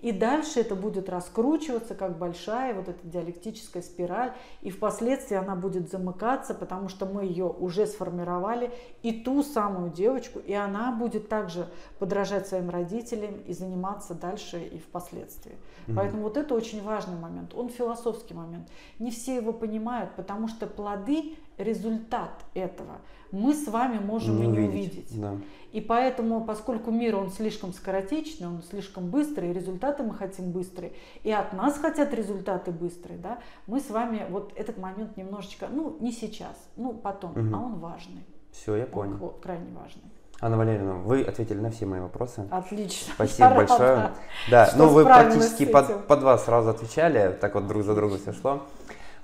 И 0.00 0.12
дальше 0.12 0.60
это 0.60 0.74
будет 0.74 1.08
раскручиваться, 1.08 1.94
как 1.94 2.18
большая 2.18 2.74
вот 2.74 2.90
эта 2.90 3.06
диалектическая 3.06 3.82
спираль, 3.82 4.34
и 4.60 4.68
впоследствии 4.68 5.34
она 5.34 5.56
будет 5.56 5.90
замыкаться, 5.90 6.52
потому 6.52 6.90
что 6.90 7.06
мы 7.06 7.24
ее 7.24 7.46
уже 7.46 7.86
сформировали, 7.86 8.70
и 9.02 9.12
ту 9.12 9.42
самую 9.42 9.90
девочку, 9.90 10.40
и 10.40 10.52
она 10.52 10.92
будет 10.92 11.30
также 11.30 11.68
подражать 11.98 12.46
своим 12.46 12.68
родителям 12.68 13.40
и 13.46 13.54
заниматься 13.54 14.14
дальше 14.14 14.62
и 14.62 14.78
впоследствии. 14.78 15.54
Mm-hmm. 15.86 15.94
Поэтому 15.96 16.22
вот 16.24 16.36
это 16.36 16.54
очень 16.54 16.82
важный 16.82 17.16
момент, 17.16 17.54
он 17.54 17.70
философский 17.70 18.34
момент. 18.34 18.68
Не 18.98 19.10
все 19.10 19.36
его 19.36 19.54
понимают, 19.54 20.10
потому 20.16 20.48
что 20.48 20.66
плоды 20.66 21.36
результат 21.58 22.44
этого 22.54 22.98
мы 23.34 23.52
с 23.52 23.66
вами 23.66 23.98
можем 23.98 24.36
не 24.36 24.44
и 24.44 24.46
не 24.46 24.58
увидеть. 24.58 24.92
увидеть. 24.92 25.20
Да. 25.20 25.36
И 25.72 25.80
поэтому, 25.80 26.44
поскольку 26.44 26.92
мир 26.92 27.16
он 27.16 27.30
слишком 27.30 27.72
скоротечный, 27.72 28.46
он 28.46 28.62
слишком 28.62 29.10
быстрый, 29.10 29.52
результаты 29.52 30.04
мы 30.04 30.14
хотим 30.14 30.52
быстрые, 30.52 30.92
и 31.24 31.32
от 31.32 31.52
нас 31.52 31.78
хотят 31.78 32.14
результаты 32.14 32.70
быстрые, 32.70 33.18
да, 33.18 33.40
мы 33.66 33.80
с 33.80 33.90
вами 33.90 34.24
вот 34.30 34.52
этот 34.54 34.78
момент 34.78 35.16
немножечко, 35.16 35.66
ну 35.68 35.96
не 36.00 36.12
сейчас, 36.12 36.56
ну 36.76 36.92
потом, 36.92 37.32
угу. 37.32 37.56
а 37.56 37.58
он 37.58 37.80
важный. 37.80 38.24
Все, 38.52 38.76
я 38.76 38.86
понял. 38.86 39.18
Он 39.20 39.32
крайне 39.42 39.72
важный. 39.74 40.02
Анна 40.40 40.56
Валерьевна, 40.56 40.94
вы 40.94 41.22
ответили 41.22 41.58
на 41.58 41.70
все 41.70 41.86
мои 41.86 42.00
вопросы. 42.00 42.46
Отлично. 42.50 43.12
Спасибо 43.14 43.48
я 43.48 43.54
большое. 43.54 43.94
Рада, 43.94 44.12
да, 44.50 44.72
ну 44.76 44.88
вы 44.88 45.04
практически 45.04 45.64
под, 45.64 46.06
под 46.06 46.22
вас 46.22 46.44
сразу 46.44 46.70
отвечали, 46.70 47.36
так 47.40 47.54
вот 47.54 47.66
друг 47.66 47.82
за 47.82 47.94
другом 47.96 48.18
все 48.18 48.32
шло. 48.32 48.62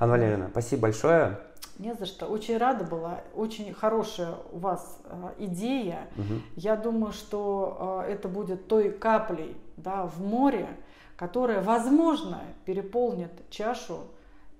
Анна 0.00 0.14
Валерьевна, 0.14 0.48
спасибо 0.50 0.82
большое. 0.82 1.38
Не 1.80 1.94
за 1.94 2.04
что. 2.04 2.26
Очень 2.26 2.58
рада 2.58 2.84
была. 2.84 3.22
Очень 3.34 3.72
хорошая 3.72 4.34
у 4.52 4.58
вас 4.58 5.00
э, 5.04 5.30
идея. 5.38 6.08
Угу. 6.14 6.40
Я 6.56 6.76
думаю, 6.76 7.14
что 7.14 8.04
э, 8.06 8.12
это 8.12 8.28
будет 8.28 8.68
той 8.68 8.90
каплей 8.90 9.56
да, 9.78 10.04
в 10.04 10.20
море, 10.20 10.68
которая, 11.16 11.62
возможно, 11.62 12.42
переполнит 12.66 13.30
чашу 13.48 13.96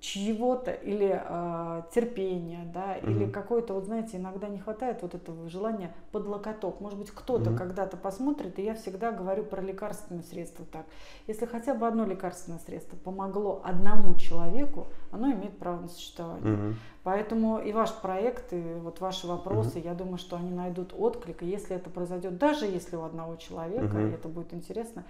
чьего-то 0.01 0.71
или 0.71 1.21
э, 1.23 1.81
терпения, 1.93 2.67
да, 2.73 2.97
mm 2.97 3.11
или 3.11 3.29
какой-то, 3.29 3.75
вот 3.75 3.85
знаете, 3.85 4.17
иногда 4.17 4.47
не 4.47 4.57
хватает 4.57 5.03
вот 5.03 5.13
этого 5.13 5.47
желания 5.47 5.93
под 6.11 6.25
локоток. 6.25 6.81
Может 6.81 6.97
быть, 6.97 7.11
кто-то 7.11 7.51
mm 7.51 7.57
когда-то 7.57 7.97
посмотрит, 7.97 8.57
и 8.57 8.63
я 8.63 8.73
всегда 8.73 9.11
говорю 9.11 9.43
про 9.43 9.61
лекарственные 9.61 10.23
средства 10.23 10.65
так. 10.65 10.85
Если 11.27 11.45
хотя 11.45 11.75
бы 11.75 11.87
одно 11.87 12.03
лекарственное 12.03 12.59
средство 12.59 12.97
помогло 12.97 13.61
одному 13.63 14.15
человеку, 14.15 14.87
оно 15.11 15.31
имеет 15.31 15.57
право 15.59 15.81
на 15.81 15.87
существование. 15.87 16.51
mm 16.51 16.73
Поэтому 17.03 17.59
и 17.59 17.71
ваш 17.71 17.93
проект, 17.93 18.53
и 18.53 18.61
вот 18.81 18.99
ваши 19.01 19.27
вопросы, 19.27 19.77
mm 19.77 19.85
я 19.85 19.93
думаю, 19.93 20.17
что 20.17 20.35
они 20.35 20.49
найдут 20.49 20.95
отклик. 20.97 21.43
И 21.43 21.45
если 21.45 21.75
это 21.75 21.91
произойдет, 21.91 22.39
даже 22.39 22.65
если 22.65 22.95
у 22.95 23.03
одного 23.03 23.35
человека, 23.35 23.97
mm 23.97 24.15
это 24.15 24.27
будет 24.27 24.51
интересно, 24.51 25.03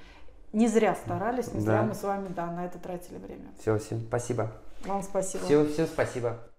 не 0.52 0.68
зря 0.68 0.96
старались, 0.96 1.54
не 1.54 1.62
зря 1.62 1.82
да. 1.82 1.84
мы 1.84 1.94
с 1.96 2.04
вами 2.04 2.28
да, 2.28 2.52
на 2.52 2.66
это 2.66 2.78
тратили 2.78 3.18
время. 3.20 3.48
Все, 3.58 3.78
всем 3.78 4.02
спасибо. 4.02 4.52
Вам 4.86 5.04
спасибо. 5.04 5.46
Все, 5.46 5.66
все 5.66 5.86
спасибо. 5.86 6.51